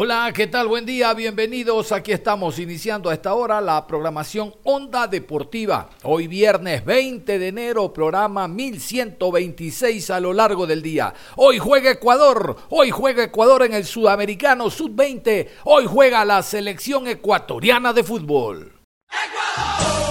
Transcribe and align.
Hola, 0.00 0.32
¿qué 0.32 0.46
tal? 0.46 0.68
Buen 0.68 0.86
día, 0.86 1.12
bienvenidos. 1.12 1.90
Aquí 1.90 2.12
estamos 2.12 2.60
iniciando 2.60 3.10
a 3.10 3.14
esta 3.14 3.34
hora 3.34 3.60
la 3.60 3.84
programación 3.84 4.54
Onda 4.62 5.08
Deportiva. 5.08 5.90
Hoy 6.04 6.28
viernes 6.28 6.84
20 6.84 7.36
de 7.36 7.48
enero, 7.48 7.92
programa 7.92 8.46
1126 8.46 10.10
a 10.10 10.20
lo 10.20 10.32
largo 10.32 10.68
del 10.68 10.82
día. 10.82 11.12
Hoy 11.34 11.58
juega 11.58 11.90
Ecuador, 11.90 12.58
hoy 12.68 12.90
juega 12.90 13.24
Ecuador 13.24 13.64
en 13.64 13.74
el 13.74 13.84
Sudamericano 13.84 14.70
Sub-20, 14.70 15.48
hoy 15.64 15.86
juega 15.88 16.24
la 16.24 16.44
selección 16.44 17.08
ecuatoriana 17.08 17.92
de 17.92 18.04
fútbol. 18.04 18.78
Así 19.08 20.07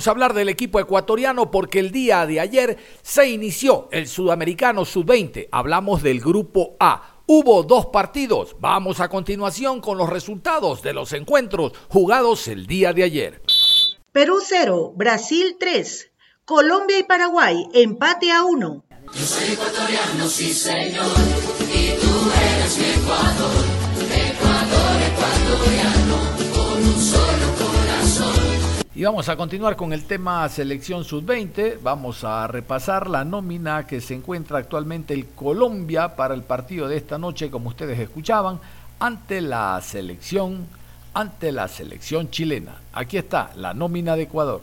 vamos 0.00 0.08
a 0.08 0.12
hablar 0.12 0.32
del 0.32 0.48
equipo 0.48 0.80
ecuatoriano 0.80 1.50
porque 1.50 1.78
el 1.78 1.90
día 1.90 2.24
de 2.24 2.40
ayer 2.40 2.78
se 3.02 3.28
inició 3.28 3.86
el 3.92 4.08
Sudamericano 4.08 4.86
Sub-20. 4.86 5.48
Hablamos 5.52 6.02
del 6.02 6.20
grupo 6.20 6.74
A. 6.80 7.20
Hubo 7.26 7.64
dos 7.64 7.84
partidos. 7.92 8.56
Vamos 8.60 9.00
a 9.00 9.10
continuación 9.10 9.82
con 9.82 9.98
los 9.98 10.08
resultados 10.08 10.80
de 10.80 10.94
los 10.94 11.12
encuentros 11.12 11.72
jugados 11.90 12.48
el 12.48 12.66
día 12.66 12.94
de 12.94 13.02
ayer. 13.02 13.42
Perú 14.10 14.38
0, 14.42 14.94
Brasil 14.96 15.56
3, 15.60 16.12
Colombia 16.46 16.98
y 16.98 17.02
Paraguay 17.02 17.68
empate 17.74 18.32
a 18.32 18.44
1. 18.44 18.84
Yo 19.12 19.26
soy 19.26 19.52
ecuatoriano, 19.52 20.26
sí 20.30 20.54
señor, 20.54 21.12
y 21.74 22.00
tú 22.00 22.30
eres 22.54 22.78
mi 22.78 22.84
Ecuador, 23.02 23.64
Ecuador 24.00 25.02
ecuatoriano, 25.12 26.16
con 26.54 26.86
un 26.86 26.98
solo 27.02 27.39
y 29.00 29.04
vamos 29.04 29.30
a 29.30 29.36
continuar 29.38 29.76
con 29.76 29.94
el 29.94 30.04
tema 30.04 30.46
selección 30.50 31.04
sub-20. 31.04 31.78
Vamos 31.80 32.22
a 32.22 32.46
repasar 32.46 33.08
la 33.08 33.24
nómina 33.24 33.86
que 33.86 33.98
se 34.02 34.12
encuentra 34.12 34.58
actualmente 34.58 35.14
el 35.14 35.28
Colombia 35.28 36.16
para 36.16 36.34
el 36.34 36.42
partido 36.42 36.86
de 36.86 36.98
esta 36.98 37.16
noche, 37.16 37.50
como 37.50 37.70
ustedes 37.70 37.98
escuchaban, 37.98 38.60
ante 38.98 39.40
la 39.40 39.80
selección, 39.80 40.68
ante 41.14 41.50
la 41.50 41.66
selección 41.68 42.28
chilena. 42.28 42.82
Aquí 42.92 43.16
está 43.16 43.52
la 43.56 43.72
nómina 43.72 44.16
de 44.16 44.24
Ecuador. 44.24 44.60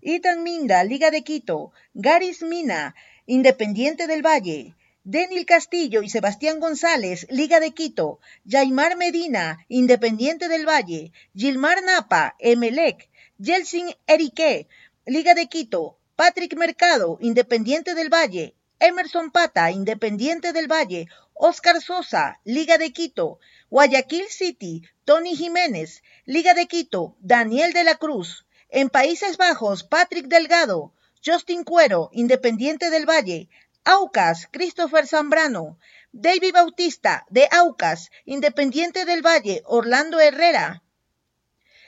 Ethan 0.00 0.44
Minda, 0.44 0.84
Liga 0.84 1.10
de 1.10 1.24
Quito. 1.24 1.72
Garis 1.94 2.44
Mina, 2.44 2.94
Independiente 3.26 4.06
del 4.06 4.24
Valle. 4.24 4.76
Denil 5.10 5.46
Castillo 5.46 6.02
y 6.02 6.10
Sebastián 6.10 6.60
González, 6.60 7.26
Liga 7.30 7.60
de 7.60 7.70
Quito, 7.70 8.20
Jaimar 8.46 8.94
Medina, 8.98 9.64
Independiente 9.68 10.48
del 10.48 10.68
Valle, 10.68 11.12
Gilmar 11.34 11.82
Napa, 11.82 12.36
Emelec, 12.38 13.08
Yelsin 13.38 13.94
Erique, 14.06 14.68
Liga 15.06 15.32
de 15.32 15.46
Quito, 15.46 15.96
Patrick 16.14 16.54
Mercado, 16.58 17.16
Independiente 17.22 17.94
del 17.94 18.12
Valle, 18.12 18.54
Emerson 18.80 19.30
Pata, 19.30 19.70
Independiente 19.70 20.52
del 20.52 20.70
Valle, 20.70 21.06
Oscar 21.32 21.80
Sosa, 21.80 22.38
Liga 22.44 22.76
de 22.76 22.92
Quito, 22.92 23.38
Guayaquil 23.70 24.26
City, 24.28 24.82
Tony 25.06 25.34
Jiménez, 25.36 26.02
Liga 26.26 26.52
de 26.52 26.66
Quito, 26.66 27.16
Daniel 27.20 27.72
de 27.72 27.84
la 27.84 27.94
Cruz. 27.94 28.44
En 28.68 28.90
Países 28.90 29.38
Bajos, 29.38 29.84
Patrick 29.84 30.26
Delgado, 30.26 30.92
Justin 31.24 31.64
Cuero, 31.64 32.10
Independiente 32.12 32.90
del 32.90 33.06
Valle, 33.08 33.48
Aucas, 33.84 34.48
Christopher 34.50 35.06
Zambrano. 35.06 35.78
David 36.12 36.54
Bautista, 36.54 37.26
de 37.30 37.48
Aucas, 37.50 38.10
Independiente 38.24 39.04
del 39.04 39.22
Valle, 39.22 39.62
Orlando 39.66 40.20
Herrera. 40.20 40.82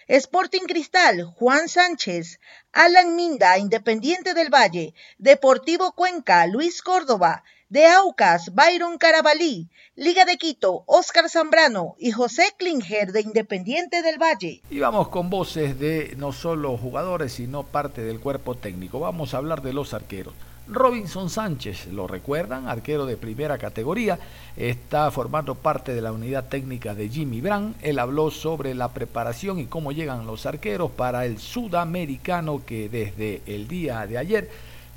Sporting 0.08 0.66
Cristal, 0.66 1.24
Juan 1.24 1.68
Sánchez. 1.68 2.40
Alan 2.72 3.16
Minda, 3.16 3.58
Independiente 3.58 4.34
del 4.34 4.50
Valle. 4.50 4.94
Deportivo 5.18 5.92
Cuenca, 5.92 6.46
Luis 6.46 6.82
Córdoba. 6.82 7.44
De 7.68 7.86
Aucas, 7.86 8.52
Byron 8.52 8.98
Carabalí. 8.98 9.70
Liga 9.94 10.24
de 10.24 10.36
Quito, 10.36 10.82
Oscar 10.86 11.30
Zambrano 11.30 11.94
y 11.98 12.10
José 12.10 12.54
Klinger 12.58 13.12
de 13.12 13.20
Independiente 13.20 14.02
del 14.02 14.18
Valle. 14.18 14.62
Y 14.70 14.80
vamos 14.80 15.08
con 15.08 15.30
voces 15.30 15.78
de 15.78 16.14
no 16.16 16.32
solo 16.32 16.76
jugadores, 16.76 17.32
sino 17.32 17.62
parte 17.62 18.02
del 18.02 18.18
cuerpo 18.18 18.56
técnico. 18.56 18.98
Vamos 18.98 19.34
a 19.34 19.36
hablar 19.36 19.62
de 19.62 19.72
los 19.72 19.94
arqueros. 19.94 20.34
Robinson 20.68 21.28
Sánchez, 21.30 21.88
lo 21.88 22.06
recuerdan, 22.06 22.68
arquero 22.68 23.04
de 23.04 23.16
primera 23.16 23.58
categoría, 23.58 24.18
está 24.56 25.10
formando 25.10 25.54
parte 25.56 25.94
de 25.94 26.00
la 26.00 26.12
unidad 26.12 26.48
técnica 26.48 26.94
de 26.94 27.08
Jimmy 27.08 27.40
Brand. 27.40 27.74
Él 27.82 27.98
habló 27.98 28.30
sobre 28.30 28.74
la 28.74 28.88
preparación 28.88 29.58
y 29.58 29.66
cómo 29.66 29.90
llegan 29.90 30.26
los 30.26 30.46
arqueros 30.46 30.90
para 30.92 31.26
el 31.26 31.38
sudamericano 31.38 32.62
que 32.64 32.88
desde 32.88 33.42
el 33.46 33.66
día 33.66 34.06
de 34.06 34.18
ayer 34.18 34.50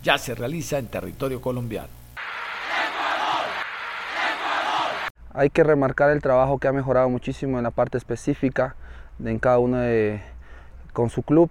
ya 0.03 0.17
se 0.17 0.35
realiza 0.35 0.77
en 0.77 0.87
territorio 0.87 1.41
colombiano. 1.41 1.89
Hay 5.33 5.49
que 5.49 5.63
remarcar 5.63 6.11
el 6.11 6.21
trabajo 6.21 6.59
que 6.59 6.67
ha 6.67 6.71
mejorado 6.71 7.09
muchísimo 7.09 7.57
en 7.57 7.63
la 7.63 7.71
parte 7.71 7.97
específica 7.97 8.75
de 9.17 9.31
en 9.31 9.39
cada 9.39 9.57
uno 9.57 9.77
de, 9.77 10.21
con 10.91 11.09
su 11.09 11.23
club 11.23 11.49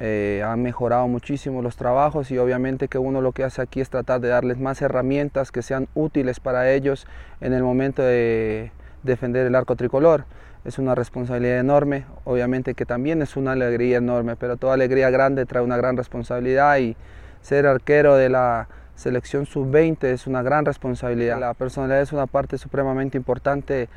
eh, 0.00 0.44
han 0.46 0.62
mejorado 0.62 1.08
muchísimo 1.08 1.60
los 1.60 1.76
trabajos 1.76 2.30
y 2.30 2.38
obviamente 2.38 2.86
que 2.86 2.98
uno 2.98 3.20
lo 3.20 3.32
que 3.32 3.42
hace 3.42 3.62
aquí 3.62 3.80
es 3.80 3.90
tratar 3.90 4.20
de 4.20 4.28
darles 4.28 4.58
más 4.58 4.80
herramientas 4.80 5.50
que 5.50 5.62
sean 5.62 5.88
útiles 5.94 6.38
para 6.38 6.70
ellos 6.70 7.06
en 7.40 7.52
el 7.52 7.64
momento 7.64 8.02
de 8.02 8.70
defender 9.02 9.46
el 9.46 9.54
arco 9.54 9.74
tricolor. 9.74 10.24
Es 10.64 10.78
una 10.78 10.94
responsabilidad 10.94 11.58
enorme, 11.58 12.04
obviamente 12.24 12.74
que 12.74 12.84
también 12.84 13.22
es 13.22 13.36
una 13.36 13.52
alegría 13.52 13.98
enorme, 13.98 14.36
pero 14.36 14.56
toda 14.56 14.74
alegría 14.74 15.10
grande 15.10 15.46
trae 15.46 15.62
una 15.62 15.76
gran 15.76 15.96
responsabilidad 15.96 16.78
y 16.78 16.96
ser 17.40 17.66
arquero 17.66 18.16
de 18.16 18.28
la 18.28 18.68
selección 18.94 19.46
sub-20 19.46 20.04
es 20.04 20.26
una 20.26 20.42
gran 20.42 20.64
responsabilidad. 20.64 21.40
La 21.40 21.54
personalidad 21.54 22.02
es 22.02 22.12
una 22.12 22.26
parte 22.26 22.58
supremamente 22.58 23.16
importante 23.16 23.88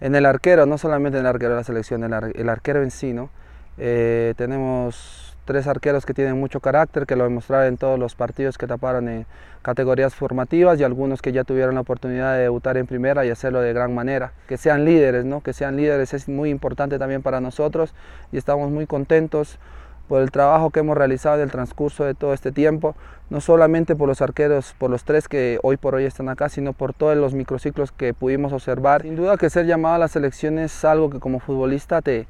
en 0.00 0.14
el 0.14 0.26
arquero, 0.26 0.66
no 0.66 0.78
solamente 0.78 1.18
en 1.18 1.24
el 1.24 1.28
arquero 1.28 1.50
de 1.50 1.56
la 1.56 1.64
selección, 1.64 2.04
el, 2.04 2.48
arquero 2.48 2.82
en 2.82 2.90
sí. 2.90 3.12
¿no? 3.12 3.30
Eh, 3.78 4.34
tenemos 4.36 5.27
tres 5.48 5.66
arqueros 5.66 6.04
que 6.04 6.12
tienen 6.12 6.38
mucho 6.38 6.60
carácter, 6.60 7.06
que 7.06 7.16
lo 7.16 7.24
demostraron 7.24 7.68
en 7.68 7.76
todos 7.78 7.98
los 7.98 8.14
partidos 8.14 8.58
que 8.58 8.66
taparon 8.66 9.08
en 9.08 9.24
categorías 9.62 10.14
formativas 10.14 10.78
y 10.78 10.84
algunos 10.84 11.22
que 11.22 11.32
ya 11.32 11.42
tuvieron 11.42 11.74
la 11.74 11.80
oportunidad 11.80 12.34
de 12.34 12.42
debutar 12.42 12.76
en 12.76 12.86
primera 12.86 13.24
y 13.24 13.30
hacerlo 13.30 13.62
de 13.62 13.72
gran 13.72 13.94
manera. 13.94 14.34
Que 14.46 14.58
sean 14.58 14.84
líderes, 14.84 15.24
¿no? 15.24 15.40
que 15.40 15.54
sean 15.54 15.78
líderes 15.78 16.12
es 16.12 16.28
muy 16.28 16.50
importante 16.50 16.98
también 16.98 17.22
para 17.22 17.40
nosotros 17.40 17.94
y 18.30 18.36
estamos 18.36 18.70
muy 18.70 18.86
contentos 18.86 19.58
por 20.06 20.20
el 20.20 20.30
trabajo 20.30 20.68
que 20.68 20.80
hemos 20.80 20.98
realizado 20.98 21.36
en 21.36 21.42
el 21.44 21.50
transcurso 21.50 22.04
de 22.04 22.12
todo 22.14 22.34
este 22.34 22.52
tiempo, 22.52 22.94
no 23.30 23.40
solamente 23.40 23.96
por 23.96 24.06
los 24.06 24.20
arqueros, 24.20 24.74
por 24.76 24.90
los 24.90 25.04
tres 25.04 25.28
que 25.28 25.58
hoy 25.62 25.78
por 25.78 25.94
hoy 25.94 26.04
están 26.04 26.28
acá, 26.28 26.50
sino 26.50 26.74
por 26.74 26.92
todos 26.92 27.16
los 27.16 27.32
microciclos 27.32 27.90
que 27.90 28.12
pudimos 28.12 28.52
observar. 28.52 29.00
Sin 29.00 29.16
duda 29.16 29.38
que 29.38 29.48
ser 29.48 29.64
llamado 29.64 29.94
a 29.94 29.98
la 29.98 30.08
selección 30.08 30.58
es 30.58 30.84
algo 30.84 31.08
que 31.08 31.20
como 31.20 31.40
futbolista 31.40 32.02
te, 32.02 32.26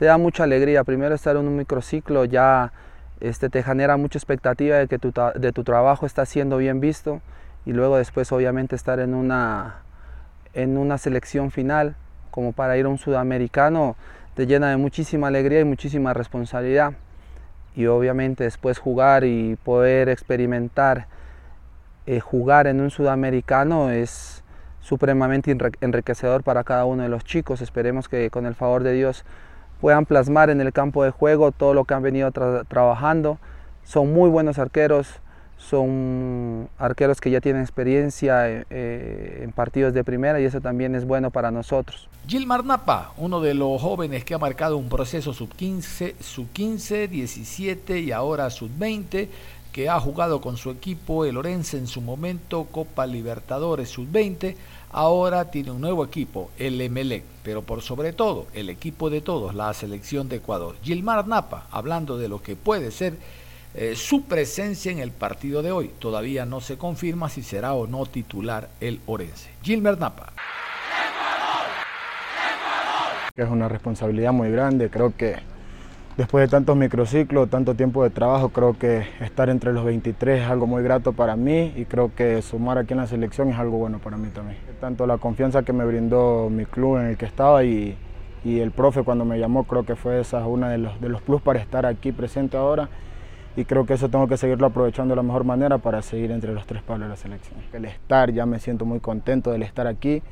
te 0.00 0.06
da 0.06 0.16
mucha 0.16 0.44
alegría. 0.44 0.82
Primero 0.82 1.14
estar 1.14 1.36
en 1.36 1.46
un 1.46 1.56
microciclo 1.56 2.24
ya 2.24 2.72
este, 3.20 3.50
te 3.50 3.62
genera 3.62 3.98
mucha 3.98 4.16
expectativa 4.18 4.78
de 4.78 4.88
que 4.88 4.98
tu, 4.98 5.12
de 5.12 5.52
tu 5.52 5.62
trabajo 5.62 6.06
está 6.06 6.24
siendo 6.24 6.56
bien 6.56 6.80
visto. 6.80 7.20
Y 7.66 7.74
luego 7.74 7.98
después 7.98 8.32
obviamente 8.32 8.74
estar 8.74 8.98
en 8.98 9.12
una, 9.12 9.82
en 10.54 10.78
una 10.78 10.96
selección 10.96 11.50
final 11.50 11.96
como 12.30 12.52
para 12.52 12.78
ir 12.78 12.86
a 12.86 12.88
un 12.88 12.96
sudamericano 12.96 13.94
te 14.32 14.46
llena 14.46 14.70
de 14.70 14.78
muchísima 14.78 15.26
alegría 15.26 15.60
y 15.60 15.64
muchísima 15.64 16.14
responsabilidad. 16.14 16.94
Y 17.76 17.84
obviamente 17.84 18.44
después 18.44 18.78
jugar 18.78 19.24
y 19.24 19.56
poder 19.56 20.08
experimentar 20.08 21.08
eh, 22.06 22.20
jugar 22.20 22.68
en 22.68 22.80
un 22.80 22.90
sudamericano 22.90 23.90
es 23.90 24.42
supremamente 24.80 25.54
enriquecedor 25.82 26.42
para 26.42 26.64
cada 26.64 26.86
uno 26.86 27.02
de 27.02 27.10
los 27.10 27.22
chicos. 27.22 27.60
Esperemos 27.60 28.08
que 28.08 28.30
con 28.30 28.46
el 28.46 28.54
favor 28.54 28.82
de 28.82 28.94
Dios 28.94 29.26
puedan 29.80 30.06
plasmar 30.06 30.50
en 30.50 30.60
el 30.60 30.72
campo 30.72 31.04
de 31.04 31.10
juego 31.10 31.52
todo 31.52 31.74
lo 31.74 31.84
que 31.84 31.94
han 31.94 32.02
venido 32.02 32.30
trabajando. 32.30 33.38
Son 33.84 34.12
muy 34.12 34.28
buenos 34.30 34.58
arqueros, 34.58 35.08
son 35.56 36.68
arqueros 36.78 37.20
que 37.20 37.30
ya 37.30 37.40
tienen 37.40 37.62
experiencia 37.62 38.48
eh, 38.48 38.64
eh, 38.70 39.40
en 39.42 39.52
partidos 39.52 39.92
de 39.92 40.04
primera 40.04 40.40
y 40.40 40.44
eso 40.44 40.60
también 40.60 40.94
es 40.94 41.04
bueno 41.04 41.30
para 41.30 41.50
nosotros. 41.50 42.08
Gilmar 42.26 42.64
Napa, 42.64 43.12
uno 43.16 43.40
de 43.40 43.54
los 43.54 43.80
jóvenes 43.80 44.24
que 44.24 44.34
ha 44.34 44.38
marcado 44.38 44.76
un 44.76 44.88
proceso 44.88 45.32
sub-15, 45.32 46.14
sub-15, 46.20 47.08
17 47.08 48.00
y 48.00 48.12
ahora 48.12 48.50
sub-20, 48.50 49.28
que 49.72 49.88
ha 49.88 50.00
jugado 50.00 50.40
con 50.40 50.56
su 50.56 50.70
equipo, 50.70 51.24
el 51.24 51.36
Orense 51.36 51.78
en 51.78 51.86
su 51.86 52.00
momento, 52.00 52.66
Copa 52.70 53.06
Libertadores 53.06 53.88
sub-20, 53.90 54.56
ahora 54.90 55.50
tiene 55.50 55.70
un 55.70 55.80
nuevo 55.80 56.04
equipo, 56.04 56.50
el 56.58 56.80
Emelec, 56.80 57.24
pero 57.42 57.62
por 57.62 57.82
sobre 57.82 58.12
todo 58.12 58.46
el 58.54 58.68
equipo 58.68 59.10
de 59.10 59.20
todos, 59.20 59.54
la 59.54 59.72
selección 59.74 60.28
de 60.28 60.36
Ecuador. 60.36 60.76
Gilmar 60.82 61.26
Napa, 61.26 61.66
hablando 61.70 62.18
de 62.18 62.28
lo 62.28 62.42
que 62.42 62.56
puede 62.56 62.90
ser 62.90 63.14
eh, 63.74 63.94
su 63.94 64.24
presencia 64.24 64.90
en 64.90 64.98
el 64.98 65.12
partido 65.12 65.62
de 65.62 65.72
hoy. 65.72 65.90
Todavía 65.98 66.44
no 66.44 66.60
se 66.60 66.76
confirma 66.76 67.28
si 67.28 67.42
será 67.42 67.74
o 67.74 67.86
no 67.86 68.04
titular 68.06 68.68
el 68.80 69.00
Orense. 69.06 69.50
Gilmar 69.62 69.98
Napa. 69.98 70.32
Es 73.36 73.48
una 73.48 73.68
responsabilidad 73.68 74.32
muy 74.32 74.50
grande, 74.50 74.90
creo 74.90 75.16
que 75.16 75.36
Después 76.16 76.42
de 76.42 76.48
tantos 76.48 76.76
microciclos, 76.76 77.48
tanto 77.48 77.74
tiempo 77.74 78.02
de 78.02 78.10
trabajo, 78.10 78.50
creo 78.50 78.76
que 78.76 79.04
estar 79.20 79.48
entre 79.48 79.72
los 79.72 79.84
23 79.84 80.42
es 80.42 80.48
algo 80.48 80.66
muy 80.66 80.82
grato 80.82 81.12
para 81.12 81.36
mí 81.36 81.72
y 81.76 81.84
creo 81.84 82.14
que 82.14 82.42
sumar 82.42 82.78
aquí 82.78 82.92
en 82.92 82.98
la 82.98 83.06
selección 83.06 83.48
es 83.48 83.58
algo 83.58 83.78
bueno 83.78 84.00
para 84.00 84.16
mí 84.16 84.28
también. 84.28 84.58
Tanto 84.80 85.06
la 85.06 85.18
confianza 85.18 85.62
que 85.62 85.72
me 85.72 85.84
brindó 85.84 86.50
mi 86.50 86.66
club 86.66 86.98
en 86.98 87.06
el 87.06 87.16
que 87.16 87.26
estaba 87.26 87.64
y, 87.64 87.96
el 88.44 88.70
profe 88.70 89.02
cuando 89.02 89.24
me 89.24 89.38
llamó, 89.38 89.64
creo 89.64 89.84
que 89.84 89.96
fue 89.96 90.20
esa 90.20 90.46
una 90.46 90.68
de 90.68 90.78
los, 90.78 91.00
de 91.00 91.08
los 91.08 91.22
plus 91.22 91.40
para 91.42 91.60
estar 91.60 91.86
aquí 91.86 92.10
presente 92.10 92.56
ahora 92.56 92.88
y 93.56 93.64
creo 93.64 93.84
que 93.86 93.94
eso 93.94 94.08
tengo 94.08 94.26
que 94.28 94.36
seguirlo 94.36 94.66
aprovechando 94.66 95.12
de 95.12 95.16
la 95.16 95.22
mejor 95.22 95.44
manera 95.44 95.78
para 95.78 96.02
seguir 96.02 96.30
entre 96.30 96.52
los 96.52 96.66
tres 96.66 96.82
palos 96.82 97.02
de 97.02 97.08
la 97.08 97.16
selección. 97.16 97.60
El 97.72 97.84
estar, 97.84 98.32
ya 98.32 98.46
me 98.46 98.58
siento 98.58 98.84
muy 98.84 99.00
contento 99.00 99.50
del 99.50 99.62
estar 99.62 99.86
aquí 99.86 100.22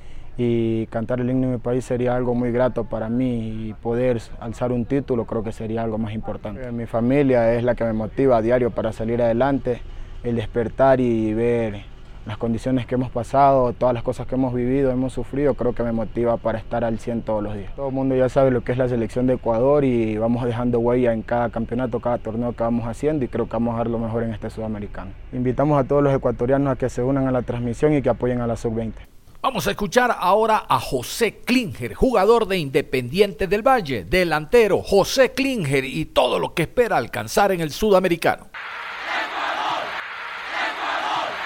y 0.40 0.86
cantar 0.86 1.20
el 1.20 1.28
himno 1.28 1.48
de 1.48 1.54
mi 1.54 1.58
país 1.58 1.84
sería 1.84 2.14
algo 2.14 2.32
muy 2.32 2.52
grato 2.52 2.84
para 2.84 3.08
mí 3.08 3.68
y 3.68 3.74
poder 3.74 4.22
alzar 4.38 4.70
un 4.70 4.84
título 4.84 5.26
creo 5.26 5.42
que 5.42 5.50
sería 5.50 5.82
algo 5.82 5.98
más 5.98 6.14
importante. 6.14 6.70
Mi 6.70 6.86
familia 6.86 7.54
es 7.54 7.64
la 7.64 7.74
que 7.74 7.84
me 7.84 7.92
motiva 7.92 8.36
a 8.36 8.42
diario 8.42 8.70
para 8.70 8.92
salir 8.92 9.20
adelante, 9.20 9.80
el 10.22 10.36
despertar 10.36 11.00
y 11.00 11.34
ver 11.34 11.82
las 12.24 12.36
condiciones 12.36 12.86
que 12.86 12.94
hemos 12.94 13.10
pasado, 13.10 13.72
todas 13.72 13.94
las 13.94 14.04
cosas 14.04 14.28
que 14.28 14.36
hemos 14.36 14.54
vivido, 14.54 14.92
hemos 14.92 15.12
sufrido, 15.12 15.54
creo 15.54 15.74
que 15.74 15.82
me 15.82 15.92
motiva 15.92 16.36
para 16.36 16.58
estar 16.58 16.84
al 16.84 17.00
100 17.00 17.22
todos 17.22 17.42
los 17.42 17.56
días. 17.56 17.74
Todo 17.74 17.88
el 17.88 17.94
mundo 17.94 18.14
ya 18.14 18.28
sabe 18.28 18.52
lo 18.52 18.62
que 18.62 18.70
es 18.70 18.78
la 18.78 18.88
selección 18.88 19.26
de 19.26 19.34
Ecuador 19.34 19.82
y 19.84 20.18
vamos 20.18 20.44
dejando 20.44 20.78
huella 20.78 21.14
en 21.14 21.22
cada 21.22 21.48
campeonato, 21.48 21.98
cada 21.98 22.18
torneo 22.18 22.52
que 22.52 22.62
vamos 22.62 22.86
haciendo 22.86 23.24
y 23.24 23.28
creo 23.28 23.46
que 23.46 23.54
vamos 23.54 23.74
a 23.74 23.78
dar 23.78 23.88
lo 23.88 23.98
mejor 23.98 24.22
en 24.22 24.34
este 24.34 24.50
sudamericano. 24.50 25.10
Invitamos 25.32 25.80
a 25.80 25.88
todos 25.88 26.02
los 26.02 26.14
ecuatorianos 26.14 26.74
a 26.74 26.76
que 26.76 26.88
se 26.88 27.02
unan 27.02 27.26
a 27.26 27.32
la 27.32 27.42
transmisión 27.42 27.94
y 27.94 28.02
que 28.02 28.10
apoyen 28.10 28.40
a 28.40 28.46
la 28.46 28.54
sub-20. 28.54 29.17
Vamos 29.40 29.68
a 29.68 29.70
escuchar 29.70 30.16
ahora 30.18 30.64
a 30.68 30.80
José 30.80 31.36
Klinger, 31.44 31.94
jugador 31.94 32.48
de 32.48 32.58
Independiente 32.58 33.46
del 33.46 33.62
Valle, 33.62 34.02
delantero 34.02 34.82
José 34.82 35.30
Klinger 35.30 35.84
y 35.84 36.06
todo 36.06 36.40
lo 36.40 36.54
que 36.54 36.62
espera 36.62 36.96
alcanzar 36.96 37.52
en 37.52 37.60
el 37.60 37.70
sudamericano. 37.70 38.48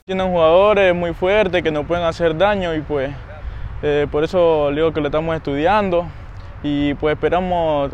Tienen 0.06 0.26
jugadores 0.26 0.94
muy 0.94 1.12
fuertes 1.12 1.62
que 1.62 1.70
nos 1.70 1.84
pueden 1.84 2.04
hacer 2.04 2.34
daño 2.34 2.74
y 2.74 2.80
pues 2.80 3.14
eh, 3.82 4.06
por 4.10 4.24
eso 4.24 4.70
digo 4.74 4.94
que 4.94 5.02
lo 5.02 5.08
estamos 5.08 5.36
estudiando 5.36 6.06
y 6.62 6.94
pues 6.94 7.12
esperamos 7.12 7.92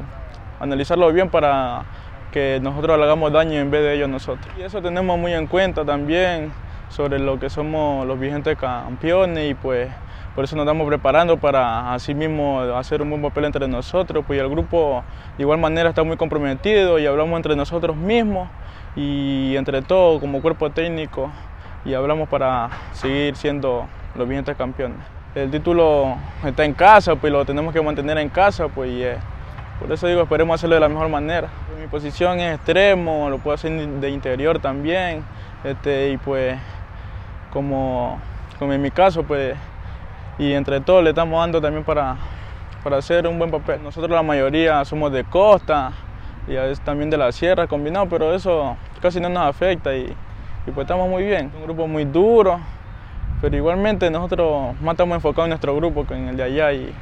analizarlo 0.60 1.12
bien 1.12 1.28
para 1.28 1.84
que 2.30 2.60
nosotros 2.62 2.96
le 2.96 3.02
hagamos 3.02 3.32
daño 3.32 3.58
en 3.58 3.68
vez 3.68 3.82
de 3.82 3.96
ellos 3.96 4.08
nosotros. 4.08 4.46
Y 4.56 4.62
eso 4.62 4.80
tenemos 4.80 5.18
muy 5.18 5.34
en 5.34 5.48
cuenta 5.48 5.84
también 5.84 6.52
sobre 6.88 7.18
lo 7.18 7.38
que 7.38 7.50
somos 7.50 8.06
los 8.06 8.18
vigentes 8.18 8.56
campeones 8.56 9.50
y 9.50 9.54
pues 9.54 9.88
por 10.34 10.44
eso 10.44 10.56
nos 10.56 10.64
estamos 10.64 10.86
preparando 10.86 11.36
para 11.36 11.92
así 11.92 12.14
mismo 12.14 12.60
hacer 12.60 13.02
un 13.02 13.10
buen 13.10 13.22
papel 13.22 13.46
entre 13.46 13.66
nosotros, 13.66 14.24
pues 14.26 14.40
el 14.40 14.48
grupo 14.48 15.02
de 15.36 15.42
igual 15.42 15.58
manera 15.58 15.88
está 15.88 16.04
muy 16.04 16.16
comprometido 16.16 16.98
y 16.98 17.06
hablamos 17.06 17.36
entre 17.36 17.56
nosotros 17.56 17.96
mismos 17.96 18.48
y 18.94 19.56
entre 19.56 19.82
todos 19.82 20.20
como 20.20 20.40
cuerpo 20.40 20.70
técnico 20.70 21.30
y 21.84 21.94
hablamos 21.94 22.28
para 22.28 22.70
seguir 22.92 23.36
siendo 23.36 23.86
los 24.14 24.28
vigentes 24.28 24.56
campeones. 24.56 24.98
El 25.34 25.50
título 25.50 26.16
está 26.44 26.64
en 26.64 26.72
casa, 26.72 27.16
pues 27.16 27.32
lo 27.32 27.44
tenemos 27.44 27.72
que 27.72 27.82
mantener 27.82 28.18
en 28.18 28.28
casa, 28.28 28.68
pues 28.68 29.18
por 29.78 29.92
eso 29.92 30.08
digo, 30.08 30.22
esperemos 30.22 30.54
hacerlo 30.54 30.74
de 30.74 30.80
la 30.80 30.88
mejor 30.88 31.08
manera. 31.08 31.48
Mi 31.80 31.86
posición 31.86 32.40
es 32.40 32.56
extremo, 32.56 33.30
lo 33.30 33.38
puedo 33.38 33.54
hacer 33.54 33.70
de 33.72 34.10
interior 34.10 34.58
también, 34.58 35.22
este, 35.62 36.10
y 36.10 36.16
pues 36.16 36.58
como, 37.52 38.18
como 38.58 38.72
en 38.72 38.82
mi 38.82 38.90
caso, 38.90 39.22
pues, 39.22 39.56
y 40.38 40.52
entre 40.52 40.80
todos 40.80 41.02
le 41.02 41.10
estamos 41.10 41.40
dando 41.40 41.60
también 41.60 41.84
para, 41.84 42.16
para 42.82 42.98
hacer 42.98 43.26
un 43.26 43.38
buen 43.38 43.50
papel. 43.50 43.82
Nosotros 43.82 44.10
la 44.10 44.22
mayoría 44.22 44.84
somos 44.84 45.12
de 45.12 45.24
costa 45.24 45.92
y 46.46 46.56
a 46.56 46.62
veces 46.62 46.80
también 46.80 47.10
de 47.10 47.16
la 47.16 47.32
sierra 47.32 47.66
combinado, 47.66 48.06
pero 48.08 48.34
eso 48.34 48.76
casi 49.00 49.20
no 49.20 49.28
nos 49.28 49.42
afecta 49.42 49.94
y, 49.94 50.14
pues 50.66 50.78
estamos 50.78 51.08
muy 51.08 51.24
bien. 51.24 51.50
Un 51.56 51.64
grupo 51.64 51.86
muy 51.86 52.04
duro, 52.04 52.60
pero 53.40 53.56
igualmente 53.56 54.10
nosotros 54.10 54.74
más 54.80 54.92
estamos 54.92 55.16
enfocados 55.16 55.46
en 55.46 55.50
nuestro 55.50 55.74
grupo 55.76 56.06
que 56.06 56.14
en 56.14 56.28
el 56.28 56.36
de 56.36 56.42
allá 56.42 56.72
y 56.72 56.92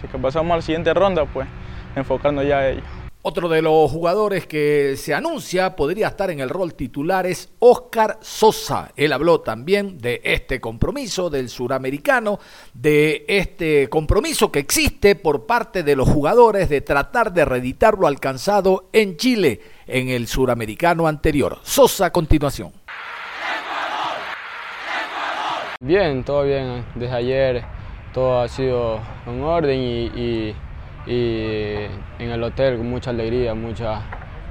si 0.00 0.06
pasamos 0.18 0.52
a 0.52 0.56
la 0.56 0.62
siguiente 0.62 0.92
ronda, 0.94 1.24
pues 1.26 1.46
enfocarnos 1.94 2.46
ya 2.46 2.58
a 2.58 2.68
ellos. 2.68 3.05
Otro 3.28 3.48
de 3.48 3.60
los 3.60 3.90
jugadores 3.90 4.46
que 4.46 4.94
se 4.96 5.12
anuncia 5.12 5.74
podría 5.74 6.06
estar 6.06 6.30
en 6.30 6.38
el 6.38 6.48
rol 6.48 6.74
titular 6.74 7.26
es 7.26 7.52
Oscar 7.58 8.18
Sosa. 8.20 8.92
Él 8.94 9.12
habló 9.12 9.40
también 9.40 9.98
de 9.98 10.20
este 10.22 10.60
compromiso 10.60 11.28
del 11.28 11.48
suramericano, 11.48 12.38
de 12.72 13.24
este 13.26 13.88
compromiso 13.88 14.52
que 14.52 14.60
existe 14.60 15.16
por 15.16 15.44
parte 15.44 15.82
de 15.82 15.96
los 15.96 16.08
jugadores 16.08 16.68
de 16.68 16.82
tratar 16.82 17.32
de 17.32 17.44
reeditar 17.44 17.98
lo 17.98 18.06
alcanzado 18.06 18.90
en 18.92 19.16
Chile 19.16 19.60
en 19.88 20.08
el 20.08 20.28
suramericano 20.28 21.08
anterior. 21.08 21.58
Sosa 21.64 22.06
a 22.06 22.12
continuación. 22.12 22.70
Bien, 25.80 26.22
todo 26.22 26.44
bien. 26.44 26.84
Desde 26.94 27.16
ayer 27.16 27.64
todo 28.14 28.40
ha 28.42 28.48
sido 28.48 29.00
en 29.26 29.42
orden 29.42 29.80
y 29.80 30.06
y 30.14 30.54
en 31.06 32.30
el 32.30 32.42
hotel 32.42 32.78
con 32.78 32.90
mucha 32.90 33.10
alegría, 33.10 33.54
mucha, 33.54 34.02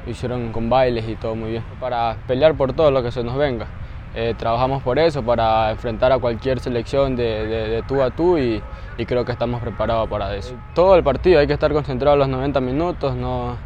hicieron 0.08 0.52
con 0.52 0.70
bailes 0.70 1.08
y 1.08 1.16
todo 1.16 1.36
muy 1.36 1.52
bien. 1.52 1.64
Para 1.80 2.18
pelear 2.28 2.56
por 2.56 2.74
todo 2.74 2.92
lo 2.92 3.04
que 3.04 3.12
se 3.12 3.24
nos 3.24 3.36
venga. 3.38 3.68
Eh, 4.16 4.34
trabajamos 4.38 4.82
por 4.82 4.98
eso, 4.98 5.24
para 5.24 5.72
enfrentar 5.72 6.12
a 6.14 6.20
cualquier 6.20 6.62
selección 6.62 7.18
de, 7.18 7.84
tú 7.86 8.02
a 8.02 8.12
tú 8.12 8.38
y, 8.38 8.64
y, 8.98 9.06
creo 9.06 9.26
que 9.26 9.34
estamos 9.34 9.62
preparados 9.62 10.08
para 10.08 10.34
eso. 10.34 10.56
Todo 10.74 10.96
el 10.96 11.04
partido 11.04 11.40
hay 11.42 11.48
que 11.48 11.54
estar 11.54 11.74
concentrado 11.74 12.16
los 12.16 12.30
90 12.30 12.62
minutos, 12.62 13.14
no, 13.14 13.58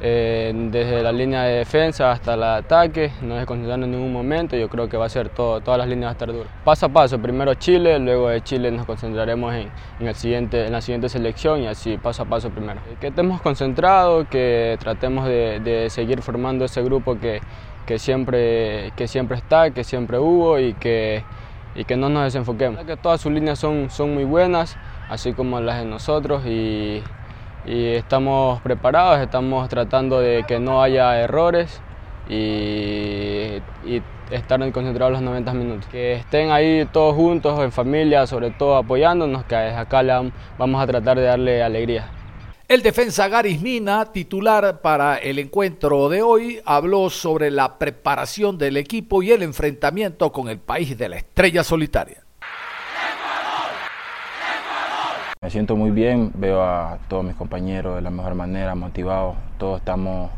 eh, 0.00 0.52
desde 0.70 1.02
la 1.02 1.10
línea 1.10 1.44
de 1.44 1.58
defensa 1.58 2.10
hasta 2.10 2.34
el 2.34 2.42
ataque, 2.42 3.12
no 3.22 3.36
desconcentrando 3.36 3.86
en 3.86 3.92
ningún 3.92 4.12
momento, 4.12 4.56
yo 4.56 4.68
creo 4.68 4.88
que 4.88 4.96
va 4.96 5.06
a 5.06 5.08
ser 5.08 5.30
todo, 5.30 5.60
todas 5.60 5.78
las 5.78 5.88
líneas 5.88 6.10
a 6.10 6.12
estar 6.12 6.32
duras. 6.32 6.48
Paso 6.64 6.86
a 6.86 6.88
paso, 6.90 7.18
primero 7.18 7.54
Chile, 7.54 7.98
luego 7.98 8.28
de 8.28 8.42
Chile 8.42 8.70
nos 8.70 8.84
concentraremos 8.84 9.54
en, 9.54 9.70
en, 10.00 10.06
el 10.06 10.14
siguiente, 10.14 10.66
en 10.66 10.72
la 10.72 10.82
siguiente 10.82 11.08
selección 11.08 11.62
y 11.62 11.66
así 11.66 11.96
paso 11.96 12.24
a 12.24 12.26
paso 12.26 12.50
primero. 12.50 12.80
Que 13.00 13.06
estemos 13.06 13.40
concentrados, 13.40 14.28
que 14.28 14.76
tratemos 14.80 15.26
de, 15.26 15.60
de 15.60 15.88
seguir 15.88 16.20
formando 16.20 16.66
ese 16.66 16.82
grupo 16.82 17.18
que, 17.18 17.40
que, 17.86 17.98
siempre, 17.98 18.92
que 18.96 19.08
siempre 19.08 19.38
está, 19.38 19.70
que 19.70 19.82
siempre 19.82 20.18
hubo 20.18 20.58
y 20.58 20.74
que, 20.74 21.24
y 21.74 21.84
que 21.84 21.96
no 21.96 22.10
nos 22.10 22.24
desenfoquemos. 22.24 22.84
Que 22.84 22.98
todas 22.98 23.20
sus 23.20 23.32
líneas 23.32 23.58
son, 23.58 23.88
son 23.88 24.12
muy 24.12 24.24
buenas, 24.24 24.76
así 25.08 25.32
como 25.32 25.60
las 25.60 25.78
de 25.78 25.86
nosotros 25.86 26.44
y 26.44 27.02
y 27.66 27.86
estamos 27.88 28.60
preparados, 28.62 29.20
estamos 29.20 29.68
tratando 29.68 30.20
de 30.20 30.44
que 30.46 30.60
no 30.60 30.82
haya 30.82 31.20
errores 31.20 31.80
y, 32.28 33.60
y 33.84 34.02
estar 34.30 34.60
concentrados 34.72 35.12
los 35.12 35.22
90 35.22 35.52
minutos. 35.52 35.86
Que 35.90 36.14
estén 36.14 36.50
ahí 36.50 36.86
todos 36.92 37.14
juntos, 37.14 37.58
en 37.60 37.72
familia, 37.72 38.26
sobre 38.26 38.50
todo 38.50 38.76
apoyándonos, 38.76 39.44
que 39.44 39.56
acá 39.56 40.02
vamos 40.58 40.82
a 40.82 40.86
tratar 40.86 41.18
de 41.18 41.24
darle 41.24 41.62
alegría. 41.62 42.10
El 42.68 42.82
defensa 42.82 43.28
Garis 43.28 43.62
Mina, 43.62 44.12
titular 44.12 44.80
para 44.80 45.18
el 45.18 45.38
encuentro 45.38 46.08
de 46.08 46.22
hoy, 46.22 46.60
habló 46.64 47.10
sobre 47.10 47.50
la 47.52 47.78
preparación 47.78 48.58
del 48.58 48.76
equipo 48.76 49.22
y 49.22 49.30
el 49.30 49.42
enfrentamiento 49.42 50.32
con 50.32 50.48
el 50.48 50.58
país 50.58 50.98
de 50.98 51.08
la 51.08 51.16
estrella 51.16 51.62
solitaria. 51.62 52.25
Me 55.42 55.50
siento 55.50 55.76
muy 55.76 55.90
bien, 55.90 56.32
veo 56.34 56.62
a 56.62 56.98
todos 57.08 57.22
mis 57.22 57.36
compañeros 57.36 57.94
de 57.94 58.00
la 58.00 58.10
mejor 58.10 58.34
manera, 58.34 58.74
motivados, 58.74 59.36
todos 59.58 59.80
estamos 59.80 60.30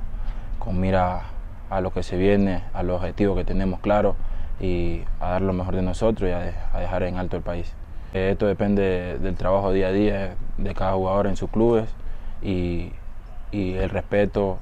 con 0.59 0.81
mira 0.81 1.23
a 1.71 1.81
lo 1.81 1.93
que 1.93 2.03
se 2.03 2.17
viene, 2.17 2.65
a 2.75 2.83
los 2.83 2.97
objetivos 2.97 3.37
que 3.37 3.45
tenemos 3.45 3.79
claros 3.79 4.17
y 4.59 5.03
a 5.21 5.29
dar 5.31 5.43
lo 5.43 5.53
mejor 5.53 5.77
de 5.77 5.83
nosotros 5.83 6.29
y 6.29 6.33
a, 6.33 6.81
dejar 6.81 7.05
en 7.05 7.17
alto 7.17 7.37
el 7.37 7.45
país. 7.45 7.73
Eh, 8.13 8.31
esto 8.33 8.47
depende 8.47 9.19
del 9.21 9.37
trabajo 9.37 9.73
día 9.73 9.87
a 9.87 9.93
día 9.93 10.35
de 10.57 10.75
cada 10.75 10.95
jugador 10.95 11.29
en 11.29 11.37
sus 11.37 11.49
clubes 11.49 11.89
y, 12.43 12.93
el 13.53 13.91
respeto 13.91 14.59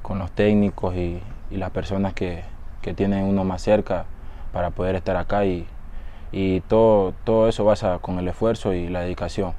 con 0.00 0.18
los 0.18 0.30
técnicos 0.30 0.96
y, 0.96 1.20
las 1.50 1.70
personas 1.70 2.14
que, 2.14 2.44
que 2.80 2.94
tienen 2.94 3.24
uno 3.24 3.44
más 3.44 3.60
cerca 3.60 4.06
para 4.54 4.70
poder 4.70 4.96
estar 4.96 5.16
acá 5.16 5.44
y, 5.44 5.66
y 6.32 6.60
todo, 6.60 7.14
todo 7.24 7.48
eso 7.48 7.64
pasa 7.64 7.98
con 7.98 8.18
el 8.18 8.28
esfuerzo 8.28 8.72
y 8.72 8.88
la 8.88 9.00
dedicación. 9.00 9.52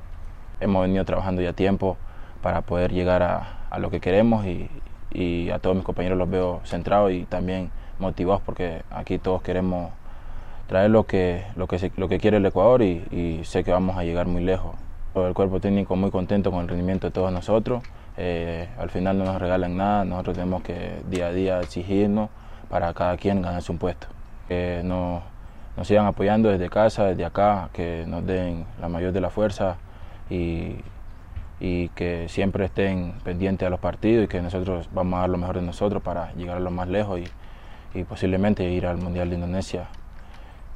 Hemos 0.60 0.84
venido 0.84 1.06
trabajando 1.06 1.42
ya 1.42 1.54
tiempo 1.54 1.98
para 2.42 2.62
poder 2.62 2.92
llegar 2.92 3.24
a, 3.24 3.54
lo 3.80 3.92
que 3.92 4.00
queremos 4.00 4.46
y, 4.46 4.70
y, 5.12 5.50
a 5.52 5.60
todos 5.60 5.76
mis 5.76 5.86
compañeros 5.86 6.18
los 6.18 6.30
veo 6.30 6.62
centrados 6.64 7.12
y 7.12 7.26
también 7.26 7.70
motivados 8.00 8.42
porque 8.42 8.82
aquí 8.90 9.20
todos 9.20 9.42
queremos 9.42 9.92
traer 10.68 10.90
lo 10.90 11.06
que, 11.06 11.44
lo 11.56 11.68
que, 11.68 11.92
lo 11.96 12.08
que 12.08 12.20
quiere 12.20 12.38
el 12.38 12.46
Ecuador 12.46 12.82
y, 12.82 13.04
y, 13.12 13.44
sé 13.44 13.64
que 13.64 13.72
vamos 13.72 13.98
a 13.98 14.04
llegar 14.04 14.28
muy 14.28 14.44
lejos. 14.44 14.76
El 15.16 15.34
cuerpo 15.34 15.60
técnico 15.60 15.96
muy 15.96 16.12
contento 16.12 16.52
con 16.52 16.62
el 16.62 16.68
rendimiento 16.68 17.08
de 17.08 17.12
todos 17.12 17.32
nosotros. 17.32 17.84
Eh, 18.18 18.68
al 18.78 18.90
final 18.90 19.18
no 19.18 19.26
nos 19.26 19.40
regalan 19.40 19.78
nada, 19.78 20.04
nosotros 20.06 20.36
tenemos 20.36 20.64
que 20.64 21.02
día 21.10 21.28
a 21.28 21.32
día 21.32 21.60
exigirnos 21.60 22.30
para 22.70 22.94
cada 22.94 23.16
quien 23.18 23.42
ganarse 23.42 23.72
un 23.72 23.78
puesto. 23.78 24.08
Eh, 24.50 24.82
no, 24.84 25.22
nos 25.78 25.88
sigan 25.88 26.08
apoyando 26.08 26.50
desde 26.50 26.70
casa, 26.70 27.06
desde 27.06 27.24
acá, 27.24 27.70
que 27.72 28.04
nos 28.08 28.26
den 28.26 28.66
la 28.82 28.90
mayor 28.90 29.14
de 29.14 29.22
la 29.22 29.30
fuerza 29.30 29.78
y, 30.30 30.76
y 31.60 31.90
que 31.90 32.28
siempre 32.30 32.66
estén 32.66 33.14
pendientes 33.24 33.66
a 33.68 33.70
los 33.70 33.80
partidos 33.80 34.26
y 34.26 34.28
que 34.28 34.42
nosotros 34.42 34.90
vamos 34.92 35.18
a 35.18 35.22
dar 35.22 35.30
lo 35.30 35.38
mejor 35.38 35.56
de 35.58 35.62
nosotros 35.62 36.02
para 36.02 36.34
llegar 36.34 36.58
a 36.58 36.60
lo 36.60 36.72
más 36.72 36.88
lejos 36.88 37.20
y, 37.20 38.00
y 38.00 38.04
posiblemente 38.04 38.64
ir 38.64 38.88
al 38.88 38.98
Mundial 38.98 39.30
de 39.30 39.36
Indonesia 39.36 39.88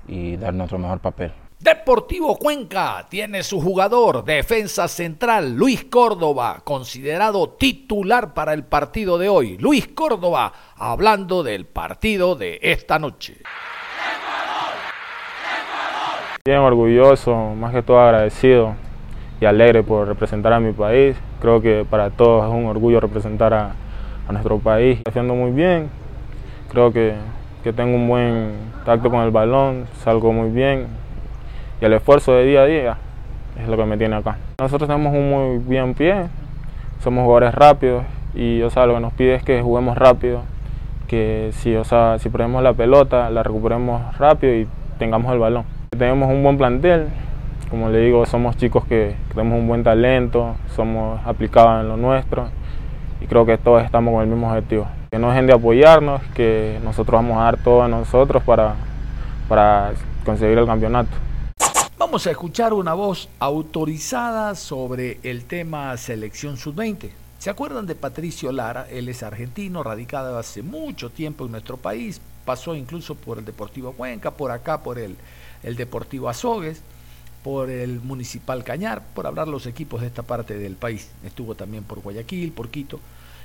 y 0.08 0.38
dar 0.38 0.54
nuestro 0.54 0.78
mejor 0.78 1.00
papel. 1.00 1.34
Deportivo 1.60 2.38
Cuenca 2.38 3.06
tiene 3.08 3.44
su 3.44 3.62
jugador, 3.62 4.24
defensa 4.24 4.88
central, 4.88 5.56
Luis 5.56 5.86
Córdoba, 5.86 6.62
considerado 6.64 7.50
titular 7.50 8.34
para 8.34 8.54
el 8.54 8.66
partido 8.66 9.20
de 9.20 9.30
hoy. 9.30 9.60
Luis 9.60 9.88
Córdoba, 9.90 10.54
hablando 10.76 11.44
del 11.44 11.66
partido 11.66 12.36
de 12.36 12.60
esta 12.64 12.98
noche. 12.98 13.44
Bien 16.44 16.58
orgulloso, 16.58 17.54
más 17.54 17.72
que 17.72 17.84
todo 17.84 18.00
agradecido 18.00 18.74
y 19.40 19.46
alegre 19.46 19.84
por 19.84 20.08
representar 20.08 20.52
a 20.54 20.60
mi 20.60 20.72
país. 20.72 21.16
Creo 21.40 21.62
que 21.62 21.86
para 21.88 22.10
todos 22.10 22.48
es 22.48 22.52
un 22.52 22.66
orgullo 22.66 23.00
representar 23.00 23.54
a, 23.54 23.76
nuestro 24.32 24.58
país. 24.58 25.02
Haciendo 25.08 25.36
muy 25.36 25.52
bien, 25.52 25.90
creo 26.72 26.92
que, 26.92 27.14
que, 27.64 27.74
tengo 27.74 27.96
un 27.96 28.08
buen 28.08 28.54
tacto 28.86 29.12
con 29.12 29.20
el 29.22 29.30
balón, 29.30 29.86
salgo 30.04 30.34
muy 30.34 30.50
bien 30.50 30.88
y 31.80 31.86
el 31.86 31.94
esfuerzo 31.94 32.32
de 32.32 32.46
día 32.46 32.62
a 32.62 32.66
día 32.66 32.98
es 33.62 33.68
lo 33.68 33.78
que 33.78 33.86
me 33.86 33.98
tiene 33.98 34.16
acá. 34.16 34.38
Nosotros 34.60 34.88
tenemos 34.88 35.14
un 35.14 35.30
muy 35.30 35.58
bien 35.60 35.94
pie, 35.94 36.26
somos 37.04 37.24
jugadores 37.24 37.54
rápidos 37.54 38.04
y 38.34 38.64
o 38.64 38.70
sea, 38.72 38.88
lo 38.88 38.96
que 38.96 39.02
nos 39.02 39.14
pide 39.14 39.36
es 39.36 39.44
que 39.44 39.62
juguemos 39.62 39.96
rápido, 39.96 40.42
que 41.08 41.52
si, 41.54 41.76
o 41.76 41.84
sea, 41.84 42.18
si 42.18 42.30
perdemos 42.30 42.64
la 42.64 42.74
pelota 42.74 43.30
la 43.30 43.44
recuperemos 43.44 44.18
rápido 44.18 44.56
y 44.56 44.68
tengamos 44.98 45.32
el 45.34 45.38
balón. 45.38 45.81
Tenemos 45.98 46.30
un 46.30 46.42
buen 46.42 46.58
plantel, 46.58 47.10
como 47.70 47.90
le 47.90 48.00
digo, 48.00 48.26
somos 48.26 48.56
chicos 48.56 48.86
que, 48.86 49.14
tenemos 49.28 49.60
un 49.60 49.68
buen 49.68 49.84
talento, 49.84 50.56
somos 50.74 51.20
aplicados 51.26 51.82
en 51.82 51.90
lo 51.90 51.98
nuestro 51.98 52.48
y 53.20 53.26
creo 53.26 53.46
que 53.46 53.58
todos 53.58 53.84
estamos 53.84 54.14
con 54.14 54.24
el 54.24 54.30
mismo 54.30 54.50
objetivo. 54.50 54.88
Que 55.12 55.20
no 55.20 55.28
dejen 55.28 55.48
de 55.48 55.54
apoyarnos, 55.54 56.22
que 56.34 56.80
nosotros 56.82 57.22
vamos 57.22 57.38
a 57.38 57.44
dar 57.44 57.58
todo 57.62 57.84
a 57.84 57.90
nosotros 57.90 58.42
para, 58.44 58.76
para 59.50 59.92
conseguir 60.26 60.58
el 60.60 60.66
campeonato. 60.66 61.10
Vamos 61.98 62.26
a 62.26 62.32
escuchar 62.32 62.72
una 62.72 62.94
voz 62.94 63.28
autorizada 63.40 64.56
sobre 64.56 65.20
el 65.24 65.44
tema 65.44 65.98
selección 65.98 66.56
sub-20. 66.56 67.10
¿Se 67.38 67.50
acuerdan 67.50 67.86
de 67.86 67.96
Patricio 67.96 68.54
Lara? 68.54 68.88
Él 68.90 69.10
es 69.10 69.24
argentino, 69.24 69.84
radicado 69.84 70.38
hace 70.38 70.64
mucho 70.64 71.10
tiempo 71.10 71.46
en 71.46 71.52
nuestro 71.52 71.76
país, 71.76 72.22
pasó 72.46 72.76
incluso 72.76 73.16
por 73.16 73.40
el 73.40 73.46
Deportivo 73.46 73.92
Cuenca, 73.92 74.32
por 74.32 74.52
acá, 74.52 74.82
por 74.82 74.98
el 74.98 75.18
el 75.64 75.76
Deportivo 75.76 76.30
Azogues, 76.30 76.82
por 77.44 77.70
el 77.70 78.00
Municipal 78.02 78.64
Cañar, 78.64 79.04
por 79.14 79.28
hablar 79.28 79.48
los 79.48 79.66
equipos 79.66 80.02
de 80.02 80.08
esta 80.08 80.24
parte 80.24 80.58
del 80.58 80.76
país. 80.76 81.10
Estuvo 81.26 81.56
también 81.56 81.84
por 81.84 82.02
Guayaquil, 82.02 82.52
por 82.52 82.70
Quito, 82.70 83.00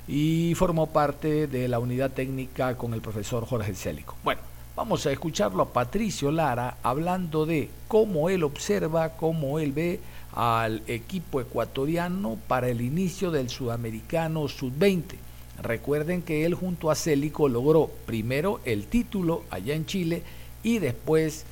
y 0.06 0.54
formó 0.54 0.88
parte 0.88 1.46
de 1.46 1.68
la 1.68 1.78
unidad 1.78 2.10
técnica 2.10 2.76
con 2.76 2.94
el 2.94 3.00
profesor 3.00 3.46
Jorge 3.46 3.74
Célico. 3.74 4.16
Bueno, 4.22 4.40
vamos 4.76 5.06
a 5.06 5.12
escucharlo 5.12 5.62
a 5.62 5.72
Patricio 5.72 6.30
Lara 6.30 6.76
hablando 6.82 7.46
de 7.46 7.70
cómo 7.88 8.28
él 8.28 8.44
observa, 8.44 9.16
cómo 9.16 9.58
él 9.58 9.72
ve 9.72 10.00
al 10.34 10.82
equipo 10.86 11.40
ecuatoriano 11.40 12.36
para 12.46 12.68
el 12.68 12.82
inicio 12.82 13.30
del 13.30 13.48
Sudamericano 13.48 14.46
Sub-20. 14.48 15.14
Recuerden 15.62 16.20
que 16.20 16.44
él 16.44 16.54
junto 16.54 16.90
a 16.90 16.94
Célico 16.94 17.48
logró 17.48 17.90
primero 18.04 18.60
el 18.66 18.86
título 18.86 19.44
allá 19.50 19.74
en 19.74 19.86
Chile 19.86 20.22
y 20.62 20.78
después 20.78 21.46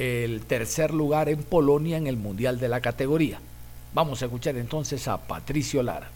el 0.00 0.46
tercer 0.46 0.94
lugar 0.94 1.28
en 1.28 1.42
Polonia 1.42 1.98
en 1.98 2.06
el 2.06 2.16
Mundial 2.16 2.58
de 2.58 2.68
la 2.68 2.80
categoría. 2.80 3.38
Vamos 3.92 4.22
a 4.22 4.24
escuchar 4.24 4.56
entonces 4.56 5.06
a 5.08 5.18
Patricio 5.18 5.82
Lara. 5.82 6.08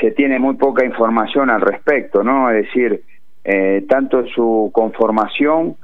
Se 0.00 0.10
tiene 0.10 0.40
muy 0.40 0.56
poca 0.56 0.84
información 0.84 1.50
al 1.50 1.60
respecto, 1.60 2.24
¿no? 2.24 2.50
Es 2.50 2.66
decir, 2.66 3.02
eh, 3.44 3.84
tanto 3.88 4.26
su 4.26 4.70
conformación, 4.74 5.76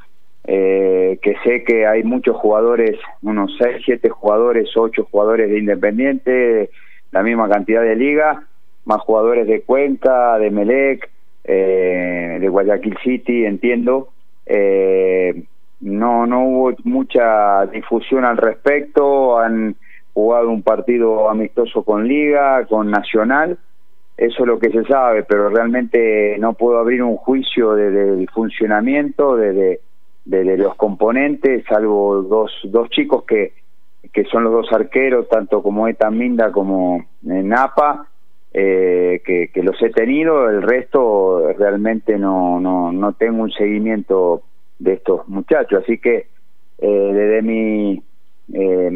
eh, 0.46 1.18
que 1.22 1.36
sé 1.44 1.62
que 1.62 1.86
hay 1.86 2.02
muchos 2.02 2.36
jugadores, 2.36 2.98
unos 3.22 3.56
6, 3.58 3.82
7 3.84 4.08
jugadores, 4.10 4.68
8 4.76 5.06
jugadores 5.10 5.48
de 5.48 5.58
Independiente, 5.60 6.70
la 7.12 7.22
misma 7.22 7.48
cantidad 7.48 7.82
de 7.82 7.94
liga, 7.94 8.42
más 8.84 9.00
jugadores 9.02 9.46
de 9.46 9.62
Cuenca, 9.62 10.38
de 10.38 10.50
Melec, 10.50 11.08
eh, 11.44 12.38
de 12.40 12.48
Guayaquil 12.48 12.98
City, 13.04 13.44
entiendo, 13.44 14.08
eh, 14.46 15.44
no, 15.80 16.26
no 16.26 16.44
hubo 16.44 16.74
mucha 16.84 17.66
difusión 17.66 18.24
al 18.24 18.36
respecto, 18.36 19.38
han 19.38 19.76
jugado 20.12 20.50
un 20.50 20.62
partido 20.62 21.28
amistoso 21.28 21.82
con 21.82 22.06
Liga, 22.06 22.66
con 22.66 22.90
Nacional, 22.90 23.58
eso 24.16 24.42
es 24.42 24.46
lo 24.46 24.58
que 24.58 24.70
se 24.70 24.84
sabe, 24.84 25.24
pero 25.24 25.48
realmente 25.48 26.36
no 26.38 26.52
puedo 26.54 26.78
abrir 26.78 27.02
un 27.02 27.16
juicio 27.16 27.74
del 27.74 28.28
funcionamiento, 28.32 29.36
de, 29.36 29.80
los 30.24 30.76
componentes, 30.76 31.64
salvo 31.68 32.22
dos, 32.22 32.52
dos 32.64 32.88
chicos 32.90 33.24
que, 33.24 33.52
que 34.12 34.24
son 34.24 34.44
los 34.44 34.52
dos 34.52 34.72
arqueros, 34.72 35.28
tanto 35.28 35.62
como 35.62 35.88
Eta 35.88 36.10
Minda 36.10 36.52
como 36.52 37.04
Napa, 37.22 38.06
eh, 38.54 39.20
que, 39.24 39.50
que, 39.52 39.62
los 39.62 39.80
he 39.82 39.90
tenido, 39.90 40.48
el 40.48 40.62
resto 40.62 41.52
realmente 41.58 42.18
no, 42.18 42.60
no, 42.60 42.92
no 42.92 43.12
tengo 43.14 43.42
un 43.42 43.50
seguimiento 43.50 44.42
de 44.78 44.94
estos 44.94 45.28
muchachos, 45.28 45.82
así 45.82 45.98
que 45.98 46.28
eh, 46.78 47.10
desde 47.12 47.42
mi, 47.42 48.02
eh, 48.52 48.90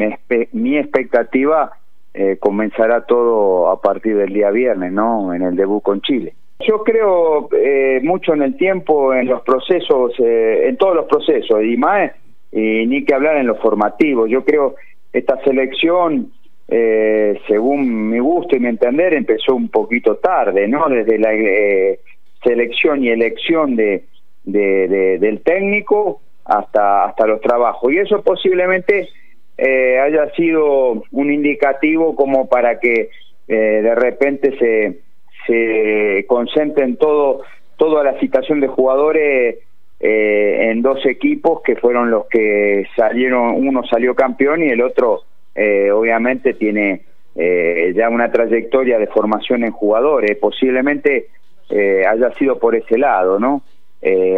mi, 0.53 0.77
expectativa 0.77 1.73
eh, 2.15 2.37
comenzará 2.38 3.05
todo 3.07 3.71
a 3.71 3.81
partir 3.81 4.17
del 4.17 4.33
día 4.33 4.50
viernes, 4.50 4.93
¿no? 4.93 5.33
En 5.35 5.43
el 5.43 5.57
debut 5.57 5.83
con 5.83 6.00
Chile. 6.03 6.35
Yo 6.61 6.83
creo 6.83 7.49
eh, 7.53 8.00
mucho 8.03 8.35
en 8.35 8.43
el 8.43 8.57
tiempo, 8.57 9.15
en 9.15 9.27
los 9.27 9.43
procesos, 9.43 10.12
en 10.19 10.77
todos 10.77 10.97
los 10.97 11.07
procesos, 11.07 11.62
y 11.62 11.77
más, 11.77 12.12
y 12.50 12.87
ni 12.87 13.05
que 13.05 13.15
hablar 13.15 13.37
en 13.37 13.47
los 13.47 13.61
formativos. 13.61 14.29
Yo 14.29 14.45
creo 14.45 14.75
esta 15.12 15.41
selección 15.45 16.33
eh, 16.69 17.41
según 17.49 18.11
mi 18.11 18.19
gusto 18.19 18.57
y 18.57 18.61
mi 18.61 18.69
entender, 18.69 19.15
empezó 19.15 19.55
un 19.55 19.69
poquito 19.69 20.17
tarde, 20.17 20.69
¿no? 20.69 20.89
Desde 20.89 21.19
la 21.19 21.33
eh, 21.33 22.01
selección 22.43 23.03
y 23.03 23.09
elección 23.09 23.75
de, 23.75 24.05
de, 24.45 25.19
del 25.19 25.41
técnico 25.41 26.21
hasta, 26.45 27.05
hasta 27.05 27.27
los 27.27 27.41
trabajos. 27.41 27.93
Y 27.93 27.99
eso 27.99 28.23
posiblemente 28.23 29.09
eh, 29.57 29.99
haya 29.99 30.31
sido 30.35 31.03
un 31.11 31.33
indicativo 31.33 32.15
como 32.15 32.49
para 32.49 32.79
que 32.79 33.11
eh, 33.49 33.55
de 33.55 33.95
repente 33.95 34.57
se, 34.59 35.01
se 35.47 36.27
concentren 36.27 36.97
todo, 36.97 37.43
toda 37.77 38.05
la 38.05 38.19
situación 38.21 38.61
de 38.61 38.69
jugadores 38.69 39.59
eh, 40.01 40.71
en 40.71 40.83
dos 40.83 41.05
equipos 41.07 41.63
que 41.63 41.77
fueron 41.77 42.11
los 42.11 42.27
que 42.29 42.87
salieron, 42.95 43.67
uno 43.67 43.83
salió 43.85 44.15
campeón 44.15 44.63
y 44.63 44.69
el 44.69 44.81
otro 44.81 45.23
eh, 45.59 45.91
obviamente 45.91 46.55
tiene 46.55 47.03
eh, 47.35 47.93
ya 47.97 48.09
una 48.09 48.31
trayectoria 48.31 48.97
de 48.97 49.09
formación 49.09 49.65
en 49.65 49.73
jugadores, 49.73 50.37
posiblemente 50.38 51.31
eh, 51.69 52.07
haya 52.07 52.33
sido 52.35 52.61
por 52.61 52.77
ese 52.77 52.97
lado, 52.97 53.41
¿no? 53.41 53.62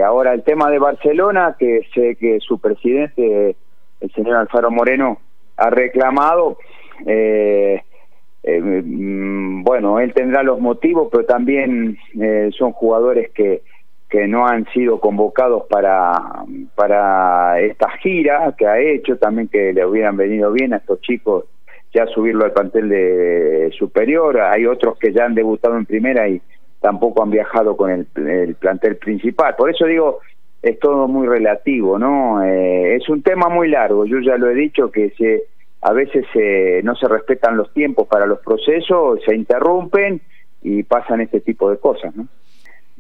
ahora 0.03 0.33
el 0.33 0.43
tema 0.43 0.71
de 0.71 0.79
Barcelona, 0.79 1.55
que 1.59 1.83
sé 1.95 2.17
que 2.17 2.41
su 2.41 2.59
presidente, 2.59 3.55
el 4.01 4.13
señor 4.13 4.37
Alfaro 4.37 4.71
Moreno, 4.71 5.19
ha 5.59 5.69
reclamado, 5.69 6.57
mm, 8.43 9.63
bueno, 9.63 10.01
él 10.01 10.15
tendrá 10.15 10.43
los 10.43 10.61
motivos, 10.61 11.09
pero 11.13 11.27
también 11.27 11.99
son 12.57 12.73
jugadores 12.73 13.31
que 13.33 13.61
que 14.11 14.27
no 14.27 14.47
han 14.47 14.67
sido 14.73 14.99
convocados 14.99 15.65
para, 15.71 16.13
para 16.75 17.61
esta 17.61 17.91
gira 17.99 18.55
que 18.59 18.67
ha 18.67 18.81
hecho, 18.81 19.17
también 19.17 19.49
que 19.49 19.73
le 19.73 19.87
hubieran 19.87 20.17
venido 20.17 20.51
bien 20.53 20.75
a 20.75 20.79
estos 20.79 21.01
chicos 21.01 21.45
ya 21.93 22.07
subirlo 22.07 22.45
al 22.45 22.53
plantel 22.53 22.89
de 22.89 23.71
superior, 23.77 24.41
hay 24.41 24.67
otros 24.67 24.97
que 24.99 25.13
ya 25.13 25.25
han 25.25 25.35
debutado 25.35 25.77
en 25.77 25.87
primera 25.87 26.29
y 26.29 26.41
tampoco 26.81 27.23
han 27.23 27.31
viajado 27.31 27.77
con 27.77 27.91
el, 27.91 28.07
el 28.29 28.55
plantel 28.55 28.97
principal. 28.97 29.57
Por 29.57 29.71
eso 29.71 29.87
digo, 29.87 30.21
es 30.63 30.79
todo 30.79 31.09
muy 31.09 31.27
relativo, 31.27 31.99
¿no? 31.99 32.43
Eh, 32.45 32.97
es 32.97 33.09
un 33.09 33.23
tema 33.23 33.49
muy 33.49 33.69
largo, 33.69 34.05
yo 34.05 34.21
ya 34.21 34.37
lo 34.37 34.49
he 34.51 34.55
dicho 34.55 34.91
que 34.91 35.11
se, 35.11 35.45
a 35.83 35.93
veces 35.93 36.27
eh, 36.35 36.81
no 36.85 36.95
se 36.95 37.09
respetan 37.09 37.57
los 37.57 37.73
tiempos 37.73 38.07
para 38.07 38.27
los 38.27 38.41
procesos, 38.41 39.21
se 39.27 39.35
interrumpen 39.35 40.21
y 40.63 40.83
pasan 40.85 41.23
este 41.23 41.41
tipo 41.41 41.71
de 41.71 41.79
cosas, 41.79 42.15
¿no? 42.15 42.29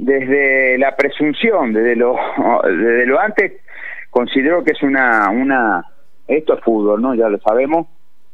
Desde 0.00 0.78
la 0.78 0.96
presunción, 0.96 1.72
desde 1.72 1.94
lo, 1.96 2.16
desde 2.64 3.06
lo 3.06 3.20
antes, 3.20 3.52
considero 4.10 4.64
que 4.64 4.72
es 4.72 4.82
una, 4.82 5.30
una, 5.30 5.84
esto 6.26 6.54
es 6.54 6.64
fútbol, 6.64 7.02
¿no? 7.02 7.14
Ya 7.14 7.28
lo 7.28 7.38
sabemos, 7.38 7.86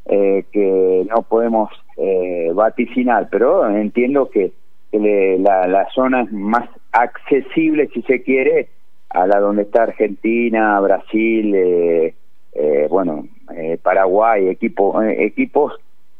eh, 0.07 0.45
que 0.53 1.07
no 1.09 1.23
podemos 1.23 1.71
eh, 1.97 2.51
vaticinar, 2.55 3.29
pero 3.31 3.69
entiendo 3.69 4.31
que, 4.31 4.53
la, 4.93 5.67
la 5.67 5.87
zona 5.91 6.23
es 6.23 6.33
más 6.33 6.67
accesible, 6.93 7.91
si 7.93 8.01
se 8.03 8.23
quiere, 8.23 8.69
a 9.11 9.27
la 9.27 9.41
donde 9.41 9.63
está 9.63 9.83
Argentina, 9.83 10.81
Brasil, 10.81 11.55
eh, 11.55 12.15
eh 12.55 12.87
bueno, 12.89 13.27
eh, 13.55 13.79
Paraguay, 13.83 14.49
equipo, 14.49 15.03
equipos 15.03 15.75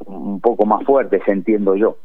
un 0.05 0.39
poco 0.41 0.67
más 0.67 0.83
fuertes, 0.83 1.23
entiendo 1.25 1.75
yo. 1.75 1.97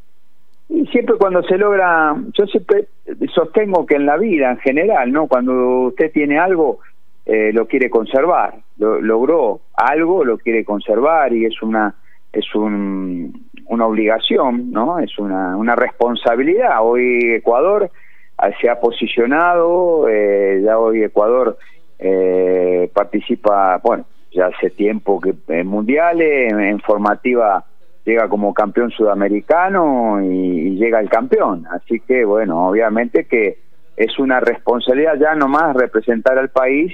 Y 0.73 0.87
siempre 0.87 1.17
cuando 1.19 1.43
se 1.43 1.55
logra, 1.55 2.15
yo 2.33 2.47
siempre 2.47 2.87
sostengo 3.31 3.85
que 3.85 3.93
en 3.93 4.07
la 4.07 4.17
vida 4.17 4.49
en 4.49 4.57
general, 4.57 5.11
¿no? 5.11 5.27
Cuando 5.27 5.81
usted 5.81 6.11
tiene 6.11 6.39
algo, 6.39 6.79
eh, 7.27 7.51
lo 7.53 7.67
quiere 7.67 7.91
conservar. 7.91 8.55
Lo, 8.77 8.99
logró 8.99 9.61
algo, 9.75 10.25
lo 10.25 10.39
quiere 10.39 10.65
conservar 10.65 11.31
y 11.31 11.45
es 11.45 11.61
una 11.61 11.93
es 12.31 12.55
un, 12.55 13.49
una 13.67 13.85
obligación, 13.85 14.71
¿no? 14.71 14.97
Es 14.97 15.19
una, 15.19 15.55
una 15.55 15.75
responsabilidad. 15.75 16.79
Hoy 16.81 17.33
Ecuador 17.33 17.91
ah, 18.39 18.49
se 18.59 18.67
ha 18.67 18.79
posicionado, 18.79 20.09
eh, 20.09 20.63
ya 20.65 20.79
hoy 20.79 21.03
Ecuador 21.03 21.55
eh, 21.99 22.89
participa, 22.95 23.79
bueno, 23.83 24.05
ya 24.31 24.47
hace 24.47 24.71
tiempo 24.71 25.21
que 25.21 25.35
en 25.49 25.67
mundiales, 25.67 26.51
en 26.51 26.79
formativa 26.79 27.63
llega 28.05 28.27
como 28.27 28.53
campeón 28.53 28.91
sudamericano 28.91 30.21
y, 30.21 30.75
llega 30.75 30.99
el 30.99 31.09
campeón. 31.09 31.65
Así 31.71 31.99
que, 31.99 32.25
bueno, 32.25 32.67
obviamente 32.67 33.25
que 33.25 33.59
es 33.95 34.19
una 34.19 34.39
responsabilidad 34.39 35.13
ya 35.19 35.35
nomás 35.35 35.75
representar 35.75 36.37
al 36.37 36.49
país 36.49 36.93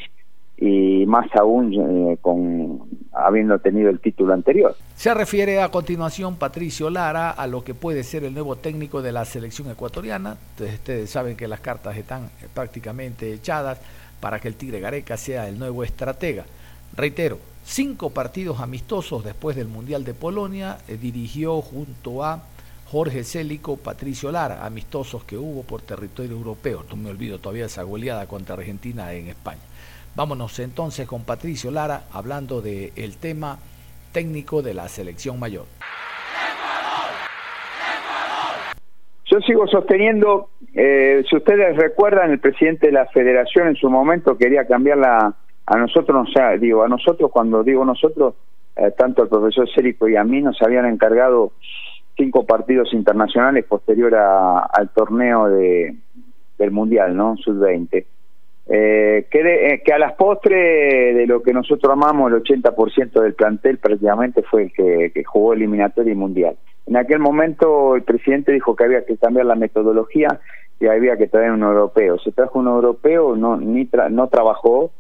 y 0.58 1.06
más 1.06 1.34
aún 1.36 1.74
eh, 1.74 2.18
con 2.22 2.82
habiendo 3.14 3.58
tenido 3.60 3.90
el 3.90 4.00
título 4.00 4.34
anterior. 4.34 4.76
Se 4.96 5.14
refiere 5.14 5.62
a 5.62 5.70
continuación 5.70 6.36
Patricio 6.36 6.90
Lara 6.90 7.32
a 7.32 7.48
lo 7.48 7.64
que 7.64 7.74
puede 7.74 8.04
ser 8.04 8.26
el 8.26 8.34
nuevo 8.34 8.58
técnico 8.58 9.02
de 9.02 9.12
la 9.14 9.26
selección 9.26 9.70
ecuatoriana. 9.72 10.36
ustedes 10.60 11.10
saben 11.10 11.38
que 11.38 11.48
las 11.48 11.62
cartas 11.62 11.98
están 11.98 12.30
prácticamente 12.54 13.34
echadas 13.34 13.82
para 14.20 14.40
que 14.40 14.50
el 14.50 14.56
Tigre 14.56 14.82
Gareca 14.82 15.16
sea 15.16 15.48
el 15.48 15.58
nuevo 15.58 15.84
estratega. 15.84 16.44
Reitero, 16.96 17.40
cinco 17.70 18.10
partidos 18.10 18.62
amistosos 18.62 19.24
después 19.24 19.56
del 19.56 19.68
Mundial 19.68 20.04
de 20.04 20.16
Polonia, 20.16 20.80
eh, 20.88 20.98
dirigió 21.00 21.62
junto 21.62 22.24
a 22.24 22.42
Jorge 22.88 23.24
Célico, 23.24 23.78
Patricio 23.78 24.32
Lara, 24.32 24.66
amistosos 24.66 25.24
que 25.24 25.38
hubo 25.38 25.62
por 25.62 25.84
territorio 25.84 26.32
europeo. 26.32 26.84
No 26.90 26.96
me 26.96 27.12
olvido 27.12 27.38
todavía 27.38 27.68
esa 27.68 27.84
goleada 27.84 28.26
contra 28.26 28.56
Argentina 28.56 29.14
en 29.14 29.28
España. 29.28 29.62
Vámonos 30.16 30.58
entonces 30.58 31.08
con 31.08 31.24
Patricio 31.24 31.70
Lara 31.70 32.06
hablando 32.12 32.60
del 32.62 32.92
el 32.96 33.18
tema 33.18 33.60
técnico 34.12 34.64
de 34.64 34.74
la 34.74 34.88
selección 34.88 35.40
mayor. 35.40 35.66
Yo 39.26 39.40
sigo 39.42 39.68
sosteniendo, 39.68 40.50
eh, 40.74 41.24
si 41.30 41.36
ustedes 41.36 41.78
recuerdan, 41.78 42.32
el 42.32 42.40
presidente 42.40 42.88
de 42.88 42.94
la 42.94 43.06
federación 43.06 43.68
en 43.68 43.76
su 43.76 43.92
momento 43.92 44.36
quería 44.36 44.66
cambiar 44.66 44.98
la, 44.98 45.36
a 45.70 45.78
nosotros, 45.78 46.28
o 46.28 46.32
sea, 46.32 46.58
digo, 46.58 46.84
a 46.84 46.88
nosotros, 46.88 47.30
cuando 47.32 47.64
digo 47.64 47.86
nosotros, 47.86 48.34
eh, 48.76 48.92
tanto 48.98 49.22
el 49.22 49.30
profesor 49.30 49.70
Cérico 49.70 50.10
y 50.10 50.16
a 50.16 50.24
mí 50.24 50.42
nos 50.42 50.60
habían 50.64 50.88
encargado 50.88 51.52
cinco 52.18 52.44
partidos 52.44 52.92
internacionales 52.92 53.66
posterior 53.66 54.16
al 54.16 54.90
torneo 54.90 55.48
de, 55.48 55.96
del 56.58 56.72
Mundial, 56.72 57.16
¿no? 57.16 57.38
Sub-20. 57.38 58.04
Eh, 58.72 59.28
que, 59.30 59.40
eh, 59.74 59.82
que 59.86 59.94
a 59.94 60.00
las 60.00 60.14
postres 60.14 61.16
de 61.16 61.28
lo 61.28 61.44
que 61.44 61.54
nosotros 61.54 61.94
amamos, 61.94 62.32
el 62.32 62.42
80% 62.42 63.22
del 63.22 63.36
plantel 63.36 63.78
prácticamente 63.78 64.42
fue 64.42 64.64
el 64.64 64.74
que, 64.74 65.12
que 65.14 65.24
jugó 65.24 65.54
eliminatorio 65.54 66.14
y 66.14 66.16
mundial. 66.16 66.58
En 66.88 66.98
aquel 66.98 67.20
momento 67.20 67.96
el 67.96 68.02
presidente 68.02 68.52
dijo 68.52 68.76
que 68.76 68.86
había 68.86 69.06
que 69.06 69.18
cambiar 69.18 69.46
la 69.46 69.56
metodología 69.56 70.40
y 70.80 70.88
había 70.88 71.16
que 71.16 71.28
traer 71.28 71.52
un 71.52 71.62
europeo. 71.62 72.18
Se 72.18 72.32
trajo 72.32 72.58
un 72.58 72.68
europeo, 72.68 73.36
no, 73.36 73.58
ni 73.58 73.88
no 74.10 74.28
trabajó, 74.30 74.92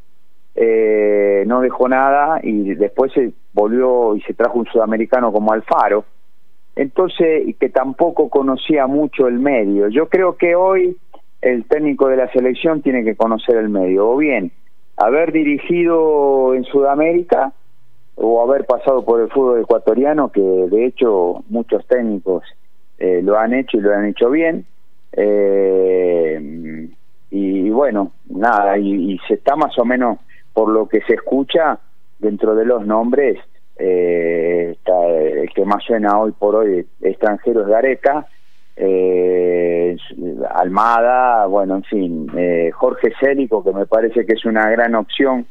eh, 0.55 1.43
no 1.47 1.61
dejó 1.61 1.87
nada 1.87 2.39
y 2.43 2.73
después 2.75 3.11
se 3.13 3.31
volvió 3.53 4.15
y 4.15 4.21
se 4.21 4.33
trajo 4.33 4.59
un 4.59 4.65
sudamericano 4.65 5.31
como 5.31 5.53
Alfaro, 5.53 6.05
entonces, 6.75 7.47
y 7.47 7.53
que 7.53 7.69
tampoco 7.69 8.29
conocía 8.29 8.87
mucho 8.87 9.27
el 9.27 9.39
medio. 9.39 9.89
Yo 9.89 10.07
creo 10.07 10.37
que 10.37 10.55
hoy 10.55 10.97
el 11.41 11.65
técnico 11.65 12.07
de 12.07 12.17
la 12.17 12.31
selección 12.31 12.81
tiene 12.81 13.03
que 13.03 13.15
conocer 13.15 13.57
el 13.57 13.69
medio, 13.69 14.09
o 14.09 14.17
bien 14.17 14.51
haber 14.99 15.31
dirigido 15.31 16.53
en 16.53 16.65
Sudamérica 16.65 17.53
o 18.15 18.43
haber 18.43 18.65
pasado 18.65 19.05
por 19.05 19.21
el 19.21 19.29
fútbol 19.29 19.61
ecuatoriano, 19.61 20.29
que 20.29 20.41
de 20.41 20.85
hecho 20.85 21.43
muchos 21.47 21.87
técnicos 21.87 22.43
eh, 22.97 23.21
lo 23.23 23.39
han 23.39 23.53
hecho 23.53 23.77
y 23.77 23.81
lo 23.81 23.93
han 23.93 24.05
hecho 24.07 24.29
bien. 24.29 24.65
Eh, 25.13 26.89
y, 27.31 27.69
bueno, 27.69 28.11
nada, 28.27 28.77
y, 28.77 29.17
se 29.27 29.35
está 29.35 29.55
más 29.55 29.77
o 29.79 29.85
menos 29.85 30.17
por 30.59 30.73
lo 30.73 30.89
que 30.89 30.99
se 31.07 31.13
escucha 31.13 31.79
dentro 32.17 32.53
de 32.53 32.65
los 32.65 32.85
nombres, 32.85 33.39
eh, 33.77 34.71
está, 34.75 35.07
el 35.07 35.49
que 35.53 35.63
más 35.63 35.81
suena 35.85 36.19
hoy 36.19 36.33
por 36.33 36.53
hoy 36.53 36.85
extranjero 36.99 37.61
es 37.61 37.67
Gareca, 37.67 38.27
eh, 38.75 39.95
Almada, 40.49 41.45
bueno, 41.45 41.75
en 41.75 41.83
fin, 41.83 42.31
eh, 42.35 42.71
Jorge 42.73 43.13
Célico, 43.21 43.63
que 43.63 43.71
me 43.71 43.85
parece 43.85 44.25
que 44.25 44.33
es 44.33 44.43
una 44.43 44.69
gran 44.69 44.95
opción 44.95 45.47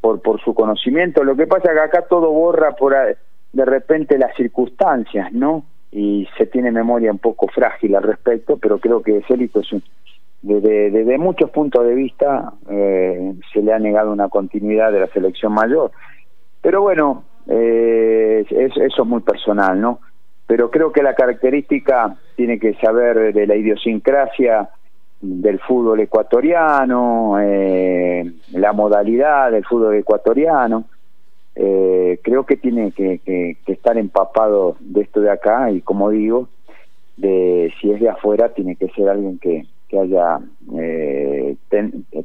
por, 0.00 0.20
por 0.20 0.42
su 0.42 0.54
conocimiento. 0.54 1.22
Lo 1.22 1.36
que 1.36 1.46
pasa 1.46 1.70
es 1.70 1.74
que 1.74 1.84
acá 1.84 2.06
todo 2.08 2.32
borra 2.32 2.72
por 2.72 2.96
de 2.96 3.64
repente 3.64 4.18
las 4.18 4.34
circunstancias, 4.34 5.32
¿no? 5.32 5.62
Y 5.92 6.26
se 6.36 6.46
tiene 6.46 6.72
memoria 6.72 7.12
un 7.12 7.18
poco 7.18 7.46
frágil 7.46 7.94
al 7.94 8.02
respecto, 8.02 8.56
pero 8.56 8.80
creo 8.80 9.04
que 9.04 9.22
Célito 9.28 9.60
es 9.60 9.72
un, 9.72 9.84
desde, 10.42 11.18
muchos 11.18 11.50
puntos 11.50 11.86
de 11.86 11.94
vista 11.94 12.52
eh, 12.68 13.34
se 13.52 13.62
le 13.62 13.72
ha 13.72 13.78
negado 13.78 14.12
una 14.12 14.28
continuidad 14.28 14.92
de 14.92 15.00
la 15.00 15.06
selección 15.08 15.52
mayor. 15.52 15.92
Pero 16.60 16.82
bueno, 16.82 17.24
eh, 17.48 18.44
eso 18.50 18.84
es 19.02 19.06
muy 19.06 19.20
personal, 19.20 19.80
¿no? 19.80 20.00
Pero 20.46 20.70
creo 20.70 20.92
que 20.92 21.02
la 21.02 21.14
característica 21.14 22.16
tiene 22.36 22.58
que 22.58 22.74
saber 22.74 23.32
de 23.32 23.46
la 23.46 23.56
idiosincrasia 23.56 24.68
del 25.20 25.60
fútbol 25.60 26.00
ecuatoriano, 26.00 27.36
eh, 27.40 28.30
la 28.52 28.72
modalidad 28.72 29.52
del 29.52 29.64
fútbol 29.64 29.94
ecuatoriano. 29.94 30.84
Eh, 31.54 32.18
creo 32.22 32.44
que 32.44 32.56
tiene 32.56 32.92
que, 32.92 33.20
que, 33.24 33.56
estar 33.66 33.96
empapado 33.96 34.76
de 34.80 35.02
esto 35.02 35.20
de 35.20 35.30
acá 35.30 35.70
y 35.70 35.80
como 35.82 36.10
digo, 36.10 36.48
de 37.16 37.72
si 37.80 37.92
es 37.92 38.00
de 38.00 38.08
afuera 38.08 38.48
tiene 38.54 38.74
que 38.74 38.88
ser 38.88 39.08
alguien 39.08 39.38
que, 39.38 39.66
que 39.92 39.98
haya 39.98 40.38
eh, 40.74 41.54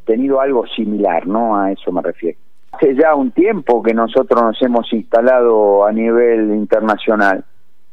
tenido 0.06 0.40
algo 0.40 0.66
similar, 0.68 1.28
¿no? 1.28 1.60
A 1.60 1.74
eso 1.74 1.92
me 1.92 2.02
refiero. 2.02 2.38
Hace 2.72 2.96
ya 2.96 3.14
un 3.14 3.32
tiempo 3.32 3.84
que 3.84 3.94
nosotros 3.94 4.42
nos 4.42 4.62
hemos 4.62 4.92
instalado 4.94 5.86
a 5.86 5.92
nivel 5.92 6.52
internacional. 6.52 7.44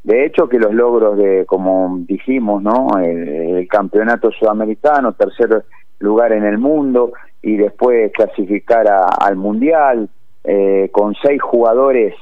De 0.04 0.24
hecho, 0.24 0.48
que 0.48 0.60
los 0.60 0.72
logros 0.72 1.18
de, 1.18 1.44
como 1.46 1.98
dijimos, 2.06 2.62
¿no? 2.62 2.86
El, 3.02 3.66
campeonato 3.66 4.30
sudamericano, 4.30 5.14
tercer 5.14 5.64
lugar 5.98 6.32
en 6.32 6.44
el 6.44 6.58
mundo 6.58 7.12
y 7.42 7.56
después 7.56 8.12
clasificar 8.12 8.86
al 8.88 9.34
mundial 9.34 10.08
eh, 10.44 10.90
con 10.92 11.14
seis 11.20 11.42
jugadores 11.42 12.14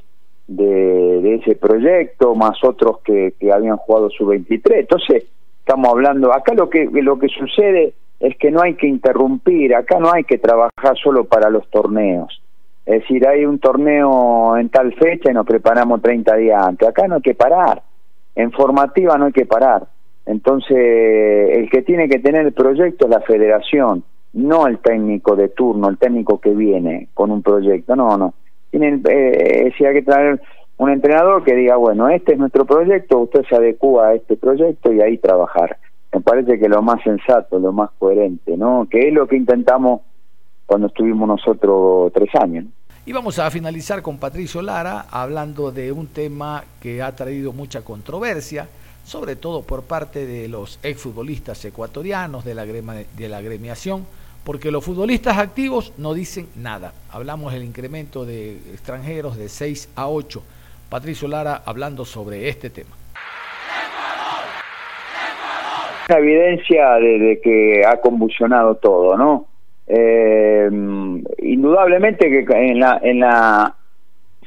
de, 0.46 1.20
de, 1.20 1.34
ese 1.34 1.56
proyecto, 1.56 2.34
más 2.34 2.56
otros 2.64 3.00
que, 3.04 3.34
que 3.38 3.52
habían 3.52 3.76
jugado 3.76 4.08
su 4.08 4.24
23. 4.24 4.80
Entonces, 4.80 5.26
estamos 5.64 5.90
hablando, 5.90 6.32
acá 6.32 6.54
lo 6.54 6.68
que, 6.68 6.88
lo 6.92 7.18
que 7.18 7.28
sucede 7.28 7.94
es 8.18 8.36
que 8.36 8.50
no 8.50 8.62
hay 8.62 8.74
que 8.74 8.88
interrumpir, 8.88 9.74
acá 9.74 9.98
no 9.98 10.12
hay 10.12 10.24
que 10.24 10.38
trabajar 10.38 10.96
solo 11.02 11.24
para 11.24 11.50
los 11.50 11.68
torneos. 11.70 12.42
Es 12.84 13.02
decir, 13.02 13.26
hay 13.26 13.44
un 13.44 13.60
torneo 13.60 14.56
en 14.56 14.68
tal 14.68 14.92
fecha 14.94 15.30
y 15.30 15.34
nos 15.34 15.46
preparamos 15.46 16.02
30 16.02 16.34
días 16.36 16.66
antes. 16.66 16.88
Acá 16.88 17.06
no 17.06 17.16
hay 17.16 17.22
que 17.22 17.34
parar. 17.34 17.80
En 18.34 18.50
formativa 18.50 19.16
no 19.16 19.26
hay 19.26 19.32
que 19.32 19.46
parar. 19.46 19.86
Entonces, 20.26 20.76
el 20.76 21.70
que 21.70 21.82
tiene 21.82 22.08
que 22.08 22.18
tener 22.18 22.46
el 22.46 22.52
proyecto 22.52 23.06
es 23.06 23.10
la 23.10 23.20
federación, 23.20 24.02
no 24.32 24.66
el 24.66 24.78
técnico 24.78 25.36
de 25.36 25.48
turno, 25.48 25.88
el 25.88 25.98
técnico 25.98 26.40
que 26.40 26.50
viene 26.50 27.08
con 27.14 27.30
un 27.30 27.42
proyecto. 27.42 27.94
No, 27.94 28.16
no. 28.16 28.34
Tienen, 28.70 29.02
eh, 29.08 29.72
si 29.76 29.84
hay 29.84 29.94
que 29.94 30.02
traer 30.02 30.40
un 30.82 30.90
entrenador 30.90 31.44
que 31.44 31.54
diga, 31.54 31.76
bueno, 31.76 32.08
este 32.08 32.32
es 32.32 32.38
nuestro 32.38 32.64
proyecto, 32.64 33.20
usted 33.20 33.44
se 33.48 33.54
adecua 33.54 34.08
a 34.08 34.14
este 34.14 34.36
proyecto 34.36 34.92
y 34.92 35.00
ahí 35.00 35.16
trabajar. 35.16 35.78
Me 36.12 36.20
parece 36.20 36.58
que 36.58 36.68
lo 36.68 36.82
más 36.82 37.00
sensato, 37.04 37.60
lo 37.60 37.72
más 37.72 37.90
coherente, 38.00 38.56
¿no? 38.56 38.88
Que 38.90 39.06
es 39.06 39.14
lo 39.14 39.28
que 39.28 39.36
intentamos 39.36 40.00
cuando 40.66 40.88
estuvimos 40.88 41.28
nosotros 41.28 42.12
tres 42.12 42.30
años. 42.34 42.64
Y 43.06 43.12
vamos 43.12 43.38
a 43.38 43.48
finalizar 43.52 44.02
con 44.02 44.18
Patricio 44.18 44.60
Lara 44.60 45.06
hablando 45.08 45.70
de 45.70 45.92
un 45.92 46.08
tema 46.08 46.64
que 46.80 47.00
ha 47.00 47.14
traído 47.14 47.52
mucha 47.52 47.82
controversia, 47.82 48.66
sobre 49.04 49.36
todo 49.36 49.62
por 49.62 49.84
parte 49.84 50.26
de 50.26 50.48
los 50.48 50.80
exfutbolistas 50.82 51.64
ecuatorianos 51.64 52.44
de 52.44 52.54
la, 52.56 52.66
de 52.66 53.28
la 53.28 53.40
gremiación, 53.40 54.04
porque 54.42 54.72
los 54.72 54.84
futbolistas 54.84 55.38
activos 55.38 55.92
no 55.96 56.12
dicen 56.12 56.48
nada. 56.56 56.92
Hablamos 57.08 57.52
del 57.52 57.62
incremento 57.62 58.26
de 58.26 58.56
extranjeros 58.72 59.36
de 59.36 59.48
6 59.48 59.90
a 59.94 60.08
8 60.08 60.42
Patricio 60.92 61.26
Lara 61.26 61.62
hablando 61.64 62.04
sobre 62.04 62.50
este 62.50 62.68
tema. 62.68 62.90
Una 66.06 66.18
evidencia 66.18 66.96
de, 66.96 67.40
que 67.42 67.82
ha 67.86 67.96
convulsionado 67.96 68.74
todo, 68.74 69.16
¿no? 69.16 69.46
Eh, 69.86 70.68
indudablemente 71.38 72.28
que 72.28 72.44
en 72.54 72.78
la, 72.78 73.00
en 73.02 73.20
la 73.20 73.74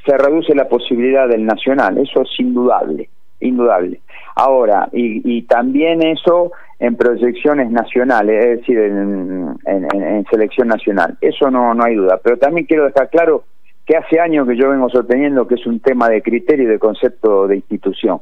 se 0.06 0.16
reduce 0.16 0.54
la 0.54 0.68
posibilidad 0.68 1.28
del 1.28 1.44
nacional, 1.44 1.98
eso 1.98 2.22
es 2.22 2.30
indudable, 2.38 3.08
indudable. 3.40 4.00
Ahora, 4.36 4.88
y, 4.92 5.42
también 5.42 6.00
eso 6.06 6.52
en 6.78 6.94
proyecciones 6.94 7.72
nacionales, 7.72 8.44
es 8.44 8.60
decir, 8.60 8.78
en, 8.78 9.56
en, 9.64 10.24
selección 10.30 10.68
nacional, 10.68 11.18
eso 11.20 11.50
no, 11.50 11.74
no 11.74 11.82
hay 11.82 11.96
duda. 11.96 12.20
Pero 12.22 12.38
también 12.38 12.68
quiero 12.68 12.84
dejar 12.84 13.10
claro 13.10 13.42
que 13.86 13.96
hace 13.96 14.18
años 14.18 14.48
que 14.48 14.56
yo 14.56 14.70
vengo 14.70 14.90
sosteniendo 14.90 15.46
que 15.46 15.54
es 15.54 15.66
un 15.66 15.78
tema 15.80 16.08
de 16.08 16.20
criterio 16.20 16.64
y 16.64 16.72
de 16.72 16.78
concepto 16.78 17.46
de 17.46 17.56
institución. 17.56 18.20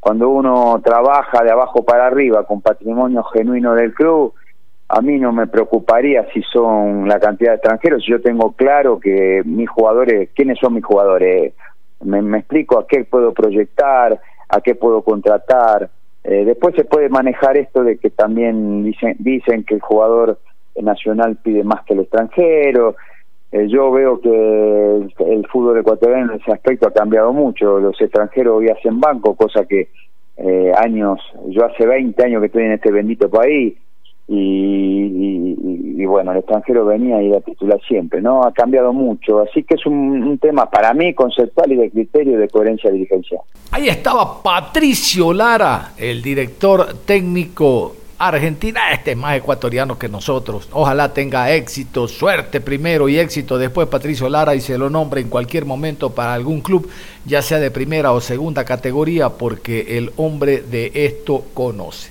Cuando 0.00 0.30
uno 0.30 0.80
trabaja 0.82 1.44
de 1.44 1.50
abajo 1.50 1.84
para 1.84 2.06
arriba 2.06 2.46
con 2.46 2.62
patrimonio 2.62 3.22
genuino 3.24 3.74
del 3.74 3.92
club, 3.92 4.34
a 4.88 5.00
mí 5.00 5.18
no 5.18 5.32
me 5.32 5.46
preocuparía 5.46 6.26
si 6.32 6.42
son 6.42 7.08
la 7.08 7.18
cantidad 7.18 7.52
de 7.52 7.56
extranjeros, 7.56 8.04
yo 8.06 8.20
tengo 8.20 8.52
claro 8.52 8.98
que 9.00 9.42
mis 9.44 9.68
jugadores, 9.68 10.30
¿quiénes 10.34 10.58
son 10.58 10.74
mis 10.74 10.84
jugadores? 10.84 11.54
Me, 12.02 12.38
explico 12.38 12.78
a 12.78 12.86
qué 12.86 13.04
puedo 13.04 13.32
proyectar, 13.32 14.20
a 14.48 14.60
qué 14.60 14.74
puedo 14.74 15.02
contratar. 15.02 15.90
Eh, 16.22 16.44
después 16.44 16.74
se 16.74 16.84
puede 16.84 17.08
manejar 17.08 17.56
esto 17.56 17.82
de 17.82 17.98
que 17.98 18.10
también 18.10 18.84
dicen, 18.84 19.16
dicen 19.18 19.64
que 19.64 19.74
el 19.74 19.80
jugador 19.80 20.38
nacional 20.76 21.36
pide 21.42 21.64
más 21.64 21.82
que 21.84 21.94
el 21.94 22.00
extranjero. 22.00 22.96
Eh, 23.54 23.68
yo 23.68 23.92
veo 23.92 24.20
que 24.20 24.28
el, 24.28 25.46
fútbol 25.46 25.78
ecuatoriano 25.78 26.32
en 26.32 26.40
ese 26.40 26.50
aspecto 26.50 26.88
ha 26.88 26.92
cambiado 26.92 27.32
mucho. 27.32 27.78
Los 27.78 28.00
extranjeros 28.00 28.58
hoy 28.58 28.68
hacen 28.68 28.98
banco, 28.98 29.36
cosa 29.36 29.64
que 29.64 29.90
eh, 30.36 30.72
años, 30.76 31.20
yo 31.50 31.64
hace 31.64 31.86
20 31.86 32.20
años 32.24 32.40
que 32.40 32.46
estoy 32.46 32.64
en 32.64 32.72
este 32.72 32.90
bendito 32.90 33.30
país 33.30 33.74
y, 34.26 36.04
bueno, 36.04 36.32
el 36.32 36.38
extranjero 36.38 36.84
venía 36.84 37.22
y 37.22 37.30
era 37.30 37.40
titular 37.42 37.80
siempre, 37.86 38.20
¿no? 38.20 38.42
Ha 38.42 38.52
cambiado 38.52 38.92
mucho, 38.92 39.42
así 39.42 39.62
que 39.62 39.74
es 39.74 39.86
un, 39.86 40.24
un 40.24 40.38
tema 40.38 40.68
para 40.68 40.92
mí 40.92 41.14
conceptual 41.14 41.70
y 41.70 41.76
de 41.76 41.90
criterio 41.90 42.32
y 42.32 42.36
de 42.36 42.48
coherencia 42.48 42.90
dirigencial. 42.90 43.42
Ahí 43.70 43.86
estaba 43.86 44.42
Patricio 44.42 45.32
Lara, 45.32 45.92
el 45.96 46.22
director 46.22 47.04
técnico 47.06 48.03
Argentina, 48.18 48.92
este 48.92 49.12
es 49.12 49.16
más 49.16 49.36
ecuatoriano 49.36 49.98
que 49.98 50.08
nosotros. 50.08 50.68
Ojalá 50.72 51.12
tenga 51.12 51.52
éxito, 51.52 52.08
suerte 52.08 52.60
primero 52.60 53.08
y 53.08 53.18
éxito 53.18 53.58
después 53.58 53.88
Patricio 53.88 54.28
Lara 54.28 54.54
y 54.54 54.60
se 54.60 54.78
lo 54.78 54.88
nombre 54.90 55.20
en 55.20 55.28
cualquier 55.28 55.64
momento 55.64 56.10
para 56.10 56.34
algún 56.34 56.60
club, 56.60 56.88
ya 57.24 57.42
sea 57.42 57.58
de 57.58 57.70
primera 57.70 58.12
o 58.12 58.20
segunda 58.20 58.64
categoría, 58.64 59.30
porque 59.30 59.98
el 59.98 60.12
hombre 60.16 60.62
de 60.62 60.92
esto 60.94 61.46
conoce. 61.54 62.10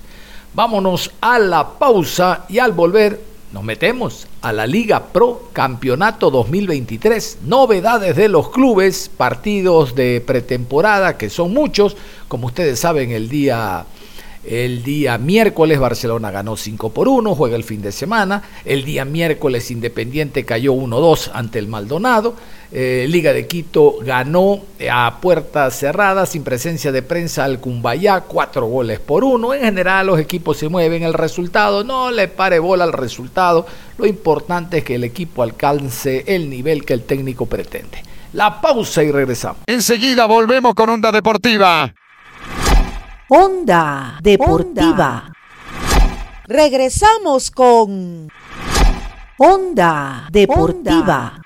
Vámonos 0.53 1.11
a 1.21 1.39
la 1.39 1.67
pausa 1.79 2.45
y 2.49 2.59
al 2.59 2.73
volver 2.73 3.33
nos 3.53 3.63
metemos 3.63 4.27
a 4.41 4.51
la 4.51 4.65
Liga 4.65 4.99
Pro 5.13 5.49
Campeonato 5.53 6.31
2023. 6.31 7.37
Novedades 7.45 8.15
de 8.15 8.27
los 8.27 8.49
clubes, 8.49 9.11
partidos 9.15 9.93
de 9.93 10.21
pretemporada, 10.25 11.17
que 11.17 11.29
son 11.29 11.53
muchos. 11.53 11.95
Como 12.27 12.47
ustedes 12.47 12.79
saben, 12.79 13.11
el 13.11 13.29
día 13.29 13.85
el 14.45 14.84
día 14.84 15.17
miércoles 15.17 15.79
Barcelona 15.79 16.29
ganó 16.29 16.58
5 16.58 16.89
por 16.91 17.08
1, 17.08 17.34
juega 17.36 17.56
el 17.56 17.63
fin 17.63 17.82
de 17.82 17.91
semana. 17.91 18.43
El 18.65 18.84
día 18.84 19.06
miércoles 19.06 19.71
Independiente 19.71 20.43
cayó 20.43 20.73
1-2 20.73 21.32
ante 21.34 21.60
el 21.60 21.67
Maldonado. 21.67 22.36
Eh, 22.71 23.06
Liga 23.08 23.32
de 23.32 23.47
Quito 23.47 23.99
ganó 24.01 24.60
a 24.91 25.19
puertas 25.21 25.77
cerradas, 25.79 26.29
sin 26.29 26.43
presencia 26.43 26.91
de 26.91 27.03
prensa 27.03 27.45
al 27.45 27.60
Cumbayá, 27.60 28.21
4 28.21 28.65
goles 28.65 28.99
por 28.99 29.23
1. 29.23 29.53
En 29.53 29.62
general 29.62 30.08
los 30.08 30.19
equipos 30.19 30.58
se 30.58 30.67
mueven, 30.67 31.03
el 31.03 31.13
resultado 31.13 31.84
no 31.84 32.12
le 32.12 32.27
pare 32.27 32.60
bola 32.60 32.84
al 32.84 32.93
resultado. 32.93 33.65
Lo 33.97 34.06
importante 34.06 34.79
es 34.79 34.84
que 34.84 34.95
el 34.95 35.06
equipo 35.06 35.43
alcance 35.43 36.25
el 36.27 36.49
nivel 36.49 36.84
que 36.84 36.93
el 36.93 37.03
técnico 37.03 37.45
pretende. 37.45 38.03
La 38.34 38.60
pausa 38.60 39.03
y 39.03 39.12
regresamos. 39.12 39.60
Enseguida 39.67 40.25
volvemos 40.25 40.73
con 40.73 40.89
Onda 40.89 41.12
Deportiva. 41.12 41.93
Onda 43.35 44.19
Deportiva. 44.21 45.33
Regresamos 46.45 47.49
con 47.49 48.29
Onda 49.39 50.27
Deportiva. 50.31 51.41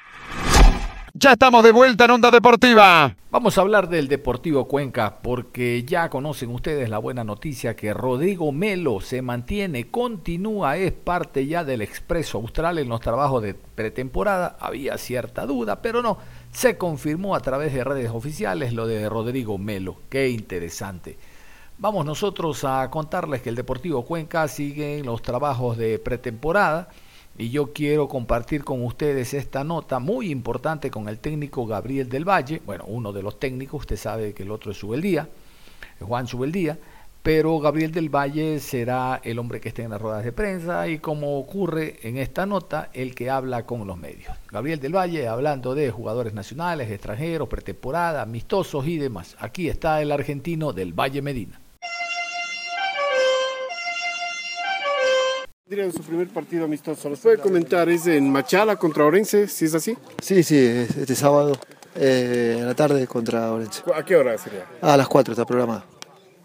Ya 1.13 1.31
estamos 1.31 1.63
de 1.63 1.71
vuelta 1.71 2.03
en 2.03 2.11
Onda 2.11 2.29
Deportiva. 2.29 3.15
Vamos 3.31 3.57
a 3.57 3.61
hablar 3.61 3.87
del 3.87 4.09
Deportivo 4.09 4.67
Cuenca 4.67 5.19
porque 5.21 5.85
ya 5.85 6.09
conocen 6.09 6.49
ustedes 6.49 6.89
la 6.89 6.97
buena 6.97 7.23
noticia 7.23 7.77
que 7.77 7.93
Rodrigo 7.93 8.51
Melo 8.51 8.99
se 8.99 9.21
mantiene, 9.21 9.87
continúa, 9.87 10.75
es 10.75 10.91
parte 10.91 11.47
ya 11.47 11.63
del 11.63 11.81
Expreso 11.81 12.39
Austral 12.39 12.79
en 12.79 12.89
los 12.89 12.99
trabajos 12.99 13.41
de 13.41 13.53
pretemporada. 13.53 14.57
Había 14.59 14.97
cierta 14.97 15.45
duda, 15.45 15.81
pero 15.81 16.01
no, 16.01 16.17
se 16.51 16.77
confirmó 16.77 17.33
a 17.33 17.39
través 17.39 17.73
de 17.73 17.85
redes 17.85 18.11
oficiales 18.11 18.73
lo 18.73 18.87
de 18.87 19.07
Rodrigo 19.07 19.57
Melo. 19.57 19.95
Qué 20.09 20.27
interesante. 20.27 21.17
Vamos 21.79 22.07
nosotros 22.07 22.63
a 22.63 22.89
contarles 22.89 23.43
que 23.43 23.49
el 23.49 23.55
Deportivo 23.55 24.03
Cuenca 24.03 24.47
sigue 24.47 24.97
en 24.97 25.05
los 25.05 25.21
trabajos 25.21 25.77
de 25.77 25.99
pretemporada. 25.99 26.89
y 27.37 27.51
yo 27.51 27.71
quiero 27.71 28.07
compartir 28.07 28.63
con 28.63 28.83
ustedes 28.83 29.35
esta 29.35 29.63
nota 29.63 29.99
muy 29.99 30.31
importante 30.31 30.89
con 30.89 31.07
el 31.07 31.19
técnico 31.19 31.67
Gabriel 31.67 32.09
del 32.09 32.27
Valle, 32.27 32.63
bueno, 32.65 32.85
uno 32.87 33.13
de 33.13 33.21
los 33.21 33.39
técnicos, 33.39 33.81
usted 33.81 33.95
sabe 33.95 34.33
que 34.33 34.41
el 34.41 34.49
otro 34.49 34.71
es 34.71 34.79
Subeldía, 34.79 35.29
Juan 35.99 36.25
Subeldía, 36.25 36.79
pero 37.21 37.59
Gabriel 37.59 37.91
del 37.91 38.09
Valle 38.09 38.59
será 38.59 39.21
el 39.23 39.37
hombre 39.37 39.61
que 39.61 39.69
esté 39.69 39.83
en 39.83 39.91
las 39.91 40.01
ruedas 40.01 40.23
de 40.23 40.31
prensa 40.31 40.87
y 40.87 40.97
como 40.97 41.37
ocurre 41.37 41.99
en 42.01 42.17
esta 42.17 42.47
nota, 42.47 42.89
el 42.93 43.13
que 43.13 43.29
habla 43.29 43.67
con 43.67 43.85
los 43.85 43.97
medios. 43.97 44.35
Gabriel 44.51 44.79
del 44.79 44.95
Valle 44.95 45.27
hablando 45.27 45.75
de 45.75 45.91
jugadores 45.91 46.33
nacionales, 46.33 46.89
extranjeros, 46.89 47.47
pretemporada, 47.47 48.23
amistosos 48.23 48.87
y 48.87 48.97
demás. 48.97 49.35
Aquí 49.37 49.69
está 49.69 50.01
el 50.01 50.11
argentino 50.11 50.73
del 50.73 50.93
Valle 50.93 51.21
Medina. 51.21 51.59
En 55.69 55.91
su 55.91 56.01
primer 56.01 56.29
partido 56.29 56.65
amistoso. 56.65 57.09
¿Nos 57.09 57.19
puede 57.19 57.37
comentar? 57.37 57.89
¿Es 57.89 58.07
en 58.07 58.31
Machala 58.31 58.77
contra 58.77 59.03
Orense? 59.03 59.47
¿Si 59.47 59.65
es 59.65 59.73
así? 59.73 59.97
Sí, 60.21 60.41
sí, 60.41 60.55
este 60.55 61.13
sábado 61.13 61.57
eh, 61.95 62.55
en 62.59 62.65
la 62.65 62.73
tarde 62.73 63.05
contra 63.05 63.51
Orense. 63.51 63.83
¿A 63.93 64.03
qué 64.03 64.15
hora 64.15 64.37
sería? 64.37 64.65
A 64.81 64.95
las 64.95 65.07
4 65.07 65.33
está 65.33 65.45
programado. 65.45 65.83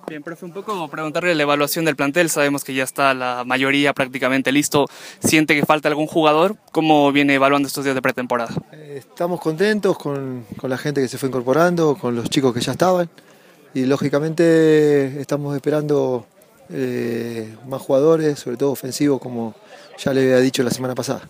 Bien, 0.08 0.22
profe, 0.24 0.44
un 0.44 0.52
poco 0.52 0.88
preguntarle 0.88 1.34
la 1.36 1.44
evaluación 1.44 1.84
del 1.84 1.94
plantel. 1.94 2.28
Sabemos 2.28 2.64
que 2.64 2.74
ya 2.74 2.82
está 2.82 3.14
la 3.14 3.44
mayoría 3.46 3.92
prácticamente 3.92 4.50
listo. 4.50 4.86
¿Siente 5.20 5.54
que 5.54 5.64
falta 5.64 5.88
algún 5.88 6.08
jugador? 6.08 6.56
¿Cómo 6.72 7.12
viene 7.12 7.34
evaluando 7.34 7.68
estos 7.68 7.84
días 7.84 7.94
de 7.94 8.02
pretemporada? 8.02 8.52
Eh, 8.72 8.96
estamos 8.98 9.40
contentos 9.40 9.96
con, 9.96 10.44
con, 10.56 10.68
la 10.68 10.76
gente 10.76 11.00
que 11.00 11.06
se 11.06 11.18
fue 11.18 11.28
incorporando, 11.28 11.94
con 11.94 12.16
los 12.16 12.28
chicos 12.28 12.52
que 12.52 12.60
ya 12.60 12.72
estaban. 12.72 13.08
Y 13.72 13.86
lógicamente 13.86 15.20
estamos 15.20 15.54
esperando 15.54 16.26
eh, 16.72 17.54
más 17.68 17.82
jugadores, 17.82 18.38
sobre 18.38 18.56
todo 18.56 18.72
ofensivos, 18.72 19.20
como 19.20 19.54
ya 19.98 20.12
le 20.12 20.22
había 20.22 20.38
dicho 20.38 20.62
la 20.62 20.70
semana 20.70 20.94
pasada. 20.94 21.28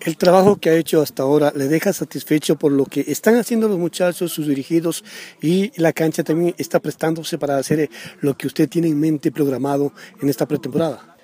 El 0.00 0.16
trabajo 0.16 0.56
que 0.56 0.70
ha 0.70 0.74
hecho 0.74 1.02
hasta 1.02 1.24
ahora 1.24 1.52
le 1.54 1.66
deja 1.66 1.92
satisfecho 1.92 2.56
por 2.56 2.70
lo 2.70 2.84
que 2.84 3.04
están 3.08 3.34
haciendo 3.36 3.68
los 3.68 3.78
muchachos, 3.78 4.32
sus 4.32 4.46
dirigidos 4.46 5.04
y 5.42 5.72
la 5.80 5.92
cancha 5.92 6.22
también 6.22 6.54
está 6.56 6.78
prestándose 6.78 7.36
para 7.36 7.58
hacer 7.58 7.80
eh, 7.80 7.90
lo 8.20 8.36
que 8.36 8.46
usted 8.46 8.68
tiene 8.68 8.88
en 8.88 9.00
mente 9.00 9.32
programado 9.32 9.92
en 10.22 10.28
esta 10.28 10.46
pretemporada. 10.46 11.16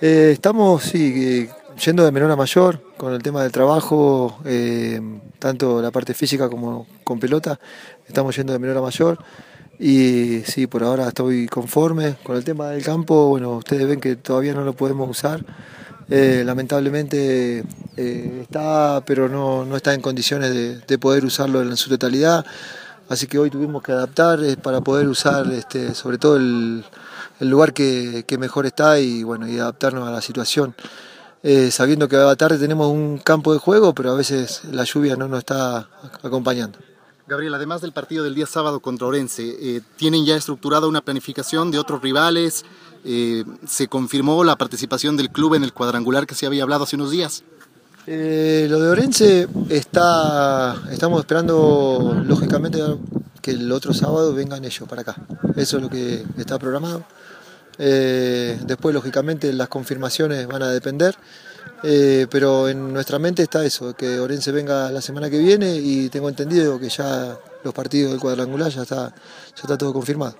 Eh, 0.00 0.30
estamos 0.32 0.84
sí, 0.84 1.48
yendo 1.84 2.04
de 2.04 2.12
menor 2.12 2.30
a 2.30 2.36
mayor 2.36 2.80
con 2.96 3.12
el 3.12 3.22
tema 3.22 3.42
del 3.42 3.52
trabajo, 3.52 4.38
eh, 4.44 5.00
tanto 5.38 5.80
la 5.80 5.90
parte 5.90 6.14
física 6.14 6.48
como 6.48 6.86
con 7.02 7.18
pelota, 7.18 7.58
estamos 8.06 8.36
yendo 8.36 8.52
de 8.52 8.58
menor 8.58 8.78
a 8.78 8.82
mayor. 8.82 9.18
Y 9.82 10.42
sí, 10.44 10.66
por 10.66 10.84
ahora 10.84 11.08
estoy 11.08 11.46
conforme 11.46 12.16
con 12.22 12.36
el 12.36 12.44
tema 12.44 12.68
del 12.68 12.84
campo. 12.84 13.28
Bueno, 13.28 13.56
ustedes 13.56 13.88
ven 13.88 13.98
que 13.98 14.14
todavía 14.14 14.52
no 14.52 14.62
lo 14.62 14.74
podemos 14.74 15.08
usar. 15.08 15.42
Eh, 16.10 16.42
lamentablemente 16.44 17.64
eh, 17.96 18.40
está, 18.42 19.02
pero 19.06 19.30
no, 19.30 19.64
no, 19.64 19.76
está 19.76 19.94
en 19.94 20.02
condiciones 20.02 20.52
de, 20.52 20.80
de, 20.80 20.98
poder 20.98 21.24
usarlo 21.24 21.62
en 21.62 21.74
su 21.78 21.88
totalidad. 21.88 22.44
Así 23.08 23.26
que 23.26 23.38
hoy 23.38 23.48
tuvimos 23.48 23.82
que 23.82 23.92
adaptar 23.92 24.44
eh, 24.44 24.58
para 24.58 24.82
poder 24.82 25.08
usar 25.08 25.50
este, 25.50 25.94
sobre 25.94 26.18
todo 26.18 26.36
el, 26.36 26.84
el 27.40 27.48
lugar 27.48 27.72
que, 27.72 28.24
que, 28.26 28.36
mejor 28.36 28.66
está 28.66 29.00
y, 29.00 29.22
bueno, 29.22 29.48
y 29.48 29.58
adaptarnos 29.58 30.06
a 30.06 30.10
la 30.10 30.20
situación. 30.20 30.74
sabiendo 31.70 32.06
que 32.06 32.16
a 32.16 32.24
la 32.24 32.36
tarde 32.36 32.58
tenemos 32.58 32.88
un 32.88 33.16
campo 33.16 33.54
de 33.54 33.58
juego, 33.60 33.94
pero 33.94 34.10
a 34.10 34.14
veces 34.14 34.62
la 34.72 34.84
lluvia 34.84 35.16
no 35.16 35.26
nos 35.26 35.38
está 35.38 35.88
acompañando. 36.22 36.78
Gabriel, 37.30 37.54
además 37.54 37.80
del 37.80 37.92
partido 37.92 38.24
del 38.24 38.34
día 38.34 38.46
sábado 38.46 38.80
contra 38.80 39.06
Orense, 39.06 39.44
eh, 39.60 39.82
¿tienen 39.96 40.26
ya 40.26 40.34
estructurada 40.34 40.88
una 40.88 41.00
planificación 41.00 41.70
de 41.70 41.78
otros 41.78 42.02
rivales? 42.02 42.64
Eh, 43.04 43.44
¿Se 43.68 43.86
confirmó 43.86 44.42
la 44.42 44.56
participación 44.56 45.16
del 45.16 45.30
club 45.30 45.54
en 45.54 45.62
el 45.62 45.72
cuadrangular 45.72 46.26
que 46.26 46.34
se 46.34 46.46
había 46.46 46.64
hablado 46.64 46.82
hace 46.82 46.96
unos 46.96 47.12
días? 47.12 47.44
Eh, 48.08 48.66
lo 48.68 48.80
de 48.80 48.88
Orense 48.88 49.46
está, 49.68 50.74
estamos 50.90 51.20
esperando 51.20 52.20
lógicamente 52.26 52.80
que 53.40 53.52
el 53.52 53.70
otro 53.70 53.94
sábado 53.94 54.34
vengan 54.34 54.64
ellos 54.64 54.88
para 54.88 55.02
acá. 55.02 55.14
Eso 55.54 55.76
es 55.76 55.82
lo 55.84 55.88
que 55.88 56.24
está 56.36 56.58
programado. 56.58 57.04
después 57.78 58.92
lógicamente 58.92 59.52
las 59.52 59.68
confirmaciones 59.68 60.48
van 60.48 60.64
a 60.64 60.68
depender. 60.70 61.14
Eh, 61.82 62.26
pero 62.30 62.68
en 62.68 62.92
nuestra 62.92 63.18
mente 63.18 63.42
está 63.42 63.64
eso, 63.64 63.94
que 63.94 64.18
Orense 64.18 64.52
venga 64.52 64.90
la 64.90 65.00
semana 65.00 65.30
que 65.30 65.38
viene 65.38 65.74
y 65.76 66.08
tengo 66.08 66.28
entendido 66.28 66.78
que 66.78 66.88
ya 66.88 67.38
los 67.64 67.74
partidos 67.74 68.12
del 68.12 68.20
cuadrangular 68.20 68.70
ya 68.70 68.82
está, 68.82 69.14
ya 69.54 69.62
está 69.62 69.78
todo 69.78 69.92
confirmado. 69.92 70.36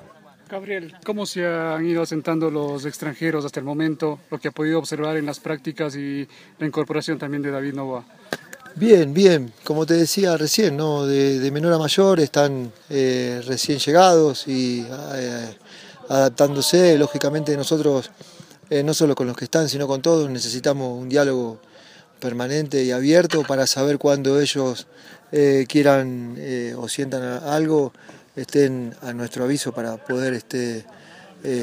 Gabriel, 0.50 0.94
¿cómo 1.05 1.26
se 1.26 1.46
han 1.46 1.87
ido 1.87 2.03
asentando 2.03 2.50
los 2.50 2.85
extranjeros 2.85 3.44
hasta 3.44 3.61
el 3.61 3.66
momento, 3.66 4.18
lo 4.31 4.38
que 4.38 4.48
ha 4.48 4.50
podido 4.50 4.81
observar 4.81 5.16
en 5.16 5.24
las 5.24 5.38
prácticas 5.38 5.94
y 5.94 6.26
la 6.59 6.66
incorporación 6.66 7.18
también 7.18 7.42
de 7.42 7.53
David 7.53 7.74
Nova? 7.74 8.05
Bien, 8.74 9.14
bien, 9.14 9.53
como 9.64 9.87
te 9.87 9.94
decía 9.94 10.37
recién, 10.37 10.76
¿no? 10.76 11.07
de, 11.07 11.50
menor 11.53 11.72
a 11.72 11.79
mayor 11.79 12.20
están 12.20 12.72
eh, 12.88 13.40
recién 13.46 13.79
llegados 13.79 14.46
y 14.48 14.87
eh, 15.14 15.55
adaptándose, 16.09 16.98
lógicamente 16.98 17.57
nosotros 17.57 18.11
eh, 18.71 18.85
no 18.85 18.95
solo 18.95 19.17
con 19.17 19.27
los 19.27 19.37
que 19.37 19.45
están, 19.45 19.69
sino 19.69 19.89
con 19.89 20.01
todos. 20.01 20.31
Necesitamos 20.31 20.97
un 20.97 21.09
diálogo 21.09 21.59
permanente 22.21 22.85
y 22.85 22.93
abierto 22.93 23.43
para 23.43 23.67
saber 23.67 23.99
cuando 23.99 24.41
ellos 24.41 24.87
eh, 25.33 25.67
quieran 25.69 26.37
eh, 26.39 26.75
o 26.77 26.89
sientan 26.89 27.23
algo, 27.45 27.93
estén 28.37 28.95
a 29.03 29.13
nuestro 29.13 29.45
aviso 29.45 29.73
para 29.73 29.97
poder 29.97 30.35
este, 30.35 30.85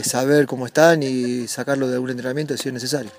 saber 0.04 0.46
cómo 0.48 0.65
están 0.65 1.02
y 1.02 1.48
sacarlo 1.48 1.88
de 1.88 1.93
algún 1.93 2.10
entrenamiento 2.10 2.58
si 2.58 2.67
es 2.67 2.74
necesario. 2.74 3.12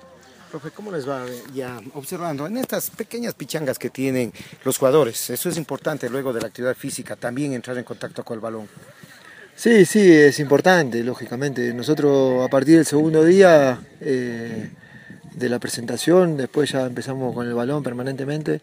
Profe, 0.51 0.71
¿cómo 0.71 0.91
les 0.91 1.07
va 1.07 1.25
ya 1.53 1.79
observando 1.93 2.47
en 2.47 2.57
estas 2.57 2.89
pequeñas 2.89 3.35
pichangas 3.35 3.77
que 3.77 3.89
tienen 3.89 4.33
los 4.63 4.77
jugadores? 4.77 5.29
Eso 5.29 5.49
es 5.49 5.57
importante 5.57 6.09
luego 6.09 6.33
de 6.33 6.41
la 6.41 6.47
actividad 6.47 6.75
física, 6.75 7.15
también 7.15 7.53
entrar 7.53 7.77
en 7.77 7.83
contacto 7.83 8.23
con 8.23 8.35
el 8.35 8.41
balón. 8.41 8.67
Sí, 9.59 9.83
sí, 9.83 10.09
es 10.09 10.39
importante, 10.39 11.03
lógicamente. 11.03 11.73
Nosotros 11.73 12.45
a 12.45 12.47
partir 12.47 12.77
del 12.77 12.85
segundo 12.85 13.25
día 13.25 13.77
eh, 13.99 14.69
de 15.33 15.49
la 15.49 15.59
presentación, 15.59 16.37
después 16.37 16.71
ya 16.71 16.85
empezamos 16.85 17.35
con 17.35 17.45
el 17.45 17.53
balón 17.53 17.83
permanentemente. 17.83 18.61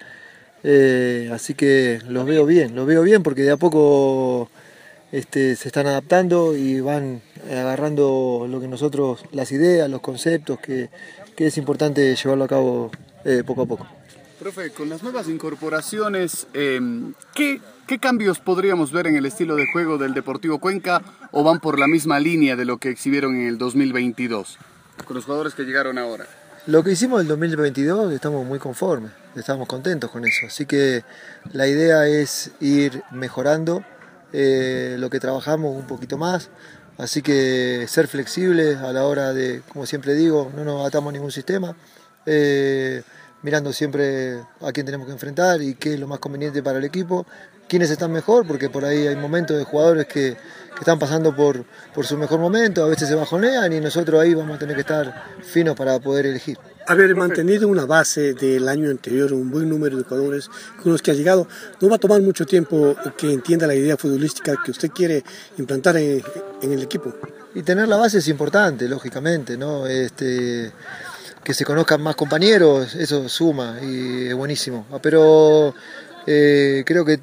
Eh, 0.65 1.29
así 1.35 1.53
que 1.53 2.01
los 2.09 2.25
veo 2.25 2.47
bien, 2.47 2.75
los 2.75 2.87
veo 2.87 3.03
bien 3.03 3.23
porque 3.23 3.43
de 3.43 3.51
a 3.51 3.59
poco 3.59 4.49
este, 5.13 5.55
se 5.57 5.69
están 5.69 5.87
adaptando 5.87 6.57
y 6.57 6.81
van 6.81 7.21
agarrando 7.51 8.47
lo 8.49 8.59
que 8.59 8.67
nosotros, 8.67 9.23
las 9.33 9.53
ideas, 9.53 9.91
los 9.91 10.01
conceptos, 10.01 10.59
que, 10.61 10.89
que 11.37 11.49
es 11.49 11.59
importante 11.59 12.17
llevarlo 12.17 12.45
a 12.45 12.49
cabo 12.49 12.91
eh, 13.27 13.43
poco 13.47 13.61
a 13.61 13.67
poco. 13.67 13.87
Profe, 14.39 14.71
con 14.71 14.89
las 14.89 15.03
nuevas 15.03 15.29
incorporaciones, 15.29 16.47
¿qué 17.35 17.61
¿Qué 17.87 18.01
cambios 18.01 18.41
podríamos 18.41 18.91
ver 18.91 19.07
en 19.07 19.15
el 19.15 19.27
estilo 19.27 19.55
de 19.55 19.65
juego 19.73 19.97
del 19.97 20.13
Deportivo 20.13 20.59
Cuenca 20.59 21.03
o 21.31 21.45
van 21.45 21.61
por 21.61 21.79
la 21.79 21.87
misma 21.87 22.19
línea 22.19 22.57
de 22.57 22.65
lo 22.65 22.79
que 22.79 22.91
exhibieron 22.91 23.37
en 23.37 23.47
el 23.47 23.59
2022 23.59 24.59
con 25.05 25.15
los 25.15 25.25
jugadores 25.25 25.55
que 25.55 25.63
llegaron 25.63 25.97
ahora? 25.97 26.27
Lo 26.67 26.83
que 26.83 26.91
hicimos 26.91 27.21
en 27.21 27.27
el 27.27 27.29
2022 27.29 28.13
estamos 28.13 28.45
muy 28.45 28.59
conformes, 28.59 29.13
estamos 29.37 29.69
contentos 29.69 30.11
con 30.11 30.25
eso. 30.25 30.47
Así 30.49 30.67
que 30.67 31.05
la 31.53 31.69
idea 31.69 32.09
es 32.09 32.51
ir 32.59 33.05
mejorando 33.13 33.85
eh, 34.33 34.97
lo 34.99 35.09
que 35.09 35.21
trabajamos 35.21 35.77
un 35.77 35.87
poquito 35.87 36.19
más. 36.19 36.51
Así 36.99 37.23
que 37.23 37.87
ser 37.87 38.09
flexibles 38.09 38.79
a 38.79 38.93
la 38.93 39.05
hora 39.05 39.33
de, 39.33 39.63
como 39.73 39.87
siempre 39.87 40.15
digo, 40.15 40.51
no 40.57 40.65
nos 40.65 40.85
atamos 40.85 41.11
a 41.11 41.13
ningún 41.13 41.31
sistema. 41.31 41.77
Eh, 42.25 43.05
mirando 43.43 43.73
siempre 43.73 44.41
a 44.61 44.73
quién 44.73 44.87
tenemos 44.87 45.07
que 45.07 45.13
enfrentar 45.13 45.63
y 45.63 45.77
qué 45.77 45.95
es 45.95 46.01
lo 46.01 46.09
más 46.09 46.19
conveniente 46.19 46.65
para 46.65 46.79
el 46.79 46.85
equipo 46.85 47.25
quiénes 47.69 47.91
están 47.91 48.13
mejor, 48.13 48.47
porque 48.47 48.71
por 48.71 48.85
ahí 48.85 49.07
hay 49.07 49.17
momentos 49.17 49.57
de 49.57 49.65
jugadores 49.65 50.07
que, 50.07 50.37
están 50.79 50.99
pasando 50.99 51.35
por, 51.35 51.65
por 51.95 52.05
su 52.05 52.19
mejor 52.19 52.39
momento, 52.39 52.85
a 52.85 52.89
veces 52.89 53.09
se 53.09 53.15
bajonean 53.15 53.73
y 53.73 53.81
nosotros 53.81 54.21
ahí 54.21 54.35
vamos 54.35 54.57
a 54.57 54.59
tener 54.59 54.75
que 54.75 54.83
estar 54.83 55.25
finos 55.41 55.75
para 55.75 55.99
poder 55.99 56.27
elegir. 56.27 56.59
Haber 56.87 57.17
mantenido 57.17 57.67
una 57.67 57.87
base 57.87 58.35
del 58.35 58.69
año 58.69 58.91
anterior, 58.91 59.33
un 59.33 59.51
buen 59.51 59.71
número 59.71 59.97
de 59.97 60.05
jugadores 60.05 60.51
con 60.83 60.93
los 60.93 61.01
que 61.01 61.13
ha 61.13 61.15
llegado, 61.15 61.49
no 61.81 61.89
va 61.89 61.97
a 61.97 61.99
tomar 61.99 62.21
mucho 62.21 62.45
tiempo 62.45 62.95
que 63.17 63.33
entienda 63.33 63.67
la 63.67 63.75
idea 63.75 63.97
futbolística 63.97 64.55
que 64.63 64.71
usted 64.71 64.91
quiere 64.91 65.25
implantar 65.57 65.97
en, 65.97 66.23
en 66.61 66.73
el 66.73 66.83
equipo. 66.83 67.15
Y 67.55 67.63
tener 67.63 67.89
la 67.89 67.97
base 67.97 68.19
es 68.19 68.29
importante, 68.29 68.87
lógicamente, 68.87 69.57
¿no? 69.57 69.87
Este, 69.87 70.71
que 71.43 71.55
se 71.55 71.65
conozcan 71.65 72.03
más 72.03 72.17
compañeros, 72.17 72.95
eso 72.97 73.29
suma 73.29 73.79
y 73.81 74.27
es 74.27 74.35
buenísimo. 74.35 74.85
Pero 75.01 75.75
eh, 76.27 76.83
creo 76.85 77.05
que 77.05 77.21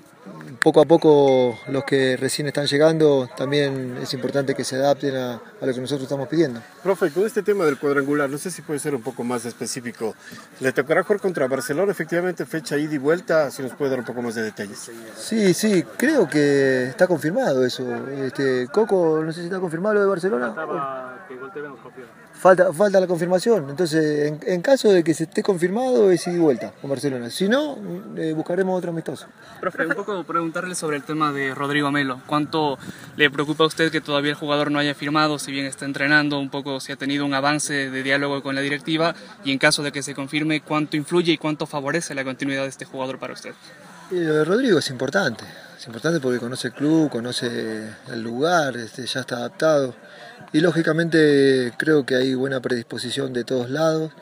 poco 0.64 0.80
a 0.80 0.86
poco 0.86 1.60
los 1.68 1.84
que 1.84 2.16
recién 2.16 2.48
están 2.48 2.66
llegando 2.68 3.30
también 3.36 3.98
es 4.02 4.14
importante 4.14 4.56
que 4.56 4.64
se 4.64 4.78
adapten 4.78 5.14
a, 5.14 5.42
lo 5.62 5.74
que 5.74 5.82
nosotros 5.82 6.04
estamos 6.04 6.30
pidiendo. 6.30 6.62
Profe, 6.82 7.12
con 7.12 7.26
este 7.26 7.44
tema 7.44 7.66
del 7.66 7.78
cuadrangular, 7.78 8.30
no 8.30 8.38
sé 8.38 8.50
si 8.50 8.62
puede 8.62 8.80
ser 8.80 8.96
un 8.96 9.02
poco 9.02 9.26
más 9.26 9.46
específico. 9.46 10.16
¿Le 10.62 10.72
tocará 10.72 11.04
jugar 11.04 11.20
contra 11.20 11.48
Barcelona? 11.48 11.92
Efectivamente, 11.92 12.46
fecha 12.46 12.78
ida 12.78 12.94
y 12.94 12.98
vuelta, 12.98 13.52
si 13.52 13.62
nos 13.62 13.74
puede 13.74 13.92
dar 13.92 14.00
un 14.00 14.06
poco 14.06 14.22
más 14.22 14.36
de 14.36 14.44
detalles. 14.44 14.90
Sí, 15.18 15.54
sí, 15.54 15.84
creo 15.98 16.30
que 16.30 16.86
está 16.86 17.08
confirmado 17.08 17.66
eso. 17.66 17.84
Este, 18.08 18.68
Coco, 18.72 19.22
no 19.22 19.34
sé 19.34 19.42
si 19.42 19.48
está 19.48 19.60
confirmado 19.60 19.96
lo 19.96 20.02
de 20.02 20.08
Barcelona. 20.08 20.48
Estaba 20.48 21.26
que 21.28 21.36
falta, 22.44 22.74
falta 22.74 23.00
la 23.00 23.08
confirmación. 23.08 23.70
Entonces, 23.70 24.28
en, 24.28 24.40
en 24.46 24.62
caso 24.62 24.92
de 24.92 25.02
que 25.02 25.14
se 25.14 25.24
esté 25.24 25.42
confirmado, 25.42 26.12
es 26.12 26.28
ida 26.28 26.36
y 26.36 26.40
vuelta 26.40 26.74
con 26.82 26.90
Barcelona. 26.90 27.30
Si 27.30 27.48
no, 27.48 27.78
eh, 28.18 28.34
buscaremos 28.34 28.78
otro 28.78 28.92
amistoso. 28.92 29.28
Profe, 29.62 29.88
un 29.88 29.96
poco 29.96 30.24
preguntarle 30.26 30.76
sobre 30.76 30.98
el 30.98 31.04
tema 31.04 31.32
de 31.32 31.56
Rodrigo 31.56 31.90
Melo. 31.90 32.22
¿Cuánto 32.28 32.78
le 33.16 33.32
preocupa 33.32 33.64
a 33.64 33.68
usted 33.68 33.92
que 33.92 34.02
todavía 34.02 34.32
el 34.32 34.38
jugador 34.38 34.72
no 34.72 34.80
haya 34.80 34.94
firmado, 34.94 35.40
si 35.40 35.54
bien 35.54 35.66
está 35.66 35.86
entrenando, 35.86 36.38
un 36.38 36.50
poco 36.50 36.82
si 36.82 36.92
ha 36.92 36.98
tenido 36.98 37.26
un 37.26 37.34
avance 37.34 37.90
de 37.90 38.04
diálogo 38.04 38.44
con 38.44 38.56
la 38.56 38.62
directiva? 38.62 39.16
Y 39.46 39.54
en 39.54 39.58
caso 39.58 39.82
de 39.82 39.94
que 39.94 40.04
se 40.04 40.14
confirme, 40.14 40.60
¿cuánto 40.60 40.98
influye 40.98 41.32
y 41.32 41.38
cuánto 41.38 41.66
favorece 41.66 42.14
la 42.14 42.26
continuidad 42.26 42.64
de 42.64 42.70
este 42.70 42.84
jugador 42.84 43.20
para 43.20 43.34
usted? 43.34 43.54
Y 44.12 44.16
lo 44.16 44.34
de 44.34 44.44
Rodrigo 44.44 44.80
es 44.80 44.90
importante. 44.90 45.46
Es 45.84 45.88
importante 45.88 46.22
porque 46.22 46.40
conoce 46.40 46.70
el 46.70 46.74
club, 46.74 47.10
conoce 47.10 47.90
el 48.10 48.22
lugar, 48.24 48.78
este, 48.78 49.06
ya 49.06 49.20
está 49.20 49.36
adaptado. 49.36 49.94
Y 50.54 50.62
lógicamente 50.62 51.74
creo 51.76 52.06
que 52.06 52.16
hay 52.16 52.36
buena 52.36 52.62
predisposición 52.62 53.34
de 53.34 53.44
todos 53.44 53.70
lados 53.70 54.14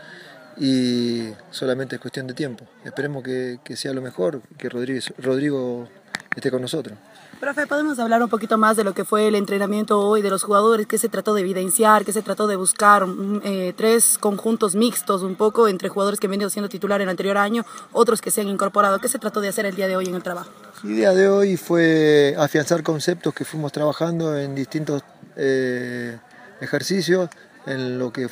y 0.57 1.29
solamente 1.51 1.97
es 1.97 2.01
cuestión 2.01 2.25
de 2.25 2.33
tiempo. 2.33 2.65
Esperemos 2.83 3.21
que, 3.21 3.59
que 3.63 3.75
sea 3.75 3.93
lo 3.93 4.01
mejor, 4.01 4.41
que 4.57 4.69
Rodrigo, 4.69 5.05
Rodrigo 5.19 5.87
esté 6.35 6.49
con 6.49 6.63
nosotros. 6.63 6.97
Profe, 7.41 7.65
¿podemos 7.65 7.97
hablar 7.97 8.21
un 8.21 8.29
poquito 8.29 8.59
más 8.59 8.77
de 8.77 8.83
lo 8.83 8.93
que 8.93 9.03
fue 9.03 9.27
el 9.27 9.33
entrenamiento 9.33 9.99
hoy 9.99 10.21
de 10.21 10.29
los 10.29 10.43
jugadores? 10.43 10.85
¿Qué 10.85 10.99
se 10.99 11.09
trató 11.09 11.33
de 11.33 11.41
evidenciar? 11.41 12.05
¿Qué 12.05 12.13
se 12.13 12.21
trató 12.21 12.45
de 12.45 12.55
buscar? 12.55 13.07
Mm, 13.07 13.41
eh, 13.43 13.73
tres 13.75 14.19
conjuntos 14.19 14.75
mixtos 14.75 15.23
un 15.23 15.33
poco 15.33 15.67
entre 15.67 15.89
jugadores 15.89 16.19
que 16.19 16.27
han 16.27 16.31
venido 16.31 16.51
siendo 16.51 16.69
titular 16.69 17.01
en 17.01 17.05
el 17.05 17.09
anterior 17.09 17.39
año, 17.39 17.65
otros 17.93 18.21
que 18.21 18.29
se 18.29 18.41
han 18.41 18.47
incorporado. 18.47 18.99
¿Qué 18.99 19.07
se 19.07 19.17
trató 19.17 19.41
de 19.41 19.47
hacer 19.47 19.65
el 19.65 19.75
día 19.75 19.87
de 19.87 19.95
hoy 19.95 20.05
en 20.05 20.13
el 20.13 20.21
trabajo? 20.21 20.51
El 20.83 20.95
día 20.95 21.13
de 21.15 21.29
hoy 21.29 21.57
fue 21.57 22.35
afianzar 22.37 22.83
conceptos 22.83 23.33
que 23.33 23.43
fuimos 23.43 23.71
trabajando 23.71 24.37
en 24.37 24.53
distintos 24.53 25.01
eh, 25.35 26.19
ejercicios, 26.59 27.27
en 27.65 27.97
lo 27.97 28.13
que 28.13 28.29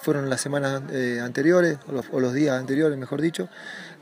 fueron 0.00 0.30
las 0.30 0.40
semanas 0.40 0.80
eh, 0.92 1.20
anteriores, 1.22 1.76
o 2.10 2.20
los, 2.20 2.32
días 2.32 2.58
anteriores, 2.58 2.96
mejor 2.96 3.20
dicho. 3.20 3.50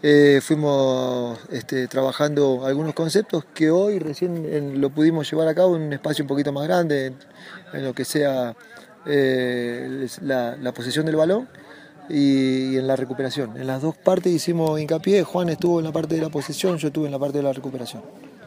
Eh, 0.06 0.42
fuimos 0.42 1.38
este, 1.50 1.88
trabajando 1.88 2.66
algunos 2.66 2.92
conceptos 2.92 3.46
que 3.54 3.70
hoy 3.70 3.98
recién 3.98 4.44
en, 4.44 4.78
lo 4.78 4.90
pudimos 4.90 5.30
llevar 5.30 5.48
a 5.48 5.54
cabo 5.54 5.76
en 5.76 5.82
un 5.84 5.94
espacio 5.94 6.24
un 6.24 6.28
poquito 6.28 6.52
más 6.52 6.64
grande, 6.64 7.06
en, 7.06 7.16
en 7.72 7.84
lo 7.86 7.94
que 7.94 8.04
sea 8.04 8.54
eh, 9.06 10.06
la, 10.20 10.56
la, 10.60 10.72
posesión 10.74 11.06
del 11.06 11.16
balón 11.16 11.48
y, 12.10 12.74
y, 12.74 12.76
en 12.76 12.86
la 12.86 12.96
recuperación. 12.96 13.56
En 13.56 13.66
las 13.66 13.80
dos 13.80 13.96
partes 13.96 14.30
hicimos 14.30 14.78
hincapié, 14.78 15.22
Juan 15.22 15.48
estuvo 15.48 15.78
en 15.78 15.86
la 15.86 15.92
parte 15.92 16.16
de 16.16 16.20
la 16.20 16.28
posesión, 16.28 16.76
yo 16.76 16.88
estuve 16.88 17.06
en 17.06 17.12
la 17.12 17.18
parte 17.18 17.38
de 17.38 17.44
la 17.44 17.54
recuperación. 17.54 18.02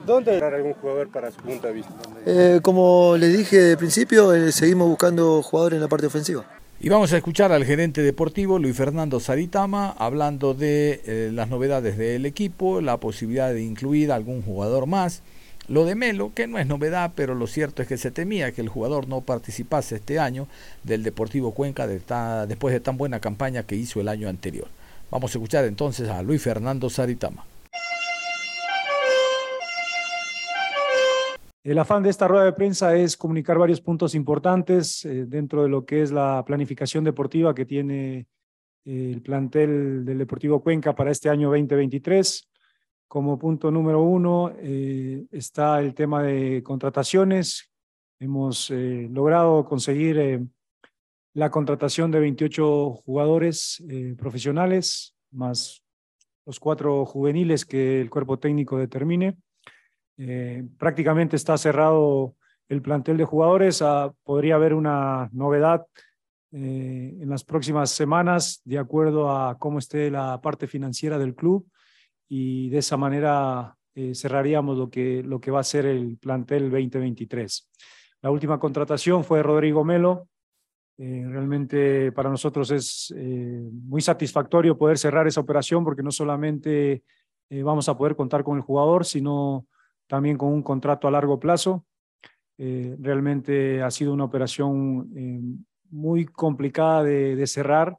¿Dónde 0.06 0.34
entrar 0.34 0.54
algún 0.54 0.74
jugador 0.76 1.10
para 1.10 1.32
su 1.32 1.38
punto 1.38 1.66
de 1.66 1.74
vista? 1.74 1.92
Eh, 2.28 2.60
como 2.62 3.18
les 3.18 3.36
dije 3.36 3.58
de 3.58 3.78
principio, 3.78 4.32
eh, 4.32 4.52
seguimos 4.52 4.90
buscando 4.90 5.42
jugadores 5.42 5.78
en 5.78 5.82
la 5.82 5.88
parte 5.88 6.06
ofensiva. 6.06 6.46
Y 6.80 6.90
vamos 6.90 7.12
a 7.12 7.18
escuchar 7.18 7.52
al 7.52 7.66
gerente 7.66 8.04
deportivo 8.04 8.60
Luis 8.60 8.78
Fernando 8.78 9.20
Saritama 9.20 9.96
hablando 9.98 10.54
de 10.54 11.02
eh, 11.08 11.32
las 11.34 11.50
novedades 11.50 11.98
del 11.98 12.28
equipo, 12.28 12.82
la 12.82 12.98
posibilidad 12.98 13.52
de 13.52 13.64
incluir 13.64 14.12
algún 14.12 14.44
jugador 14.44 14.86
más. 14.86 15.24
Lo 15.68 15.86
de 15.86 15.96
Melo, 15.96 16.34
que 16.36 16.46
no 16.46 16.60
es 16.60 16.68
novedad, 16.68 17.14
pero 17.16 17.34
lo 17.34 17.48
cierto 17.48 17.82
es 17.82 17.88
que 17.88 17.98
se 17.98 18.12
temía 18.12 18.52
que 18.52 18.62
el 18.62 18.70
jugador 18.70 19.08
no 19.08 19.22
participase 19.22 19.96
este 19.96 20.20
año 20.20 20.48
del 20.84 21.02
Deportivo 21.02 21.52
Cuenca 21.52 21.88
de 21.88 22.00
ta, 22.00 22.46
después 22.46 22.74
de 22.74 22.80
tan 22.80 22.96
buena 22.96 23.20
campaña 23.20 23.64
que 23.64 23.76
hizo 23.76 24.00
el 24.00 24.08
año 24.08 24.30
anterior. 24.30 24.68
Vamos 25.10 25.34
a 25.34 25.40
escuchar 25.40 25.66
entonces 25.66 26.08
a 26.10 26.22
Luis 26.22 26.44
Fernando 26.44 26.92
Saritama. 26.92 27.44
El 31.68 31.80
afán 31.80 32.02
de 32.02 32.10
esta 32.10 32.30
rueda 32.30 32.46
de 32.46 32.54
prensa 32.54 32.96
es 32.96 33.18
comunicar 33.18 33.58
varios 33.58 33.82
puntos 33.82 34.16
importantes 34.16 35.04
eh, 35.04 35.26
dentro 35.26 35.64
de 35.64 35.68
lo 35.68 35.86
que 35.86 36.02
es 36.02 36.14
la 36.14 36.42
planificación 36.46 37.04
deportiva 37.04 37.54
que 37.54 37.66
tiene 37.66 38.26
eh, 38.86 39.12
el 39.14 39.22
plantel 39.22 40.06
del 40.06 40.18
Deportivo 40.18 40.64
Cuenca 40.64 40.96
para 40.96 41.12
este 41.12 41.28
año 41.30 41.50
2023. 41.50 42.50
Como 43.10 43.38
punto 43.38 43.70
número 43.70 44.02
uno 44.02 44.54
eh, 44.58 45.26
está 45.30 45.82
el 45.82 45.94
tema 45.94 46.24
de 46.24 46.64
contrataciones. 46.64 47.70
Hemos 48.18 48.70
logrado 48.70 49.66
conseguir 49.66 50.48
la 51.34 51.52
contratación 51.52 52.12
de 52.12 52.22
28 52.22 52.94
jugadores 52.94 53.84
profesionales, 54.18 55.16
más 55.32 55.84
los 56.46 56.62
cuatro 56.62 57.06
juveniles 57.06 57.66
que 57.66 58.00
el 58.00 58.10
cuerpo 58.10 58.40
técnico 58.40 58.78
determine. 58.78 59.38
Eh, 60.18 60.64
prácticamente 60.80 61.36
está 61.36 61.58
cerrado 61.58 62.36
el 62.68 62.82
plantel 62.82 63.18
de 63.18 63.26
jugadores. 63.26 63.82
Ah, 63.82 64.14
podría 64.24 64.56
haber 64.56 64.74
una 64.74 65.30
novedad 65.32 65.86
eh, 66.52 67.18
en 67.22 67.30
las 67.30 67.44
próximas 67.44 67.92
semanas 67.92 68.62
de 68.66 68.80
acuerdo 68.80 69.30
a 69.30 69.58
cómo 69.60 69.80
esté 69.80 70.10
la 70.10 70.42
parte 70.42 70.68
financiera 70.68 71.18
del 71.18 71.36
club 71.36 71.68
y 72.28 72.70
de 72.70 72.80
esa 72.80 72.98
manera 72.98 73.76
eh, 73.94 74.16
cerraríamos 74.16 74.78
lo 74.78 74.90
que, 74.90 75.24
lo 75.24 75.40
que 75.40 75.52
va 75.52 75.60
a 75.60 75.64
ser 75.64 75.86
el 75.86 76.18
plantel 76.18 76.72
2023. 76.72 77.70
La 78.22 78.32
última 78.32 78.60
contratación 78.60 79.24
fue 79.24 79.44
Rodrigo 79.44 79.84
Melo. 79.84 80.28
realmente 80.98 82.12
para 82.12 82.30
nosotros 82.30 82.72
es 82.72 83.14
muy 83.16 84.02
satisfactorio 84.02 84.76
poder 84.76 84.98
cerrar 84.98 85.28
esa 85.28 85.42
operación 85.42 85.84
porque 85.84 86.02
no 86.02 86.10
solamente 86.10 87.04
vamos 87.64 87.88
a 87.88 87.96
poder 87.96 88.16
contar 88.16 88.44
con 88.44 88.58
el 88.58 88.64
jugador, 88.64 89.06
sino 89.06 89.68
también 90.08 90.38
con 90.38 90.50
un 90.50 90.64
contrato 90.64 91.08
a 91.08 91.12
largo 91.12 91.40
plazo. 91.40 91.86
Eh, 92.58 92.96
realmente 93.00 93.84
ha 93.84 93.92
sido 93.92 94.14
una 94.14 94.24
operación 94.24 95.12
eh, 95.16 95.40
muy 95.90 96.26
complicada 96.26 97.04
de, 97.04 97.46
cerrar 97.46 97.98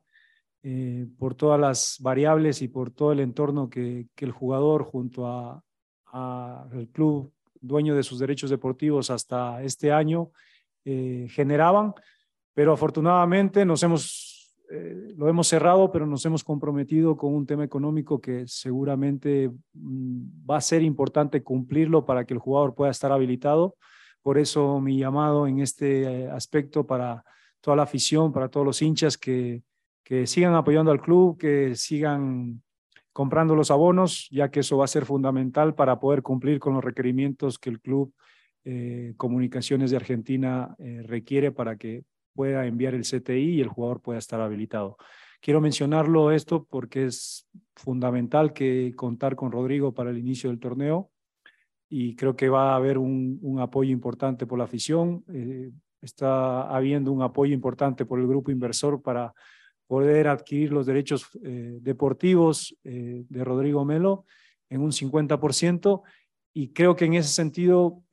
eh, 0.63 1.07
por 1.19 1.35
todas 1.35 1.61
las 1.61 1.99
variables 2.01 2.61
y 2.61 2.69
por 2.69 2.91
todo 2.91 3.13
el 3.13 3.21
entorno 3.21 3.71
que, 3.71 4.09
el 4.17 4.33
jugador 4.33 4.83
junto 4.83 5.27
a, 5.27 5.63
a, 6.07 6.67
club 6.93 7.33
dueño 7.61 7.95
de 7.95 8.03
sus 8.03 8.19
derechos 8.19 8.51
deportivos 8.51 9.11
hasta 9.11 9.63
este 9.63 9.93
año 9.93 10.31
generaban, 10.85 11.93
pero 12.55 12.73
afortunadamente 12.73 13.67
nos 13.67 13.83
hemos 13.83 14.28
eh, 14.71 15.15
lo 15.17 15.29
hemos 15.29 15.49
cerrado, 15.49 15.91
pero 15.91 16.07
nos 16.07 16.27
hemos 16.27 16.45
comprometido 16.45 17.17
con 17.17 17.35
un 17.35 17.47
tema 17.47 17.65
económico 17.65 18.21
que 18.21 18.47
seguramente 18.47 19.51
mm, 19.73 20.49
va 20.49 20.59
a 20.59 20.61
ser 20.61 20.83
importante 20.83 21.43
cumplirlo 21.43 22.05
para 22.05 22.27
que 22.27 22.35
el 22.35 22.41
jugador 22.41 22.75
pueda 22.75 22.91
estar 22.91 23.11
habilitado. 23.11 23.77
Por 24.21 24.37
eso 24.37 24.79
mi 24.81 24.99
llamado 24.99 25.47
en 25.47 25.61
este 25.61 26.03
eh, 26.03 26.31
aspecto 26.31 26.87
para 26.87 27.25
toda 27.63 27.79
la 27.79 27.85
afición, 27.85 28.31
para 28.31 28.49
todos 28.51 28.67
los 28.67 28.83
hinchas 28.83 29.17
que, 29.17 29.63
que 30.05 30.27
sigan 30.27 30.55
apoyando 30.55 30.91
al 30.91 31.01
club, 31.01 31.39
que 31.39 31.75
sigan 31.75 32.63
comprando 33.15 33.57
los 33.57 33.71
abonos, 33.71 34.29
ya 34.31 34.51
que 34.51 34.61
eso 34.61 34.77
va 34.77 34.85
a 34.85 34.89
ser 34.89 35.07
fundamental 35.07 35.75
para 35.75 35.99
poder 35.99 36.23
cumplir 36.23 36.59
con 36.61 36.75
los 36.75 36.85
requerimientos 36.85 37.59
que 37.59 37.71
el 37.71 37.81
club 37.81 38.13
eh, 38.65 39.15
Comunicaciones 39.17 39.91
de 39.91 39.97
Argentina 39.97 40.77
requiere 40.79 41.53
para 41.53 41.77
que 41.77 42.05
pueda 42.39 42.65
enviar 42.67 42.95
el 42.95 43.03
CTI 43.03 43.57
y 43.57 43.61
el 43.61 43.67
jugador 43.67 44.01
pueda 44.01 44.21
estar 44.21 44.41
habilitado. 44.41 44.97
Quiero 45.41 45.61
mencionarlo 45.61 46.31
esto 46.31 46.65
porque 46.71 47.07
es 47.07 47.49
fundamental 47.75 48.53
que 48.53 48.93
contar 48.95 49.35
con 49.35 49.51
Rodrigo 49.51 49.93
para 49.93 50.11
el 50.11 50.19
inicio 50.19 50.49
del 50.49 50.61
torneo 50.61 51.11
y 51.89 52.15
creo 52.15 52.37
que 52.37 52.49
va 52.49 52.75
a 52.75 52.77
haber 52.77 52.97
un, 52.97 53.59
apoyo 53.59 53.91
importante 53.91 54.47
por 54.47 54.57
la 54.57 54.67
afición. 54.67 55.25
Eh, 55.35 55.73
está 56.01 56.73
habiendo 56.73 57.11
un 57.11 57.23
apoyo 57.23 57.53
importante 57.53 58.07
por 58.07 58.21
el 58.21 58.29
grupo 58.29 58.53
inversor 58.53 59.03
para 59.03 59.35
poder 59.89 60.29
adquirir 60.29 60.71
los 60.71 60.87
derechos 60.87 61.27
eh, 61.43 61.79
deportivos 61.81 62.73
eh, 62.85 63.25
de 63.29 63.43
Rodrigo 63.43 63.85
Melo 63.85 64.27
en 64.71 64.81
un 64.81 64.93
50% 64.93 66.03
y 66.55 66.69
creo 66.69 66.95
que 66.95 67.07
en 67.07 67.15
ese 67.15 67.31
sentido 67.31 68.05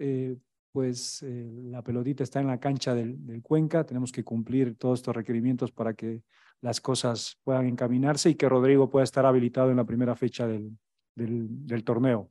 pues 0.75 1.23
eh, 1.23 1.49
la 1.69 1.81
pelotita 1.81 2.21
está 2.21 2.41
en 2.41 2.47
la 2.47 2.59
cancha 2.59 2.93
del, 2.93 3.41
Cuenca, 3.41 3.85
tenemos 3.85 4.11
que 4.11 4.25
cumplir 4.25 4.75
todos 4.75 4.99
estos 4.99 5.15
requerimientos 5.15 5.71
para 5.71 5.93
que 5.93 6.21
las 6.59 6.81
cosas 6.81 7.39
puedan 7.45 7.65
encaminarse 7.65 8.31
y 8.31 8.35
que 8.35 8.49
Rodrigo 8.49 8.89
pueda 8.89 9.05
estar 9.05 9.25
habilitado 9.25 9.71
en 9.71 9.77
la 9.77 9.85
primera 9.85 10.17
fecha 10.17 10.45
del, 10.45 10.77
del, 11.15 11.83
torneo. 11.85 12.29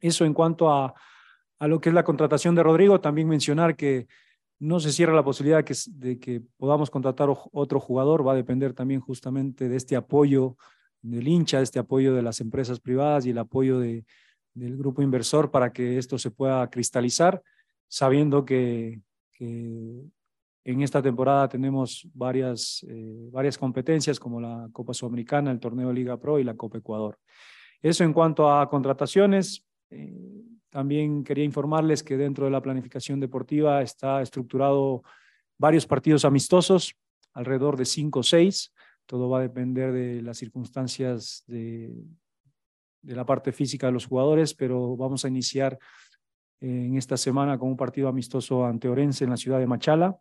Eso 0.00 0.24
en 0.24 0.34
cuanto 0.34 0.72
a, 0.72 0.92
a, 1.60 1.68
lo 1.68 1.80
que 1.80 1.90
es 1.90 1.94
la 1.94 2.02
contratación 2.02 2.56
de 2.56 2.64
Rodrigo, 2.64 3.00
también 3.00 3.28
mencionar 3.28 3.76
que 3.76 4.08
no 4.58 4.80
se 4.80 4.90
cierra 4.90 5.14
la 5.14 5.22
posibilidad 5.22 5.64
de 5.64 6.18
que 6.18 6.42
podamos 6.56 6.90
contratar 6.90 7.28
otro 7.30 7.78
jugador, 7.78 8.26
va 8.26 8.32
a 8.32 8.34
depender 8.34 8.72
también 8.72 9.00
justamente 9.00 9.68
de 9.68 9.76
este 9.76 9.94
apoyo 9.94 10.56
del 11.00 11.28
hincha, 11.28 11.58
de 11.58 11.62
este 11.62 11.78
apoyo 11.78 12.12
de 12.12 12.22
las 12.22 12.40
empresas 12.40 12.80
privadas 12.80 13.24
y 13.24 13.30
el 13.30 13.38
apoyo 13.38 13.78
de, 13.78 14.04
del 14.54 14.76
grupo 14.76 15.00
inversor 15.00 15.52
para 15.52 15.72
que 15.72 15.96
esto 15.96 16.18
se 16.18 16.32
pueda 16.32 16.68
cristalizar 16.70 17.40
sabiendo 17.88 18.44
que, 18.44 19.00
en 19.40 20.82
esta 20.82 21.00
temporada 21.00 21.48
tenemos 21.48 22.06
varias, 22.12 22.84
eh, 22.88 23.28
varias 23.30 23.56
competencias 23.56 24.20
como 24.20 24.40
la 24.40 24.68
Copa 24.72 24.92
Sudamericana, 24.92 25.50
el 25.50 25.60
Torneo 25.60 25.92
Liga 25.92 26.18
Pro 26.18 26.38
y 26.38 26.44
la 26.44 26.56
Copa 26.56 26.78
Ecuador. 26.78 27.18
Eso 27.80 28.04
en 28.04 28.12
cuanto 28.12 28.50
a 28.50 28.68
contrataciones. 28.68 29.64
Eh, 29.90 30.42
también 30.68 31.24
quería 31.24 31.44
informarles 31.44 32.02
que 32.02 32.18
dentro 32.18 32.44
de 32.44 32.50
la 32.50 32.60
planificación 32.60 33.20
deportiva 33.20 33.80
está 33.80 34.20
estructurado 34.20 35.02
varios 35.56 35.86
partidos 35.86 36.26
amistosos 36.26 36.94
alrededor 37.32 37.76
de 37.76 37.86
5 37.86 38.18
o 38.18 38.22
6. 38.22 38.74
Todo 39.06 39.30
va 39.30 39.38
a 39.38 39.42
depender 39.42 39.92
de 39.92 40.20
las 40.20 40.36
circunstancias 40.36 41.44
de, 41.46 41.94
de 43.00 43.16
la 43.16 43.24
parte 43.24 43.52
física 43.52 43.86
de 43.86 43.92
los 43.92 44.06
jugadores, 44.06 44.52
pero 44.54 44.96
vamos 44.96 45.24
a 45.24 45.28
iniciar 45.28 45.78
en 46.60 46.96
esta 46.96 47.16
semana 47.16 47.58
con 47.58 47.68
un 47.68 47.76
partido 47.76 48.08
amistoso 48.08 48.64
ante 48.64 48.88
Orense 48.88 49.24
en 49.24 49.30
la 49.30 49.36
ciudad 49.36 49.58
de 49.58 49.66
Machala, 49.66 50.18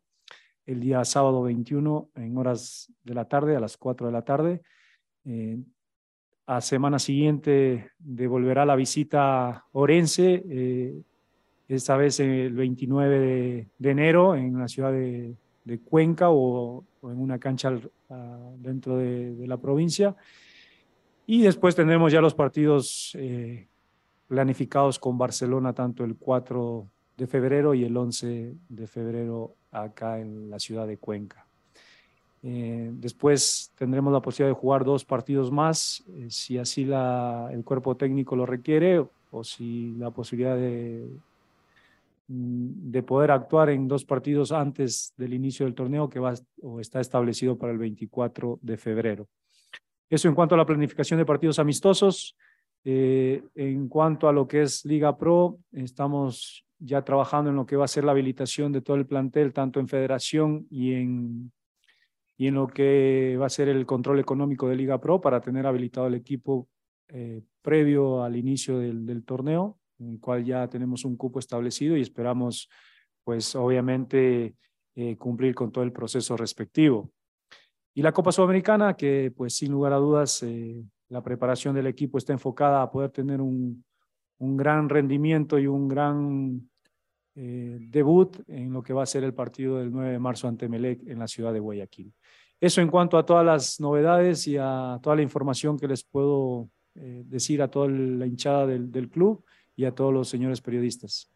el 0.66 0.80
día 0.80 1.04
sábado 1.06 1.42
21 1.44 2.10
en 2.16 2.38
horas 2.38 2.92
de 3.04 3.14
la 3.14 3.26
tarde, 3.26 3.56
a 3.56 3.60
las 3.60 3.78
4 3.78 4.08
de 4.08 4.14
la 4.14 4.22
tarde. 4.22 4.62
Eh, 5.26 5.58
a 6.46 6.62
semana 6.62 7.00
siguiente 7.00 7.92
devolverá 7.98 8.66
la 8.66 8.76
visita 8.76 9.66
Orense, 9.72 10.44
eh, 10.50 11.02
esta 11.68 11.98
vez 11.98 12.20
el 12.20 12.54
29 12.54 13.68
de, 13.78 13.90
enero 13.90 14.36
en 14.36 14.58
la 14.58 14.68
ciudad 14.68 14.92
de, 14.92 15.36
Cuenca 15.84 16.30
o, 16.30 16.86
en 17.04 17.20
una 17.20 17.40
cancha 17.40 17.78
dentro 18.58 18.98
de, 18.98 19.36
de, 19.36 19.48
la 19.48 19.58
provincia. 19.58 20.16
Y 21.26 21.42
después 21.42 21.76
tendremos 21.76 22.14
ya 22.14 22.22
los 22.22 22.34
partidos 22.34 23.12
eh, 23.20 23.68
planificados 24.28 25.00
con 25.00 25.18
Barcelona, 25.18 25.74
tanto 25.74 26.04
el 26.04 26.16
4 26.16 26.88
de 27.18 27.28
febrero 27.28 27.74
y 27.74 27.84
el 27.84 27.96
11 27.96 28.56
de 28.70 28.88
febrero 28.88 29.56
acá 29.72 30.20
en 30.20 30.50
la 30.50 30.60
ciudad 30.60 30.86
de 30.86 30.98
Cuenca. 30.98 31.48
Eh, 32.44 32.92
después 32.94 33.72
tendremos 33.76 34.14
la 34.14 34.22
posibilidad 34.22 34.56
de 34.56 34.62
jugar 34.62 34.86
dos 34.86 35.04
partidos 35.04 35.52
más, 35.52 36.04
eh, 36.10 36.28
si 36.30 36.58
así 36.58 36.86
la, 36.86 37.50
el 37.52 37.64
cuerpo 37.64 37.98
técnico 37.98 38.36
lo 38.36 38.46
requiere 38.46 39.04
o 39.32 39.44
si 39.44 39.96
la 39.98 40.12
posibilidad 40.12 40.56
de, 40.56 41.10
mm, 42.28 42.92
de 42.92 43.04
poder 43.04 43.32
actuar 43.32 43.70
en 43.70 43.88
dos 43.88 44.06
partidos 44.06 44.52
antes 44.52 45.14
del 45.18 45.34
inicio 45.34 45.66
del 45.66 45.74
torneo 45.74 46.10
que 46.10 46.20
va 46.20 46.36
o 46.62 46.80
está 46.80 47.00
establecido 47.00 47.58
para 47.58 47.74
el 47.74 47.80
24 47.80 48.60
de 48.62 48.78
febrero. 48.78 49.28
Eso 50.10 50.30
en 50.30 50.36
cuanto 50.36 50.56
a 50.56 50.58
la 50.58 50.66
planificación 50.66 51.18
de 51.18 51.26
partidos 51.26 51.60
amistosos. 51.60 52.38
Eh, 52.90 53.44
en 53.56 53.90
cuanto 53.90 54.30
a 54.30 54.32
lo 54.32 54.48
que 54.48 54.62
es 54.62 54.86
Liga 54.86 55.18
Pro, 55.18 55.60
estamos 55.74 56.66
ya 56.80 57.04
trabajando 57.04 57.50
en 57.50 57.58
lo 57.58 57.66
que 57.66 57.76
va 57.76 57.84
a 57.84 57.90
ser 57.90 58.06
la 58.06 58.14
habilitación 58.14 58.72
de 58.72 58.80
todo 58.80 58.96
el 58.96 59.06
plantel, 59.06 59.52
tanto 59.52 59.82
en 59.82 59.90
federación 59.90 60.66
y 60.70 60.94
en, 60.94 61.52
y 62.38 62.48
en 62.48 62.56
lo 62.56 62.66
que 62.68 63.36
va 63.38 63.48
a 63.48 63.50
ser 63.50 63.68
el 63.68 63.86
control 63.86 64.22
económico 64.22 64.70
de 64.70 64.78
Liga 64.78 65.02
Pro 65.02 65.20
para 65.20 65.42
tener 65.42 65.68
habilitado 65.68 66.08
el 66.08 66.14
equipo 66.14 66.70
eh, 67.10 67.42
previo 67.62 68.24
al 68.24 68.38
inicio 68.38 68.80
del, 68.80 69.26
torneo, 69.26 69.78
en 70.00 70.12
el 70.12 70.20
cual 70.22 70.46
ya 70.46 70.70
tenemos 70.70 71.04
un 71.04 71.18
cupo 71.18 71.40
establecido 71.40 71.98
y 71.98 72.02
esperamos, 72.02 72.70
pues 73.26 73.54
obviamente, 73.54 74.56
eh, 74.96 75.18
cumplir 75.18 75.54
con 75.54 75.74
todo 75.74 75.84
el 75.84 75.92
proceso 75.92 76.38
respectivo. 76.38 77.12
Y 77.94 78.02
la 78.02 78.14
Copa 78.14 78.32
Sudamericana, 78.32 78.96
que 78.96 79.34
pues 79.36 79.56
sin 79.58 79.74
lugar 79.74 79.92
a 79.92 79.98
dudas 79.98 80.42
eh, 80.44 80.86
la 81.10 81.22
preparación 81.22 81.76
del 81.76 81.88
equipo 81.88 82.18
está 82.18 82.34
enfocada 82.34 82.82
a 82.82 82.92
poder 82.92 83.12
tener 83.12 83.42
un, 83.42 83.84
un 84.40 84.58
gran 84.58 84.90
rendimiento 84.90 85.58
y 85.58 85.68
un 85.68 85.88
gran 85.88 86.70
eh, 87.36 87.78
debut 87.80 88.38
en 88.48 88.74
lo 88.74 88.82
que 88.82 88.94
va 88.94 89.04
a 89.04 89.06
ser 89.06 89.24
el 89.24 89.34
partido 89.34 89.78
del 89.78 89.92
9 89.92 90.12
de 90.12 90.20
marzo 90.20 90.48
ante 90.48 90.68
Melec 90.68 91.08
en 91.08 91.20
la 91.20 91.28
ciudad 91.28 91.54
de 91.54 91.60
Guayaquil. 91.60 92.14
Eso 92.60 92.82
en 92.82 92.90
cuanto 92.90 93.18
a 93.18 93.26
todas 93.26 93.46
las 93.46 93.80
novedades 93.80 94.48
y 94.48 94.58
a 94.58 95.00
toda 95.02 95.16
la 95.16 95.22
información 95.22 95.78
que 95.78 95.88
les 95.88 96.04
puedo 96.04 96.70
eh, 96.96 97.24
decir 97.26 97.62
a 97.62 97.70
toda 97.70 97.88
la 97.90 98.26
hinchada 98.26 98.66
del, 98.66 98.92
del 98.92 99.10
club 99.10 99.46
y 99.76 99.86
a 99.86 99.94
todos 99.94 100.12
los 100.12 100.28
señores 100.28 100.62
periodistas. 100.62 101.32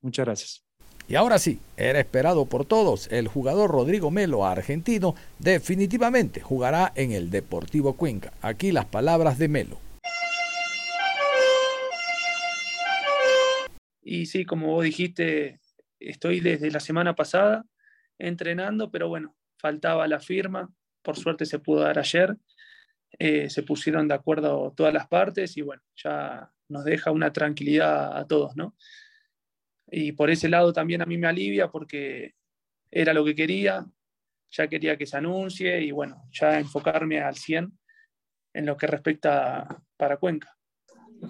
Muchas 0.00 0.24
gracias. 0.24 0.63
Y 1.06 1.16
ahora 1.16 1.38
sí, 1.38 1.60
era 1.76 2.00
esperado 2.00 2.46
por 2.46 2.64
todos, 2.64 3.12
el 3.12 3.28
jugador 3.28 3.70
Rodrigo 3.70 4.10
Melo, 4.10 4.46
argentino, 4.46 5.14
definitivamente 5.38 6.40
jugará 6.40 6.92
en 6.94 7.12
el 7.12 7.30
Deportivo 7.30 7.92
Cuenca. 7.92 8.32
Aquí 8.40 8.72
las 8.72 8.86
palabras 8.86 9.38
de 9.38 9.48
Melo. 9.48 9.78
Y 14.00 14.26
sí, 14.26 14.46
como 14.46 14.68
vos 14.68 14.84
dijiste, 14.84 15.60
estoy 16.00 16.40
desde 16.40 16.70
la 16.70 16.80
semana 16.80 17.14
pasada 17.14 17.66
entrenando, 18.18 18.90
pero 18.90 19.08
bueno, 19.08 19.36
faltaba 19.58 20.08
la 20.08 20.20
firma, 20.20 20.70
por 21.02 21.16
suerte 21.16 21.44
se 21.44 21.58
pudo 21.58 21.80
dar 21.80 21.98
ayer, 21.98 22.36
eh, 23.18 23.50
se 23.50 23.62
pusieron 23.62 24.08
de 24.08 24.14
acuerdo 24.14 24.72
todas 24.74 24.94
las 24.94 25.06
partes 25.06 25.56
y 25.58 25.62
bueno, 25.62 25.82
ya 25.96 26.50
nos 26.68 26.84
deja 26.84 27.10
una 27.10 27.32
tranquilidad 27.32 28.16
a 28.16 28.26
todos, 28.26 28.56
¿no? 28.56 28.74
Y 29.96 30.10
por 30.10 30.28
ese 30.28 30.48
lado 30.48 30.72
también 30.72 31.02
a 31.02 31.06
mí 31.06 31.16
me 31.16 31.28
alivia 31.28 31.68
porque 31.68 32.34
era 32.90 33.14
lo 33.14 33.24
que 33.24 33.36
quería, 33.36 33.86
ya 34.50 34.66
quería 34.66 34.96
que 34.96 35.06
se 35.06 35.16
anuncie 35.16 35.80
y 35.82 35.92
bueno, 35.92 36.24
ya 36.32 36.58
enfocarme 36.58 37.20
al 37.20 37.36
100 37.36 37.78
en 38.54 38.66
lo 38.66 38.76
que 38.76 38.88
respecta 38.88 39.80
para 39.96 40.16
Cuenca. 40.16 40.52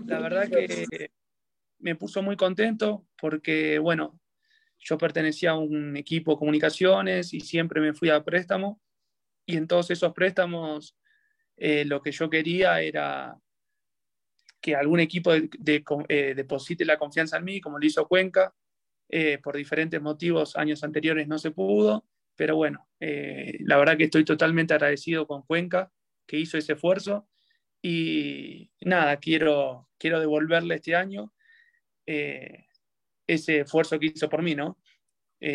La 0.06 0.18
verdad 0.18 0.48
que 0.48 1.10
me 1.80 1.94
puso 1.96 2.22
muy 2.22 2.36
contento 2.36 3.06
porque, 3.20 3.78
bueno, 3.78 4.18
yo 4.78 4.96
pertenecía 4.96 5.50
a 5.50 5.58
un 5.58 5.94
equipo 5.98 6.32
de 6.32 6.38
comunicaciones 6.38 7.34
y 7.34 7.40
siempre 7.40 7.82
me 7.82 7.92
fui 7.92 8.08
a 8.08 8.24
préstamo 8.24 8.80
y 9.44 9.58
en 9.58 9.66
todos 9.66 9.90
esos 9.90 10.14
préstamos 10.14 10.96
eh, 11.58 11.84
lo 11.84 12.00
que 12.00 12.12
yo 12.12 12.30
quería 12.30 12.80
era 12.80 13.36
que 14.64 14.74
algún 14.74 14.98
equipo 14.98 15.30
de, 15.30 15.50
de, 15.58 15.84
eh, 16.08 16.32
deposite 16.34 16.86
la 16.86 16.96
confianza 16.96 17.36
en 17.36 17.44
mí, 17.44 17.60
como 17.60 17.78
lo 17.78 17.84
hizo 17.84 18.08
Cuenca. 18.08 18.54
Eh, 19.10 19.36
por 19.42 19.54
diferentes 19.54 20.00
motivos, 20.00 20.56
años 20.56 20.82
anteriores 20.82 21.28
no 21.28 21.36
se 21.38 21.50
pudo, 21.50 22.06
pero 22.34 22.56
bueno, 22.56 22.88
eh, 22.98 23.58
la 23.60 23.76
verdad 23.76 23.98
que 23.98 24.04
estoy 24.04 24.24
totalmente 24.24 24.72
agradecido 24.72 25.26
con 25.26 25.42
Cuenca, 25.42 25.92
que 26.26 26.38
hizo 26.38 26.56
ese 26.56 26.72
esfuerzo. 26.72 27.28
Y 27.82 28.70
nada, 28.80 29.18
quiero, 29.18 29.90
quiero 29.98 30.18
devolverle 30.18 30.76
este 30.76 30.96
año 30.96 31.34
eh, 32.06 32.64
ese 33.26 33.60
esfuerzo 33.60 33.98
que 33.98 34.06
hizo 34.06 34.30
por 34.30 34.42
mí, 34.42 34.54
¿no? 34.54 34.78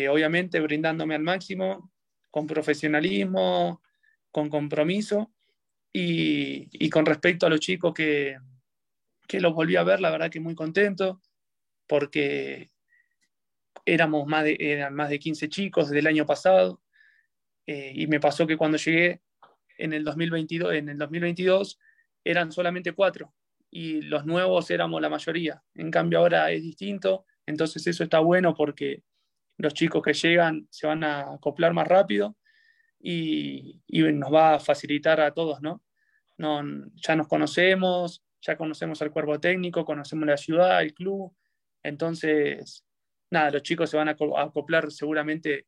obviamente 0.08 0.60
brindándome 0.60 1.16
al 1.16 1.22
máximo, 1.22 1.90
con 2.30 2.46
profesionalismo, 2.46 3.82
con 4.30 4.48
compromiso. 4.48 5.32
Y, 5.92 6.68
y 6.70 6.88
con 6.90 7.04
respecto 7.06 7.46
a 7.46 7.50
los 7.50 7.58
chicos 7.58 7.92
que, 7.92 8.36
que 9.30 9.40
los 9.40 9.54
volví 9.54 9.76
a 9.76 9.84
ver, 9.84 10.00
la 10.00 10.10
verdad 10.10 10.28
que 10.28 10.40
muy 10.40 10.56
contento, 10.56 11.22
porque 11.86 12.72
éramos 13.84 14.26
más 14.26 14.42
de, 14.42 14.56
eran 14.58 14.92
más 14.92 15.08
de 15.08 15.20
15 15.20 15.48
chicos 15.48 15.88
del 15.88 16.08
año 16.08 16.26
pasado, 16.26 16.82
eh, 17.64 17.92
y 17.94 18.08
me 18.08 18.18
pasó 18.18 18.44
que 18.44 18.56
cuando 18.56 18.76
llegué 18.76 19.22
en 19.78 19.92
el 19.92 20.02
2022, 20.02 20.74
en 20.74 20.88
el 20.88 20.98
2022 20.98 21.78
eran 22.24 22.50
solamente 22.50 22.90
cuatro, 22.90 23.32
y 23.70 24.02
los 24.02 24.26
nuevos 24.26 24.68
éramos 24.72 25.00
la 25.00 25.08
mayoría. 25.08 25.62
En 25.76 25.92
cambio 25.92 26.18
ahora 26.18 26.50
es 26.50 26.62
distinto, 26.62 27.24
entonces 27.46 27.86
eso 27.86 28.02
está 28.02 28.18
bueno 28.18 28.52
porque 28.52 29.04
los 29.58 29.74
chicos 29.74 30.02
que 30.02 30.12
llegan 30.12 30.66
se 30.70 30.88
van 30.88 31.04
a 31.04 31.34
acoplar 31.34 31.72
más 31.72 31.86
rápido 31.86 32.36
y, 32.98 33.80
y 33.86 34.02
nos 34.12 34.34
va 34.34 34.54
a 34.54 34.58
facilitar 34.58 35.20
a 35.20 35.32
todos, 35.32 35.62
¿no? 35.62 35.84
no 36.36 36.64
ya 36.96 37.14
nos 37.14 37.28
conocemos, 37.28 38.24
ya 38.40 38.56
conocemos 38.56 39.00
al 39.02 39.10
cuerpo 39.10 39.38
técnico, 39.38 39.84
conocemos 39.84 40.26
la 40.26 40.36
ciudad, 40.36 40.82
el 40.82 40.94
club, 40.94 41.34
entonces, 41.82 42.84
nada, 43.30 43.50
los 43.50 43.62
chicos 43.62 43.90
se 43.90 43.96
van 43.96 44.08
a 44.08 44.16
acoplar 44.38 44.90
seguramente 44.90 45.66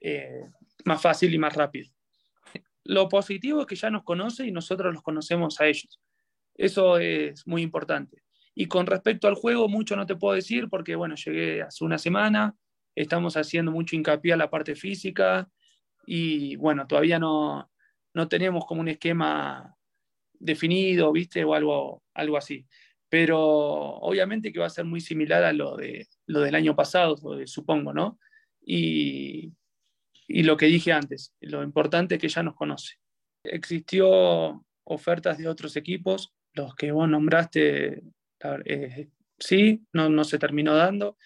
eh, 0.00 0.44
más 0.84 1.00
fácil 1.00 1.32
y 1.32 1.38
más 1.38 1.54
rápido. 1.54 1.90
Lo 2.84 3.08
positivo 3.08 3.60
es 3.60 3.66
que 3.66 3.76
ya 3.76 3.90
nos 3.90 4.04
conoce 4.04 4.46
y 4.46 4.52
nosotros 4.52 4.92
los 4.92 5.02
conocemos 5.02 5.60
a 5.60 5.66
ellos. 5.66 6.00
Eso 6.54 6.98
es 6.98 7.46
muy 7.46 7.62
importante. 7.62 8.22
Y 8.54 8.66
con 8.66 8.86
respecto 8.86 9.28
al 9.28 9.34
juego, 9.34 9.68
mucho 9.68 9.96
no 9.96 10.06
te 10.06 10.16
puedo 10.16 10.34
decir 10.34 10.68
porque, 10.68 10.96
bueno, 10.96 11.14
llegué 11.14 11.62
hace 11.62 11.84
una 11.84 11.98
semana, 11.98 12.54
estamos 12.94 13.36
haciendo 13.36 13.70
mucho 13.70 13.96
hincapié 13.96 14.32
a 14.32 14.36
la 14.36 14.50
parte 14.50 14.74
física 14.74 15.48
y, 16.04 16.56
bueno, 16.56 16.86
todavía 16.86 17.18
no, 17.18 17.70
no 18.12 18.28
tenemos 18.28 18.66
como 18.66 18.80
un 18.80 18.88
esquema 18.88 19.76
definido, 20.40 21.12
¿viste? 21.12 21.44
O 21.44 21.54
algo, 21.54 22.02
algo 22.14 22.36
así. 22.36 22.66
Pero 23.08 23.38
obviamente 23.38 24.52
que 24.52 24.58
va 24.60 24.66
a 24.66 24.70
ser 24.70 24.84
muy 24.84 25.00
similar 25.00 25.44
a 25.44 25.52
lo, 25.52 25.76
de, 25.76 26.08
lo 26.26 26.40
del 26.40 26.54
año 26.56 26.74
pasado, 26.74 27.16
supongo, 27.46 27.92
¿no? 27.92 28.18
Y, 28.60 29.52
y 30.26 30.42
lo 30.42 30.56
que 30.56 30.66
dije 30.66 30.92
antes, 30.92 31.34
lo 31.40 31.62
importante 31.62 32.16
es 32.16 32.20
que 32.20 32.28
ya 32.28 32.42
nos 32.42 32.54
conoce. 32.56 32.96
Existió 33.44 34.64
ofertas 34.84 35.38
de 35.38 35.48
otros 35.48 35.76
equipos, 35.76 36.32
los 36.52 36.74
que 36.74 36.92
vos 36.92 37.08
nombraste, 37.08 38.02
eh, 38.64 39.08
sí, 39.38 39.84
no, 39.92 40.08
no 40.08 40.24
se 40.24 40.38
terminó 40.38 40.74
dando, 40.74 41.16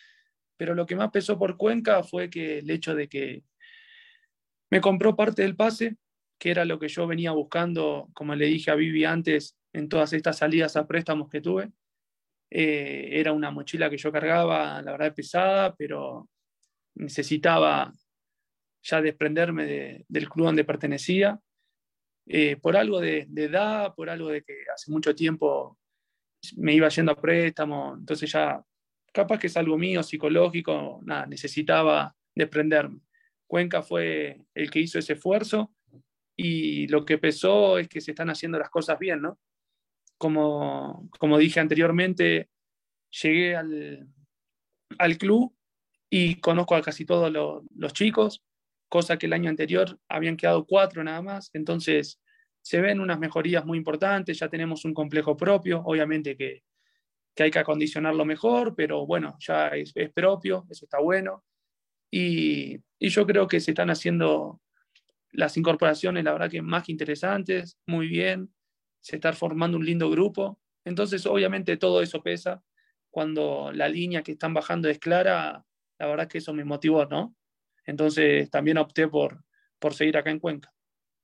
pero 0.57 0.75
lo 0.75 0.87
que 0.87 0.97
más 0.97 1.11
pesó 1.11 1.39
por 1.39 1.57
Cuenca 1.57 2.03
fue 2.03 2.31
que 2.31 2.59
el 2.59 2.71
hecho 2.71 2.95
de 2.95 3.09
que 3.09 3.45
me 4.71 4.81
compró 4.81 5.17
parte 5.17 5.43
del 5.43 5.57
pase 5.57 5.97
que 6.39 6.51
era 6.51 6.65
lo 6.65 6.79
que 6.79 6.89
yo 6.89 7.07
venía 7.07 7.33
buscando, 7.33 8.09
como 8.13 8.35
le 8.35 8.47
dije 8.47 8.71
a 8.71 8.75
Vivi 8.75 9.05
antes, 9.05 9.57
en 9.73 9.89
todas 9.89 10.13
estas 10.13 10.39
salidas 10.39 10.77
a 10.77 10.87
préstamos 10.87 11.29
que 11.29 11.41
tuve. 11.41 11.71
Eh, 12.51 13.09
era 13.13 13.33
una 13.33 13.51
mochila 13.51 13.91
que 13.91 13.97
yo 13.97 14.13
cargaba, 14.13 14.81
la 14.83 14.93
verdad 14.93 15.15
pesada, 15.15 15.75
pero 15.75 16.29
necesitaba 16.95 17.93
ya 18.83 19.01
desprenderme 19.01 19.65
de- 19.67 20.05
del 20.09 20.29
club 20.29 20.47
donde 20.47 20.65
pertenecía, 20.65 21.41
eh, 22.27 22.57
por 22.57 22.77
algo 22.77 23.01
de, 23.01 23.27
de 23.29 23.45
edad, 23.45 23.95
por 23.95 24.09
algo 24.11 24.29
de 24.29 24.43
que 24.43 24.55
hace 24.73 24.91
mucho 24.91 25.15
tiempo 25.15 25.79
me 26.57 26.75
iba 26.75 26.89
yendo 26.89 27.13
a 27.13 27.21
préstamo, 27.21 27.97
entonces 27.99 28.31
ya 28.31 28.63
capaz 29.13 29.39
que 29.39 29.47
es 29.47 29.57
algo 29.57 29.79
mío, 29.79 30.03
psicológico, 30.03 31.01
nada, 31.05 31.27
necesitaba 31.27 32.15
desprenderme. 32.35 33.01
Cuenca 33.47 33.83
fue 33.83 34.45
el 34.55 34.71
que 34.71 34.81
hizo 34.81 34.99
ese 34.99 35.15
esfuerzo 35.15 35.73
y 36.37 36.87
lo 36.89 37.05
que 37.05 37.19
pesó 37.19 37.79
es 37.79 37.89
que 37.89 38.01
se 38.01 38.13
están 38.13 38.31
haciendo 38.31 38.59
las 38.59 38.71
cosas 38.71 38.99
bien, 38.99 39.23
¿no? 39.23 39.39
Como, 40.19 41.09
como 41.19 41.39
dije 41.39 41.61
anteriormente, 41.61 42.51
llegué 43.23 43.57
al, 43.57 44.09
al 44.99 45.19
club 45.19 45.55
y 46.11 46.37
conozco 46.41 46.75
a 46.77 46.83
casi 46.83 47.05
todos 47.05 47.31
lo- 47.33 47.65
los 47.77 47.93
chicos, 47.93 48.43
cosa 48.89 49.19
que 49.19 49.27
el 49.27 49.33
año 49.33 49.51
anterior 49.51 49.99
habían 50.09 50.37
quedado 50.37 50.67
cuatro 50.67 51.03
nada 51.05 51.23
más, 51.23 51.51
entonces 51.55 52.21
se 52.63 52.81
ven 52.81 53.01
unas 53.01 53.19
mejorías 53.19 53.65
muy 53.67 53.79
importantes, 53.79 54.39
ya 54.39 54.49
tenemos 54.49 54.85
un 54.85 54.95
complejo 54.95 55.37
propio, 55.37 55.83
obviamente 55.85 56.37
que, 56.37 56.63
que 57.35 57.43
hay 57.45 57.51
que 57.51 57.59
acondicionarlo 57.59 58.25
mejor, 58.25 58.75
pero 58.77 59.07
bueno, 59.07 59.37
ya 59.41 59.69
es, 59.69 59.93
es 59.97 60.13
propio, 60.13 60.67
eso 60.71 60.87
está 60.87 61.01
bueno. 61.01 61.45
Y, 62.11 62.79
y 62.99 63.09
yo 63.11 63.27
creo 63.27 63.49
que 63.49 63.61
se 63.61 63.73
están 63.73 63.91
haciendo 63.91 64.61
las 65.35 65.57
incorporaciones, 65.57 66.25
la 66.25 66.33
verdad 66.33 66.51
que 66.51 66.63
más 66.63 66.85
que 66.85 66.93
interesantes, 66.93 67.79
muy 67.87 68.09
bien, 68.09 68.53
se 69.01 69.17
está 69.17 69.33
formando 69.33 69.77
un 69.77 69.85
lindo 69.85 70.11
grupo. 70.11 70.61
Entonces, 70.85 71.27
obviamente 71.27 71.77
todo 71.77 72.03
eso 72.03 72.23
pesa. 72.23 72.63
Cuando 73.11 73.71
la 73.73 73.89
línea 73.89 74.23
que 74.23 74.33
están 74.33 74.55
bajando 74.55 74.89
es 74.89 74.99
clara, 74.99 75.65
la 75.99 76.07
verdad 76.07 76.29
que 76.29 76.39
eso 76.39 76.53
me 76.53 76.65
motivó, 76.65 77.05
¿no? 77.07 77.35
Entonces 77.87 78.51
también 78.51 78.79
opté 78.79 79.09
por, 79.09 79.45
por 79.79 79.95
seguir 79.95 80.17
acá 80.17 80.31
en 80.31 80.41
Cuenca. 80.41 80.73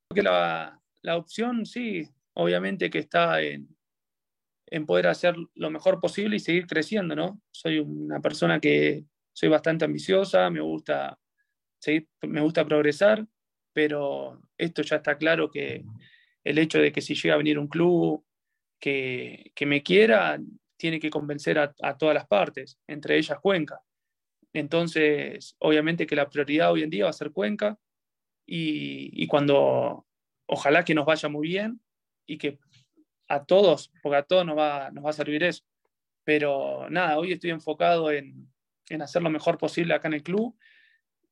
Creo 0.09 0.15
que 0.15 0.29
la, 0.31 0.81
la 1.03 1.17
opción, 1.17 1.65
sí, 1.65 2.09
obviamente 2.35 2.91
que 2.91 2.99
está 2.99 3.41
en, 3.43 3.69
en 4.67 4.87
poder 4.87 5.09
hacer 5.09 5.35
lo 5.55 5.71
mejor 5.71 6.01
posible 6.01 6.37
y 6.37 6.41
seguir 6.41 6.67
creciendo, 6.67 7.17
¿no? 7.17 7.41
Soy 7.51 7.79
una 7.79 8.21
persona 8.21 8.61
que 8.61 9.05
soy 9.33 9.49
bastante 9.49 9.85
ambiciosa, 9.85 10.51
me 10.51 10.61
gusta, 10.61 11.19
seguir, 11.79 12.09
me 12.23 12.41
gusta 12.41 12.65
progresar, 12.65 13.27
pero 13.83 14.43
esto 14.59 14.83
ya 14.83 14.97
está 14.97 15.17
claro 15.17 15.51
que 15.51 15.83
el 16.45 16.59
hecho 16.59 16.79
de 16.79 16.93
que 16.93 17.01
si 17.01 17.15
llega 17.15 17.33
a 17.33 17.39
venir 17.39 17.59
un 17.59 17.67
club 17.67 18.23
que, 18.79 19.53
que 19.55 19.65
me 19.65 19.83
quiera, 19.83 20.39
tiene 20.77 21.01
que 21.01 21.09
convencer 21.09 21.59
a, 21.59 21.97
todas 21.97 22.15
las 22.15 22.27
partes, 22.27 22.79
entre 22.87 23.17
ellas 23.17 23.39
Cuenca. 23.41 23.81
Entonces, 24.53 25.57
obviamente 25.61 26.07
que 26.07 26.15
la 26.15 26.29
prioridad 26.29 26.73
hoy 26.73 26.83
en 26.83 26.91
día 26.91 27.05
va 27.05 27.11
a 27.11 27.15
ser 27.15 27.31
Cuenca 27.31 27.79
y, 28.45 29.23
y 29.23 29.27
cuando 29.27 30.07
ojalá 30.45 30.85
que 30.85 30.95
nos 30.95 31.07
vaya 31.07 31.31
muy 31.31 31.49
bien 31.49 31.81
y 32.27 32.37
que 32.37 32.59
a 33.29 33.47
todos, 33.47 33.91
porque 34.03 34.19
a 34.19 34.25
todos 34.25 34.45
nos 34.45 34.59
va, 34.59 34.91
nos 34.91 35.07
va 35.07 35.09
a 35.09 35.15
servir 35.15 35.43
eso. 35.43 35.65
Pero 36.23 36.87
nada, 36.91 37.19
hoy 37.19 37.33
estoy 37.33 37.49
enfocado 37.49 38.11
en, 38.11 38.47
en 38.91 39.01
hacer 39.01 39.23
lo 39.23 39.31
mejor 39.31 39.57
posible 39.57 39.95
acá 39.95 40.09
en 40.09 40.15
el 40.15 40.23
club, 40.23 40.55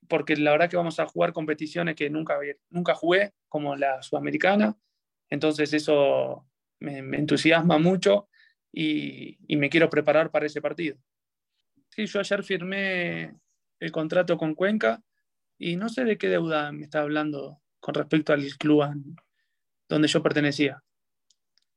porque 0.08 0.36
la 0.36 0.52
verdad 0.52 0.70
que 0.70 0.76
vamos 0.76 1.00
a 1.00 1.06
jugar 1.06 1.32
competiciones 1.32 1.96
que 1.96 2.10
nunca, 2.10 2.38
nunca 2.70 2.94
jugué, 2.94 3.32
como 3.48 3.76
la 3.76 4.02
sudamericana. 4.02 4.76
Entonces 5.28 5.72
eso 5.72 6.46
me, 6.80 7.02
me 7.02 7.18
entusiasma 7.18 7.78
mucho 7.78 8.28
y, 8.72 9.38
y 9.46 9.56
me 9.56 9.68
quiero 9.70 9.90
preparar 9.90 10.30
para 10.30 10.46
ese 10.46 10.62
partido. 10.62 10.96
Sí, 11.90 12.06
yo 12.06 12.20
ayer 12.20 12.42
firmé 12.42 13.34
el 13.80 13.92
contrato 13.92 14.36
con 14.36 14.54
Cuenca 14.54 15.02
y 15.58 15.76
no 15.76 15.88
sé 15.88 16.04
de 16.04 16.16
qué 16.16 16.28
deuda 16.28 16.70
me 16.72 16.84
está 16.84 17.00
hablando 17.00 17.60
con 17.80 17.94
respecto 17.94 18.32
al 18.32 18.44
club 18.58 18.84
donde 19.88 20.08
yo 20.08 20.22
pertenecía. 20.22 20.82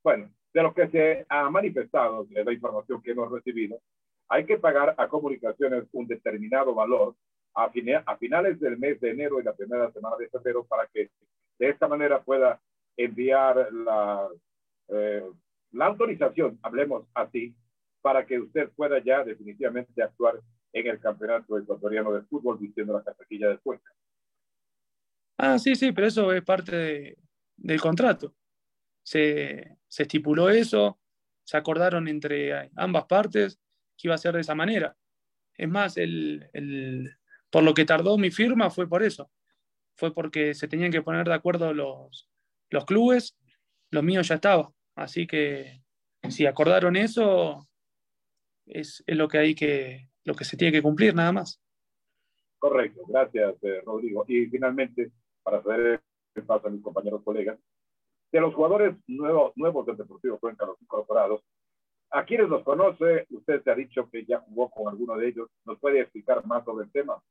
Bueno, 0.02 0.32
de 0.52 0.62
lo 0.62 0.74
que 0.74 0.88
se 0.88 1.26
ha 1.28 1.48
manifestado, 1.50 2.24
de 2.24 2.44
la 2.44 2.52
información 2.52 3.00
que 3.02 3.12
hemos 3.12 3.30
recibido, 3.30 3.80
hay 4.28 4.44
que 4.44 4.58
pagar 4.58 4.94
a 4.98 5.08
comunicaciones 5.08 5.84
un 5.92 6.06
determinado 6.06 6.74
valor 6.74 7.16
a, 7.54 7.70
fine- 7.70 8.02
a 8.04 8.16
finales 8.16 8.58
del 8.60 8.78
mes 8.78 9.00
de 9.00 9.10
enero 9.10 9.40
y 9.40 9.44
la 9.44 9.54
primera 9.54 9.90
semana 9.92 10.16
de 10.16 10.28
febrero 10.28 10.64
para 10.64 10.86
que 10.86 11.10
de 11.58 11.68
esta 11.68 11.86
manera 11.88 12.22
pueda 12.22 12.60
enviar 12.96 13.72
la, 13.72 14.28
eh, 14.88 15.24
la 15.72 15.86
autorización, 15.86 16.58
hablemos 16.62 17.06
así, 17.14 17.54
para 18.00 18.26
que 18.26 18.38
usted 18.40 18.70
pueda 18.70 18.98
ya 19.02 19.22
definitivamente 19.24 20.02
actuar 20.02 20.40
en 20.72 20.86
el 20.86 20.98
campeonato 20.98 21.58
ecuatoriano 21.58 22.12
de 22.12 22.22
fútbol 22.22 22.58
vistiendo 22.58 22.92
la 22.94 23.04
casaquilla 23.04 23.48
de 23.48 23.58
Cuenca. 23.58 23.92
Ah, 25.38 25.58
sí, 25.58 25.74
sí, 25.74 25.92
pero 25.92 26.06
eso 26.06 26.32
es 26.32 26.42
parte 26.42 26.74
de- 26.76 27.18
del 27.56 27.80
contrato. 27.80 28.34
Se, 29.02 29.76
se 29.88 30.02
estipuló 30.02 30.48
eso, 30.50 30.98
se 31.44 31.56
acordaron 31.56 32.08
entre 32.08 32.70
ambas 32.76 33.04
partes 33.06 33.58
que 33.96 34.08
iba 34.08 34.14
a 34.14 34.18
ser 34.18 34.34
de 34.34 34.40
esa 34.40 34.54
manera. 34.54 34.96
Es 35.56 35.68
más, 35.68 35.96
el, 35.96 36.48
el- 36.52 37.14
por 37.52 37.62
lo 37.62 37.74
que 37.74 37.84
tardó 37.84 38.16
mi 38.16 38.30
firma 38.30 38.70
fue 38.70 38.88
por 38.88 39.02
eso. 39.02 39.30
Fue 39.94 40.14
porque 40.14 40.54
se 40.54 40.68
tenían 40.68 40.90
que 40.90 41.02
poner 41.02 41.28
de 41.28 41.34
acuerdo 41.34 41.74
los, 41.74 42.30
los 42.70 42.86
clubes, 42.86 43.36
lo 43.90 44.02
mío 44.02 44.22
ya 44.22 44.36
estaba. 44.36 44.72
Así 44.96 45.26
que 45.26 45.82
si 46.30 46.46
acordaron 46.46 46.96
eso, 46.96 47.68
es, 48.64 49.04
es 49.06 49.16
lo 49.16 49.28
que 49.28 49.38
hay 49.38 49.54
que, 49.54 50.08
lo 50.24 50.34
que 50.34 50.46
se 50.46 50.56
tiene 50.56 50.72
que 50.72 50.82
cumplir, 50.82 51.14
nada 51.14 51.30
más. 51.30 51.60
Correcto, 52.58 53.02
gracias 53.06 53.54
eh, 53.62 53.82
Rodrigo. 53.84 54.24
Y 54.26 54.46
finalmente, 54.46 55.12
para 55.42 55.62
saber 55.62 56.00
qué 56.34 56.40
pasa 56.40 56.68
a 56.68 56.70
mis 56.70 56.82
compañeros 56.82 57.22
colegas, 57.22 57.58
de 58.32 58.40
los 58.40 58.54
jugadores 58.54 58.96
nuevos, 59.06 59.52
nuevos 59.56 59.84
del 59.84 59.98
Deportivo 59.98 60.38
Cuenca, 60.38 60.64
los 60.64 60.80
incorporados, 60.80 61.42
a 62.12 62.24
quienes 62.24 62.48
los 62.48 62.62
conoce, 62.62 63.26
usted 63.28 63.62
se 63.62 63.70
ha 63.70 63.74
dicho 63.74 64.08
que 64.10 64.24
ya 64.24 64.40
jugó 64.40 64.70
con 64.70 64.88
alguno 64.88 65.18
de 65.18 65.28
ellos, 65.28 65.50
¿nos 65.66 65.78
puede 65.78 66.00
explicar 66.00 66.46
más 66.46 66.64
sobre 66.64 66.86
el 66.86 66.92
tema? 66.92 67.22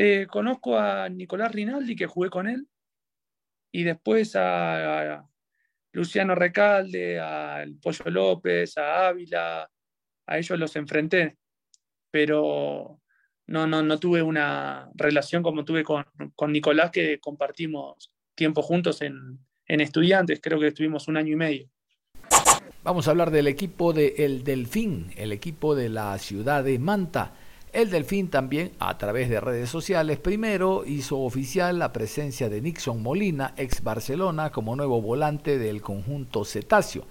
Eh, 0.00 0.28
conozco 0.30 0.78
a 0.78 1.08
Nicolás 1.08 1.50
Rinaldi, 1.50 1.96
que 1.96 2.06
jugué 2.06 2.30
con 2.30 2.46
él, 2.48 2.68
y 3.72 3.82
después 3.82 4.36
a, 4.36 5.28
Luciano 5.90 6.36
Recalde, 6.36 7.18
al 7.18 7.74
Pollo 7.82 8.08
López, 8.08 8.78
a 8.78 9.08
Ávila, 9.08 9.68
a 10.24 10.38
ellos 10.38 10.56
los 10.56 10.76
enfrenté, 10.76 11.36
pero 12.12 13.00
no, 13.48 13.66
no, 13.66 13.82
no 13.82 13.98
tuve 13.98 14.22
una 14.22 14.88
relación 14.94 15.42
como 15.42 15.64
tuve 15.64 15.82
con, 15.82 16.04
con 16.36 16.52
Nicolás, 16.52 16.92
que 16.92 17.18
compartimos 17.18 18.12
tiempo 18.36 18.62
juntos 18.62 19.02
en, 19.02 19.40
en 19.66 19.80
estudiantes, 19.80 20.38
creo 20.40 20.60
que 20.60 20.68
estuvimos 20.68 21.08
un 21.08 21.16
año 21.16 21.32
y 21.32 21.36
medio. 21.36 21.70
Vamos 22.84 23.08
a 23.08 23.10
hablar 23.10 23.32
del 23.32 23.48
equipo 23.48 23.92
de 23.92 24.14
El 24.18 24.44
Delfín, 24.44 25.10
el 25.16 25.32
equipo 25.32 25.74
de 25.74 25.88
la 25.88 26.16
ciudad 26.18 26.62
de 26.62 26.78
Manta. 26.78 27.34
El 27.72 27.90
Delfín 27.90 28.28
también, 28.28 28.72
a 28.78 28.96
través 28.96 29.28
de 29.28 29.40
redes 29.40 29.68
sociales, 29.68 30.18
primero 30.18 30.84
hizo 30.86 31.18
oficial 31.20 31.78
la 31.78 31.92
presencia 31.92 32.48
de 32.48 32.62
Nixon 32.62 33.02
Molina, 33.02 33.52
ex 33.56 33.82
Barcelona, 33.82 34.50
como 34.50 34.74
nuevo 34.74 35.02
volante 35.02 35.58
del 35.58 35.82
conjunto 35.82 36.44
cetáceo. 36.44 37.04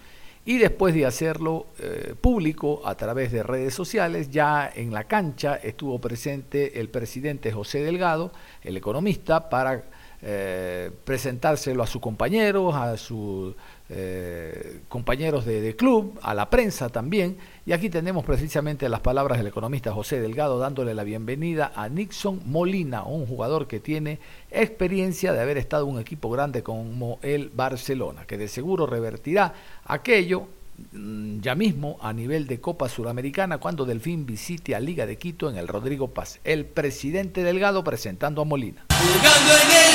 Y 0.46 0.58
después 0.58 0.96
de 0.96 1.06
hacerlo 1.06 1.68
eh, 1.78 2.16
público 2.20 2.82
a 2.86 2.96
través 2.96 3.34
de 3.34 3.44
redes 3.44 3.74
sociales, 3.74 4.30
ya 4.32 4.72
en 4.74 4.94
la 4.94 5.04
cancha 5.04 5.56
estuvo 5.56 6.00
presente 6.00 6.80
el 6.80 6.90
presidente 6.90 7.52
José 7.52 7.84
Delgado, 7.84 8.32
el 8.64 8.78
economista, 8.78 9.50
para 9.50 9.84
eh, 10.22 10.90
presentárselo 11.04 11.84
a 11.84 11.88
sus 11.88 12.02
compañeros, 12.02 12.74
a 12.76 12.98
sus 12.98 13.56
eh, 13.90 14.82
compañeros 14.88 15.46
de, 15.46 15.62
de, 15.62 15.76
club, 15.76 16.18
a 16.24 16.34
la 16.34 16.50
prensa 16.50 16.90
también. 16.90 17.38
Y 17.68 17.74
aquí 17.74 17.90
tenemos 17.90 18.24
precisamente 18.24 18.88
las 18.88 19.02
palabras 19.02 19.40
del 19.40 19.48
economista 19.48 19.92
José 19.92 20.22
Delgado 20.22 20.58
dándole 20.58 20.94
la 20.94 21.04
bienvenida 21.04 21.74
a 21.76 21.90
Nixon 21.90 22.40
Molina, 22.46 23.04
un 23.04 23.26
jugador 23.26 23.68
que 23.68 23.82
tiene 23.82 24.20
experiencia 24.50 25.34
de 25.34 25.42
haber 25.42 25.58
estado 25.58 25.84
en 25.84 25.96
un 25.96 26.00
equipo 26.00 26.30
grande 26.30 26.64
como 26.64 27.20
el 27.22 27.50
Barcelona, 27.50 28.24
que 28.26 28.38
de 28.38 28.48
seguro 28.48 28.86
revertirá 28.86 29.54
aquello 29.84 30.48
mm, 30.94 31.42
ya 31.42 31.56
mismo 31.56 31.98
a 32.02 32.14
nivel 32.14 32.48
de 32.48 32.62
Copa 32.62 32.88
Suramericana 32.88 33.58
cuando 33.58 33.84
Delfín 33.84 34.26
visite 34.26 34.74
a 34.74 34.80
Liga 34.80 35.06
de 35.06 35.18
Quito 35.18 35.50
en 35.50 35.58
el 35.58 35.68
Rodrigo 35.68 36.08
Paz. 36.08 36.40
El 36.46 36.64
presidente 36.64 37.44
Delgado 37.44 37.84
presentando 37.84 38.42
a 38.42 38.46
Molina. 38.46 38.86
Jugando 38.92 39.52
en 39.52 39.72
el 39.76 39.94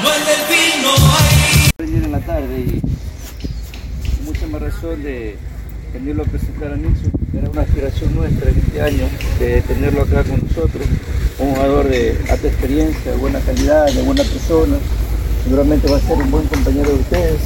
como 0.00 0.14
el 0.14 0.24
Delfín 0.24 0.82
no 0.82 0.94
hay. 1.12 2.04
En 2.04 2.10
la 2.10 2.20
tarde 2.20 2.58
y 2.58 4.24
mucha 4.24 4.46
más 4.46 4.62
razón 4.62 5.02
de 5.02 5.36
venirlo 5.94 6.24
a 6.24 6.26
presentar 6.26 6.72
a 6.72 6.76
Nixon. 6.76 7.12
Era 7.32 7.48
una 7.48 7.62
aspiración 7.62 8.14
nuestra 8.14 8.50
en 8.50 8.58
este 8.58 8.82
año 8.82 9.08
de 9.38 9.62
tenerlo 9.62 10.02
acá 10.02 10.24
con 10.24 10.42
nosotros. 10.46 10.86
Un 11.38 11.54
jugador 11.54 11.88
de 11.88 12.18
alta 12.28 12.48
experiencia, 12.48 13.12
de 13.12 13.16
buena 13.16 13.38
calidad, 13.40 13.86
de 13.86 14.02
buena 14.02 14.24
persona. 14.24 14.76
Seguramente 15.44 15.88
va 15.88 15.96
a 15.96 16.00
ser 16.00 16.16
un 16.18 16.30
buen 16.30 16.46
compañero 16.46 16.90
de 16.90 16.96
ustedes. 16.96 17.40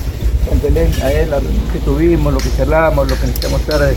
A 1.03 1.13
él 1.13 1.29
la 1.31 1.41
reunión 1.41 1.69
que 1.73 1.79
tuvimos, 1.81 2.33
lo 2.33 2.39
que 2.39 2.49
charlamos, 2.57 3.07
lo 3.07 3.15
que 3.17 3.27
necesitamos 3.27 3.61
estar 3.61 3.93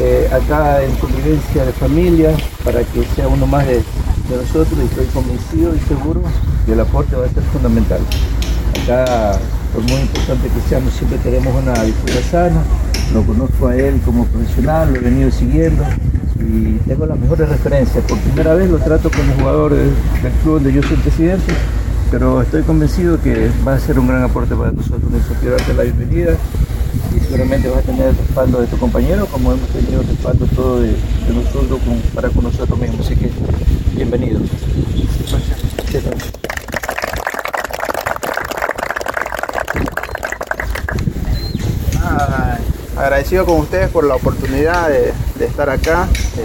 eh, 0.00 0.30
acá 0.30 0.82
en 0.84 0.94
convivencia 0.94 1.64
de 1.64 1.72
familia 1.72 2.36
para 2.64 2.84
que 2.84 3.02
sea 3.16 3.26
uno 3.26 3.48
más 3.48 3.66
de, 3.66 3.82
nosotros 4.30 4.78
y 4.80 4.84
estoy 4.84 5.06
convencido 5.06 5.74
y 5.74 5.80
seguro 5.88 6.22
que 6.66 6.72
el 6.72 6.80
aporte 6.80 7.16
va 7.16 7.26
a 7.26 7.28
ser 7.30 7.42
fundamental. 7.44 7.98
Acá, 8.84 9.40
por 9.74 9.82
muy 9.82 10.02
importante 10.02 10.48
que 10.48 10.68
seamos, 10.68 10.92
siempre 10.94 11.18
tenemos 11.18 11.52
una 11.54 11.82
disputa 11.82 12.22
sana. 12.30 12.62
Lo 13.14 13.22
conozco 13.22 13.68
a 13.68 13.76
él 13.76 14.00
como 14.04 14.24
profesional, 14.26 14.92
lo 14.92 14.96
he 14.96 15.00
venido 15.02 15.30
siguiendo 15.30 15.82
y 16.38 16.74
tengo 16.86 17.06
las 17.06 17.18
mejores 17.18 17.48
referencias. 17.48 18.04
Por 18.04 18.18
primera 18.18 18.54
vez 18.54 18.70
lo 18.70 18.78
trato 18.78 19.10
como 19.10 19.32
jugador 19.34 19.74
del, 19.74 19.90
del 20.22 20.32
club 20.42 20.54
donde 20.54 20.72
yo 20.72 20.82
soy 20.82 20.96
presidente, 20.98 21.52
pero 22.10 22.42
estoy 22.42 22.62
convencido 22.62 23.20
que 23.20 23.50
va 23.66 23.74
a 23.74 23.78
ser 23.80 23.98
un 23.98 24.06
gran 24.08 24.22
aporte 24.22 24.54
para 24.54 24.72
nosotros. 24.72 25.10
Nelson, 25.10 25.36
quiero 25.40 25.56
darte 25.56 25.74
la 25.74 25.82
bienvenida 25.84 26.32
y 27.16 27.20
seguramente 27.20 27.68
vas 27.68 27.78
a 27.78 27.82
tener 27.82 28.08
el 28.08 28.16
respaldo 28.16 28.60
de 28.60 28.66
tu 28.66 28.76
compañero, 28.76 29.26
como 29.26 29.52
hemos 29.52 29.68
tenido 29.70 30.02
el 30.02 30.06
respaldo 30.08 30.46
todo 30.54 30.80
de, 30.80 30.88
de 30.88 31.34
nosotros 31.34 31.80
con- 31.80 32.00
para 32.14 32.28
con 32.28 32.44
nosotros 32.44 32.78
mismos. 32.78 33.00
Así 33.06 33.16
que, 33.16 33.30
bienvenido. 33.96 34.40
Ah, 35.32 36.57
agradecido 43.08 43.46
con 43.46 43.60
ustedes 43.60 43.88
por 43.88 44.04
la 44.04 44.16
oportunidad 44.16 44.90
de, 44.90 45.14
estar 45.44 45.70
acá. 45.70 46.06
Eh, 46.36 46.44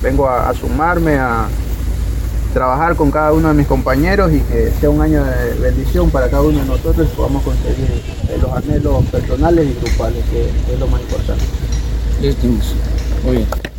vengo 0.00 0.26
a, 0.26 0.52
sumarme, 0.54 1.18
a 1.18 1.46
trabajar 2.54 2.96
con 2.96 3.10
cada 3.10 3.34
uno 3.34 3.48
de 3.48 3.54
mis 3.54 3.66
compañeros 3.66 4.32
y 4.32 4.40
que 4.40 4.72
sea 4.80 4.88
un 4.88 5.02
año 5.02 5.22
de 5.22 5.54
bendición 5.60 6.08
para 6.08 6.30
cada 6.30 6.42
uno 6.42 6.58
de 6.58 6.64
nosotros 6.64 7.06
y 7.12 7.14
podamos 7.14 7.42
conseguir 7.42 8.02
eh, 8.30 8.38
los 8.40 8.50
anhelos 8.52 9.04
personales 9.12 9.66
y 9.66 9.84
grupales, 9.84 10.24
que 10.30 10.72
es 10.72 10.80
lo 10.80 10.86
más 10.86 11.02
importante. 11.02 11.44
Muy 13.24 13.36
bien. 13.36 13.73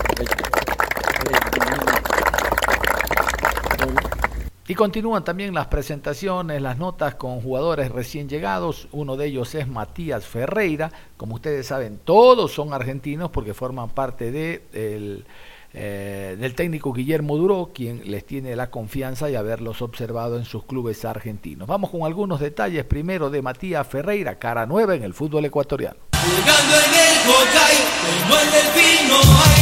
Y 4.68 4.74
continúan 4.74 5.24
también 5.24 5.54
las 5.54 5.68
presentaciones, 5.68 6.60
las 6.60 6.80
notas 6.80 7.16
con 7.16 7.40
jugadores 7.40 7.92
recién 7.92 8.28
llegados. 8.28 8.88
Uno 8.92 9.16
de 9.16 9.28
ellos 9.28 9.54
es 9.54 9.68
Matías 9.68 10.26
Ferreira. 10.26 10.92
Como 11.18 11.36
ustedes 11.36 11.68
saben, 11.68 12.00
todos 12.04 12.52
son 12.52 12.74
argentinos 12.74 13.30
porque 13.30 13.54
forman 13.54 13.90
parte 13.90 14.32
de 14.32 14.64
el, 14.74 15.26
eh, 15.72 16.36
del 16.40 16.56
técnico 16.56 16.94
Guillermo 16.94 17.38
Duró, 17.38 17.70
quien 17.76 18.10
les 18.10 18.26
tiene 18.26 18.56
la 18.56 18.72
confianza 18.72 19.30
y 19.30 19.36
haberlos 19.36 19.84
observado 19.84 20.38
en 20.40 20.46
sus 20.46 20.64
clubes 20.64 21.06
argentinos. 21.06 21.68
Vamos 21.68 21.92
con 21.92 22.02
algunos 22.02 22.40
detalles 22.40 22.86
primero 22.86 23.30
de 23.30 23.44
Matías 23.44 23.86
Ferreira, 23.86 24.40
cara 24.40 24.66
nueva 24.66 24.96
en 24.96 25.04
el 25.04 25.14
fútbol 25.14 25.46
ecuatoriano. 25.46 25.98
Jugando 26.12 26.76
en 26.76 26.94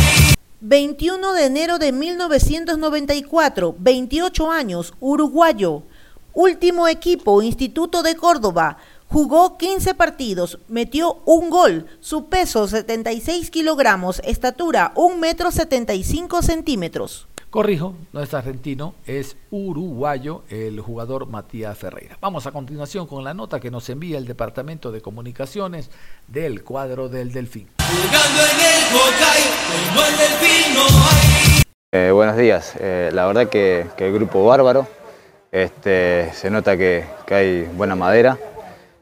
el. 0.07 0.12
21 0.65 1.33
de 1.33 1.45
enero 1.45 1.77
de 1.77 1.91
1994, 1.91 3.75
28 3.77 4.49
años, 4.49 4.93
uruguayo. 5.01 5.83
Último 6.33 6.87
equipo, 6.87 7.41
Instituto 7.41 8.01
de 8.01 8.15
Córdoba. 8.15 8.77
Jugó 9.09 9.57
15 9.57 9.93
partidos, 9.93 10.59
metió 10.69 11.21
un 11.25 11.49
gol, 11.49 11.87
su 11.99 12.29
peso 12.29 12.65
76 12.69 13.51
kilogramos, 13.51 14.21
estatura 14.23 14.93
1 14.95 15.17
metro 15.17 15.51
75 15.51 16.41
centímetros. 16.41 17.27
Corrijo, 17.49 17.93
no 18.13 18.23
es 18.23 18.33
argentino, 18.33 18.95
es 19.05 19.35
uruguayo 19.51 20.43
el 20.49 20.79
jugador 20.79 21.27
Matías 21.27 21.77
Ferreira. 21.77 22.17
Vamos 22.21 22.47
a 22.47 22.51
continuación 22.51 23.05
con 23.05 23.23
la 23.23 23.35
nota 23.35 23.59
que 23.59 23.69
nos 23.69 23.87
envía 23.89 24.17
el 24.17 24.25
Departamento 24.25 24.91
de 24.93 25.01
Comunicaciones 25.01 25.91
del 26.27 26.63
cuadro 26.63 27.09
del 27.09 27.31
Delfín. 27.33 27.67
Jugando 27.77 28.41
en 28.41 28.59
el 28.65 28.72
Eh, 31.91 32.11
buenos 32.11 32.37
días. 32.37 32.73
Eh, 32.79 33.09
la 33.13 33.25
verdad 33.27 33.47
que, 33.47 33.85
que 33.95 34.07
el 34.07 34.13
grupo 34.13 34.45
bárbaro, 34.45 34.87
este, 35.51 36.31
se 36.33 36.49
nota 36.49 36.75
que, 36.75 37.05
que 37.25 37.35
hay 37.35 37.63
buena 37.75 37.95
madera 37.95 38.37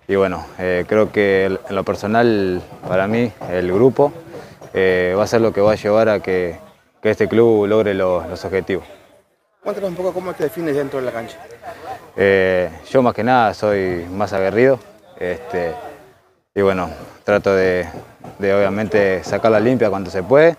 y 0.08 0.16
bueno, 0.16 0.46
eh, 0.60 0.84
creo 0.88 1.12
que 1.12 1.46
el- 1.46 1.60
en 1.70 1.76
lo 1.76 1.84
personal 1.86 2.62
para 2.88 3.08
mí 3.08 3.32
el 3.50 3.72
grupo 3.72 4.12
va 4.76 5.24
a 5.24 5.28
ser 5.28 5.42
lo 5.42 5.54
que 5.54 5.62
va 5.62 5.72
a 5.74 5.76
llevar 5.76 6.10
a 6.10 6.20
que, 6.22 6.58
que 7.02 7.12
este 7.12 7.28
club 7.30 7.66
logre 7.68 7.94
lo- 7.94 8.26
los 8.28 8.44
objetivos. 8.46 8.84
Cuéntanos 9.64 9.90
un 9.92 9.96
poco 9.96 10.14
cómo 10.14 10.34
te 10.34 10.44
defines 10.46 10.76
dentro 10.76 11.00
de 11.00 11.06
la 11.06 11.12
cancha. 11.12 11.38
Yo 12.92 13.02
más 13.02 13.14
que 13.14 13.24
nada 13.24 13.54
soy 13.54 14.06
más 14.12 14.34
aguerrido 14.34 14.80
este, 15.20 15.72
y 16.54 16.62
bueno, 16.62 16.90
trato 17.24 17.56
de, 17.56 17.88
de 18.39 18.53
obviamente 18.53 19.24
sacarla 19.24 19.59
limpia 19.59 19.89
cuando 19.89 20.09
se 20.09 20.24
puede 20.24 20.55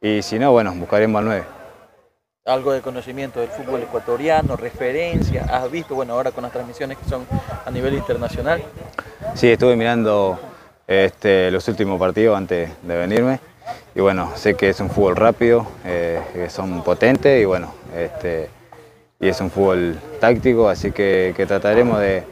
y 0.00 0.22
si 0.22 0.38
no, 0.38 0.52
bueno, 0.52 0.72
buscaremos 0.74 1.18
al 1.20 1.24
9. 1.26 1.44
algo 2.46 2.72
de 2.72 2.80
conocimiento 2.80 3.40
del 3.40 3.50
fútbol 3.50 3.82
ecuatoriano, 3.82 4.56
referencia, 4.56 5.44
has 5.44 5.70
visto, 5.70 5.94
bueno, 5.94 6.14
ahora 6.14 6.32
con 6.32 6.42
las 6.42 6.52
transmisiones 6.52 6.98
que 6.98 7.08
son 7.08 7.26
a 7.64 7.70
nivel 7.70 7.94
internacional, 7.94 8.62
Sí, 9.34 9.48
estuve 9.52 9.76
mirando 9.76 10.38
este, 10.88 11.50
los 11.52 11.68
últimos 11.68 12.00
partidos 12.00 12.36
antes 12.36 12.70
de 12.82 12.96
venirme 12.96 13.38
y 13.94 14.00
bueno, 14.00 14.32
sé 14.34 14.54
que 14.54 14.70
es 14.70 14.80
un 14.80 14.90
fútbol 14.90 15.14
rápido, 15.16 15.66
eh, 15.84 16.20
que 16.32 16.50
son 16.50 16.82
potentes 16.82 17.40
y 17.40 17.44
bueno, 17.44 17.72
este, 17.96 18.48
y 19.20 19.28
es 19.28 19.40
un 19.40 19.50
fútbol 19.50 19.96
táctico, 20.18 20.68
así 20.68 20.90
que, 20.90 21.34
que 21.36 21.46
trataremos 21.46 22.00
de, 22.00 22.24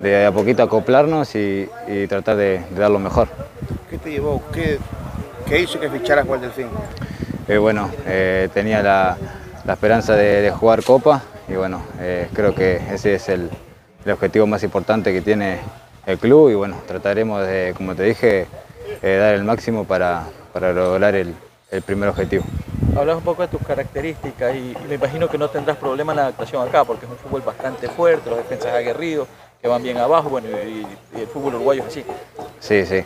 de 0.00 0.26
a 0.26 0.32
poquito 0.32 0.62
acoplarnos 0.62 1.34
y, 1.36 1.68
y 1.86 2.06
tratar 2.08 2.36
de, 2.36 2.62
de 2.70 2.80
dar 2.80 2.90
lo 2.90 2.98
mejor. 2.98 3.28
¿Qué 4.00 4.04
te 4.04 4.10
llevó? 4.12 4.42
¿Qué, 4.52 4.78
qué 5.46 5.60
hizo 5.60 5.78
que 5.78 5.90
ficharas 5.90 6.26
por 6.26 6.36
el 6.36 6.42
Delfín? 6.42 6.68
Eh, 7.46 7.58
bueno, 7.58 7.90
eh, 8.06 8.48
tenía 8.54 8.82
la, 8.82 9.16
la 9.64 9.72
esperanza 9.74 10.14
de, 10.14 10.40
de 10.40 10.50
jugar 10.50 10.82
Copa 10.82 11.22
y 11.48 11.54
bueno, 11.54 11.82
eh, 12.00 12.28
creo 12.32 12.54
que 12.54 12.80
ese 12.90 13.14
es 13.14 13.28
el, 13.28 13.50
el 14.04 14.12
objetivo 14.12 14.46
más 14.46 14.62
importante 14.62 15.12
que 15.12 15.20
tiene 15.20 15.58
el 16.06 16.16
club 16.18 16.50
y 16.50 16.54
bueno, 16.54 16.76
trataremos 16.86 17.46
de, 17.46 17.74
como 17.76 17.94
te 17.94 18.04
dije, 18.04 18.46
eh, 19.02 19.16
dar 19.20 19.34
el 19.34 19.44
máximo 19.44 19.84
para, 19.84 20.24
para 20.54 20.72
lograr 20.72 21.14
el, 21.14 21.34
el 21.70 21.82
primer 21.82 22.08
objetivo. 22.08 22.44
hablas 22.96 23.16
un 23.16 23.22
poco 23.22 23.42
de 23.42 23.48
tus 23.48 23.60
características 23.66 24.54
y 24.54 24.74
me 24.88 24.94
imagino 24.94 25.28
que 25.28 25.36
no 25.36 25.48
tendrás 25.50 25.76
problema 25.76 26.12
en 26.12 26.16
la 26.16 26.22
adaptación 26.22 26.66
acá, 26.66 26.84
porque 26.84 27.04
es 27.04 27.12
un 27.12 27.18
fútbol 27.18 27.42
bastante 27.42 27.86
fuerte, 27.88 28.30
los 28.30 28.38
defensas 28.38 28.72
aguerridos, 28.72 29.28
que 29.60 29.68
van 29.68 29.82
bien 29.82 29.98
abajo, 29.98 30.30
bueno, 30.30 30.48
y, 30.48 30.86
y 31.18 31.20
el 31.20 31.26
fútbol 31.26 31.56
uruguayo 31.56 31.82
es 31.82 31.88
así. 31.88 32.04
Sí, 32.60 32.86
sí. 32.86 33.02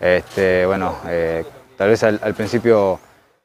Este, 0.00 0.66
bueno, 0.66 0.96
eh, 1.06 1.44
tal 1.76 1.88
vez 1.88 2.02
al, 2.02 2.34
principio 2.34 2.98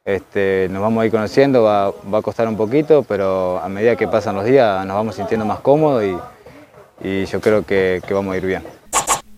este, 0.04 0.68
nos 0.70 0.82
vamos 0.82 1.02
a 1.02 1.06
ir 1.06 1.12
conociendo, 1.12 1.62
va, 1.62 1.88
a 1.88 2.22
costar 2.22 2.48
un 2.48 2.56
poquito, 2.56 3.02
pero 3.02 3.58
a 3.58 3.68
medida 3.68 3.96
que 3.96 4.08
pasan 4.08 4.36
los 4.36 4.44
días 4.44 4.84
nos 4.86 4.96
vamos 4.96 5.14
sintiendo 5.14 5.46
más 5.46 5.60
cómodos 5.60 6.04
y, 6.04 7.26
yo 7.26 7.40
creo 7.40 7.66
que, 7.66 8.00
que 8.06 8.14
vamos 8.14 8.34
a 8.34 8.36
ir 8.36 8.46
bien. 8.46 8.62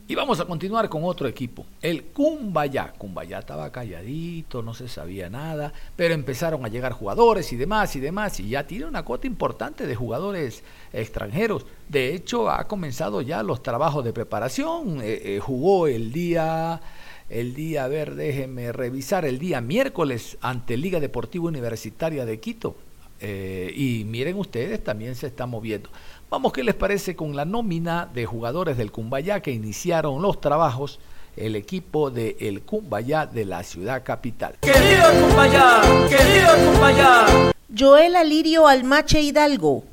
Y 0.07 0.15
vamos 0.15 0.39
a 0.39 0.45
continuar 0.45 0.91
con 0.91 1.03
otro 1.05 1.27
equipo, 1.27 1.65
el 1.81 2.05
Cumbayá. 2.05 2.93
Cumbayá 2.99 3.39
estaba 3.39 3.73
calladito, 3.73 4.61
no 4.61 4.75
se 4.75 4.87
sabía 4.87 5.31
nada, 5.31 5.73
pero 5.97 6.13
empezaron 6.13 6.63
a 6.63 6.69
llegar 6.69 6.93
jugadores 6.93 7.51
y 7.55 7.57
demás 7.57 7.97
y 7.97 8.01
demás, 8.01 8.39
y 8.39 8.51
ya 8.51 8.67
tiene 8.67 8.85
una 8.85 9.03
cuota 9.03 9.27
importante 9.27 9.87
de 9.87 9.95
jugadores 9.95 10.63
extranjeros. 10.93 11.65
De 11.89 12.15
hecho, 12.15 12.51
ha 12.51 12.69
comenzado 12.69 13.23
ya 13.23 13.43
los 13.43 13.63
trabajos 13.63 14.05
de 14.05 14.13
preparación. 14.13 15.01
eh, 15.01 15.37
eh, 15.37 15.41
jugó 15.41 15.87
el 15.87 16.13
día, 16.13 16.83
el 17.31 17.55
día, 17.55 17.85
a 17.85 17.89
ver, 17.89 18.15
déjenme 18.15 18.73
revisar, 18.73 19.25
el 19.25 19.39
día 19.39 19.61
miércoles 19.61 20.37
ante 20.41 20.77
Liga 20.77 21.01
Deportiva 21.01 21.47
Universitaria 21.47 22.25
de 22.25 22.39
Quito. 22.41 22.77
Eh, 23.21 23.73
y 23.75 24.05
miren 24.05 24.39
ustedes, 24.39 24.83
también 24.85 25.15
se 25.15 25.29
está 25.29 25.47
moviendo. 25.47 25.89
Vamos, 26.29 26.53
¿qué 26.53 26.63
les 26.63 26.75
parece 26.75 27.17
con 27.17 27.35
la 27.37 27.45
nómina 27.45 28.09
de 28.13 28.27
jugadores 28.27 28.77
del 28.77 28.91
Cumbayá 28.91 29.41
que 29.41 29.53
iniciaron 29.53 30.21
los 30.21 30.41
trabajos? 30.41 30.99
El 31.37 31.57
equipo 31.57 32.11
de 32.11 32.37
El 32.41 32.63
Cumbayá 32.63 33.27
de 33.27 33.45
la 33.45 33.63
ciudad 33.63 34.03
capital. 34.05 34.57
Querido 34.61 35.05
Cumbayá, 35.21 35.81
querido 36.09 36.73
Cumbayá. 36.73 37.53
Joel 37.77 38.17
Alirio 38.17 38.69
Almache 38.69 39.21
Hidalgo, 39.21 39.85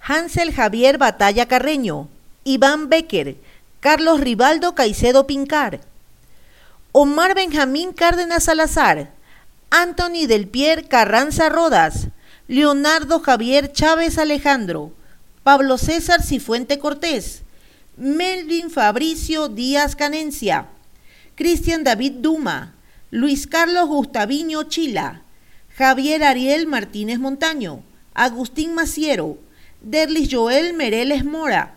Hansel 0.00 0.52
Javier 0.52 0.98
Batalla 0.98 1.46
Carreño, 1.46 2.08
Iván 2.44 2.88
Becker, 2.88 3.36
Carlos 3.80 4.20
Rivaldo 4.20 4.74
Caicedo 4.74 5.26
Pincar, 5.26 5.80
Omar 6.92 7.36
Benjamín 7.36 7.92
Cárdenas 7.92 8.44
Salazar, 8.44 9.12
Anthony 9.70 10.26
Del 10.26 10.48
Pier 10.48 10.88
Carranza 10.88 11.48
Rodas, 11.48 12.08
Leonardo 12.48 13.20
Javier 13.20 13.72
Chávez 13.72 14.18
Alejandro, 14.18 14.92
Pablo 15.44 15.78
César 15.78 16.20
Cifuente 16.20 16.80
Cortés, 16.80 17.42
Melvin 17.96 18.70
Fabricio 18.70 19.48
Díaz 19.48 19.94
Canencia, 19.94 20.66
Cristian 21.36 21.84
David 21.84 22.14
Duma, 22.14 22.74
Luis 23.12 23.46
Carlos 23.46 23.88
Gustaviño 23.88 24.64
Chila, 24.64 25.22
Javier 25.76 26.24
Ariel 26.24 26.66
Martínez 26.66 27.20
Montaño, 27.20 27.84
Agustín 28.14 28.74
Maciero, 28.74 29.38
Derlis 29.80 30.28
Joel 30.28 30.74
Mereles 30.74 31.24
Mora, 31.24 31.76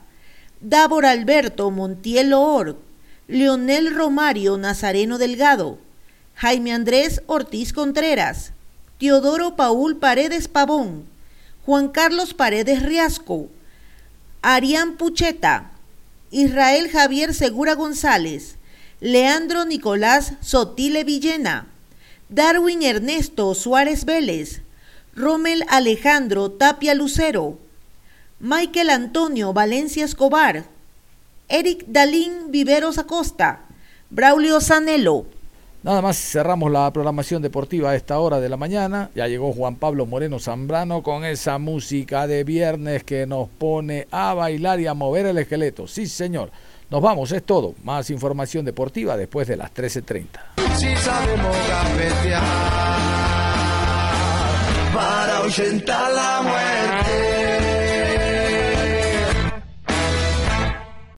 Davor 0.59 1.05
Alberto 1.05 1.69
Montiel 1.69 2.33
Or, 2.33 2.79
Leonel 3.33 3.95
Romario 3.95 4.57
Nazareno 4.59 5.17
Delgado, 5.17 5.79
Jaime 6.35 6.71
Andrés 6.71 7.23
Ortiz 7.25 7.73
Contreras, 7.73 8.53
Teodoro 8.99 9.55
Paul 9.55 9.97
Paredes 9.97 10.47
Pavón, 10.47 11.07
Juan 11.65 11.87
Carlos 11.87 12.35
Paredes 12.35 12.83
Riasco, 12.83 13.49
Arián 14.43 14.97
Pucheta, 14.97 15.71
Israel 16.29 16.91
Javier 16.91 17.33
Segura 17.33 17.73
González, 17.73 18.57
Leandro 18.99 19.65
Nicolás 19.65 20.33
Sotile 20.41 21.03
Villena, 21.03 21.65
Darwin 22.29 22.83
Ernesto 22.83 23.55
Suárez 23.55 24.05
Vélez, 24.05 24.61
Rommel 25.15 25.65
Alejandro 25.69 26.51
Tapia 26.51 26.93
Lucero, 26.93 27.57
Michael 28.39 28.91
Antonio 28.91 29.53
Valencia 29.53 30.05
Escobar, 30.05 30.65
Eric 31.47 31.85
Dalín 31.87 32.51
Viveros 32.51 32.97
Acosta, 32.97 33.65
Braulio 34.09 34.61
Sanelo. 34.61 35.25
Nada 35.83 36.01
más 36.01 36.17
cerramos 36.17 36.71
la 36.71 36.91
programación 36.93 37.41
deportiva 37.41 37.91
a 37.91 37.95
esta 37.95 38.17
hora 38.17 38.39
de 38.39 38.47
la 38.47 38.55
mañana. 38.55 39.09
Ya 39.15 39.27
llegó 39.27 39.51
Juan 39.51 39.75
Pablo 39.75 40.05
Moreno 40.05 40.39
Zambrano 40.39 41.03
con 41.03 41.25
esa 41.25 41.57
música 41.57 42.25
de 42.25 42.45
viernes 42.45 43.03
que 43.03 43.27
nos 43.27 43.49
pone 43.49 44.07
a 44.09 44.33
bailar 44.33 44.79
y 44.79 44.87
a 44.87 44.93
mover 44.93 45.25
el 45.25 45.37
esqueleto. 45.37 45.85
Sí, 45.85 46.07
señor. 46.07 46.51
Nos 46.89 47.01
vamos, 47.01 47.33
es 47.33 47.43
todo. 47.43 47.75
Más 47.83 48.09
información 48.11 48.63
deportiva 48.63 49.17
después 49.17 49.45
de 49.47 49.57
las 49.57 49.73
13.30. 49.73 50.27
Si 50.77 50.95
sabemos 50.95 51.57
cafetear 51.67 52.43
para 54.93 55.37
ahuyentar 55.37 56.13
la 56.13 56.41
muerte. 56.43 57.32